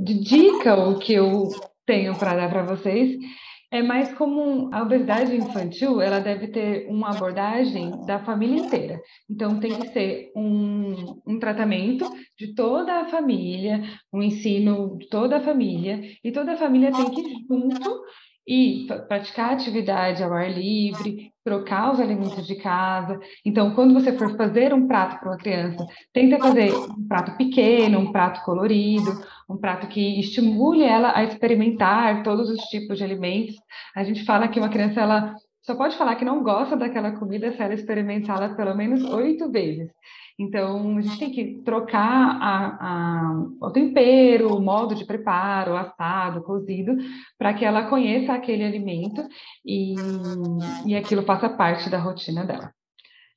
de 0.03 0.15
dica, 0.21 0.77
o 0.77 0.99
que 0.99 1.13
eu 1.13 1.49
tenho 1.85 2.17
para 2.17 2.37
dar 2.37 2.49
para 2.49 2.63
vocês 2.63 3.19
é 3.71 3.83
mais 3.83 4.13
como 4.15 4.73
a 4.73 4.83
obesidade 4.83 5.35
infantil, 5.37 6.01
ela 6.01 6.21
deve 6.21 6.49
ter 6.49 6.87
uma 6.89 7.11
abordagem 7.11 7.91
da 8.07 8.25
família 8.25 8.65
inteira. 8.65 9.01
Então, 9.29 9.59
tem 9.59 9.79
que 9.79 9.89
ser 9.89 10.31
um, 10.37 11.21
um 11.27 11.39
tratamento 11.39 12.09
de 12.39 12.55
toda 12.55 13.01
a 13.01 13.07
família, 13.07 13.83
um 14.13 14.23
ensino 14.23 14.97
de 14.99 15.09
toda 15.09 15.39
a 15.39 15.41
família, 15.41 16.01
e 16.23 16.31
toda 16.31 16.53
a 16.53 16.57
família 16.57 16.93
tem 16.93 17.11
que 17.11 17.23
junto 17.49 18.03
e 18.47 18.87
praticar 19.09 19.53
atividade 19.53 20.23
ao 20.23 20.33
ar 20.33 20.51
livre, 20.51 21.33
trocar 21.45 21.93
os 21.93 22.01
alimentos 22.01 22.47
de 22.47 22.57
casa. 22.57 23.19
Então, 23.45 23.75
quando 23.75 23.95
você 23.95 24.17
for 24.17 24.37
fazer 24.37 24.73
um 24.73 24.87
prato 24.87 25.19
para 25.19 25.31
uma 25.31 25.39
criança, 25.39 25.85
tenta 26.13 26.39
fazer 26.39 26.73
um 26.75 27.07
prato 27.07 27.37
pequeno, 27.37 27.99
um 27.99 28.13
prato 28.13 28.45
colorido, 28.45 29.11
um 29.49 29.57
prato 29.57 29.87
que 29.89 30.21
estimule 30.21 30.83
ela 30.83 31.17
a 31.17 31.25
experimentar 31.25 32.23
todos 32.23 32.51
os 32.51 32.61
tipos 32.65 32.99
de 32.99 33.05
alimentos. 33.05 33.57
A 33.95 34.05
gente 34.05 34.25
fala 34.25 34.49
que 34.49 34.59
uma 34.59 34.69
criança 34.69 35.01
ela 35.01 35.35
só 35.67 35.75
pode 35.75 35.97
falar 35.97 36.15
que 36.15 36.25
não 36.25 36.45
gosta 36.45 36.77
daquela 36.77 37.11
comida 37.11 37.51
se 37.51 37.61
ela 37.61 37.75
experimentá-la 37.75 38.55
pelo 38.55 38.75
menos 38.77 39.03
oito 39.03 39.51
vezes. 39.51 39.91
Então, 40.39 40.97
a 40.97 41.01
gente 41.01 41.19
tem 41.19 41.33
que 41.33 41.63
trocar 41.65 42.39
a, 42.41 42.77
a, 42.81 43.45
o 43.61 43.71
tempero, 43.73 44.55
o 44.55 44.63
modo 44.63 44.95
de 44.95 45.05
preparo, 45.05 45.75
assado, 45.77 46.45
cozido, 46.45 46.95
para 47.37 47.53
que 47.53 47.65
ela 47.65 47.89
conheça 47.89 48.33
aquele 48.33 48.63
alimento 48.63 49.27
e, 49.65 49.97
e 50.87 50.95
aquilo 50.95 51.23
faça 51.23 51.49
parte 51.49 51.91
da 51.91 51.99
rotina 51.99 52.45
dela. 52.45 52.73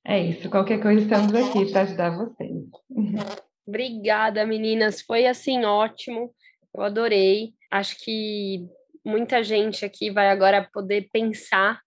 É 0.05 0.19
isso. 0.19 0.51
Qualquer 0.51 0.79
coisa, 0.79 1.01
estamos 1.01 1.33
aqui 1.33 1.71
para 1.71 1.81
ajudar 1.81 2.15
vocês. 2.15 2.51
Obrigada, 3.65 4.45
meninas. 4.45 5.01
Foi 5.01 5.25
assim 5.25 5.65
ótimo. 5.65 6.31
Eu 6.75 6.83
adorei. 6.83 7.53
Acho 7.71 7.97
que 8.03 8.67
muita 9.03 9.43
gente 9.43 9.83
aqui 9.83 10.11
vai 10.11 10.29
agora 10.29 10.69
poder 10.71 11.09
pensar 11.11 11.79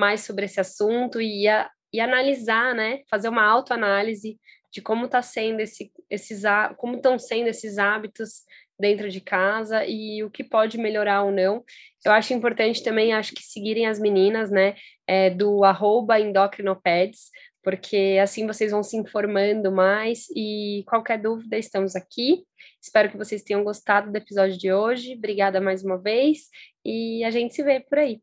mais 0.00 0.22
sobre 0.22 0.46
esse 0.46 0.58
assunto 0.58 1.20
e, 1.20 1.46
a, 1.46 1.70
e 1.92 2.00
analisar, 2.00 2.74
né? 2.74 3.02
Fazer 3.08 3.28
uma 3.28 3.44
autoanálise 3.44 4.40
de 4.72 4.80
como 4.80 5.08
tá 5.08 5.20
sendo 5.20 5.60
esse, 5.60 5.92
esses 6.08 6.42
como 6.76 6.96
estão 6.96 7.18
sendo 7.18 7.48
esses 7.48 7.78
hábitos 7.78 8.44
dentro 8.78 9.10
de 9.10 9.20
casa 9.20 9.84
e 9.84 10.24
o 10.24 10.30
que 10.30 10.42
pode 10.42 10.78
melhorar 10.78 11.22
ou 11.22 11.30
não. 11.30 11.62
Eu 12.04 12.12
acho 12.12 12.32
importante 12.32 12.82
também, 12.82 13.12
acho 13.12 13.34
que 13.34 13.42
seguirem 13.42 13.86
as 13.86 14.00
meninas, 14.00 14.50
né, 14.50 14.74
é, 15.06 15.28
do 15.28 15.64
arroba 15.64 16.18
endocrinopeds, 16.18 17.30
porque 17.62 18.18
assim 18.22 18.46
vocês 18.46 18.70
vão 18.70 18.82
se 18.82 18.96
informando 18.96 19.70
mais 19.70 20.26
e 20.34 20.82
qualquer 20.86 21.20
dúvida, 21.20 21.58
estamos 21.58 21.94
aqui. 21.94 22.42
Espero 22.80 23.10
que 23.10 23.18
vocês 23.18 23.42
tenham 23.42 23.62
gostado 23.62 24.10
do 24.10 24.16
episódio 24.16 24.56
de 24.56 24.72
hoje. 24.72 25.14
Obrigada 25.14 25.60
mais 25.60 25.84
uma 25.84 25.98
vez 25.98 26.48
e 26.82 27.22
a 27.24 27.30
gente 27.30 27.54
se 27.54 27.62
vê 27.62 27.80
por 27.80 27.98
aí. 27.98 28.22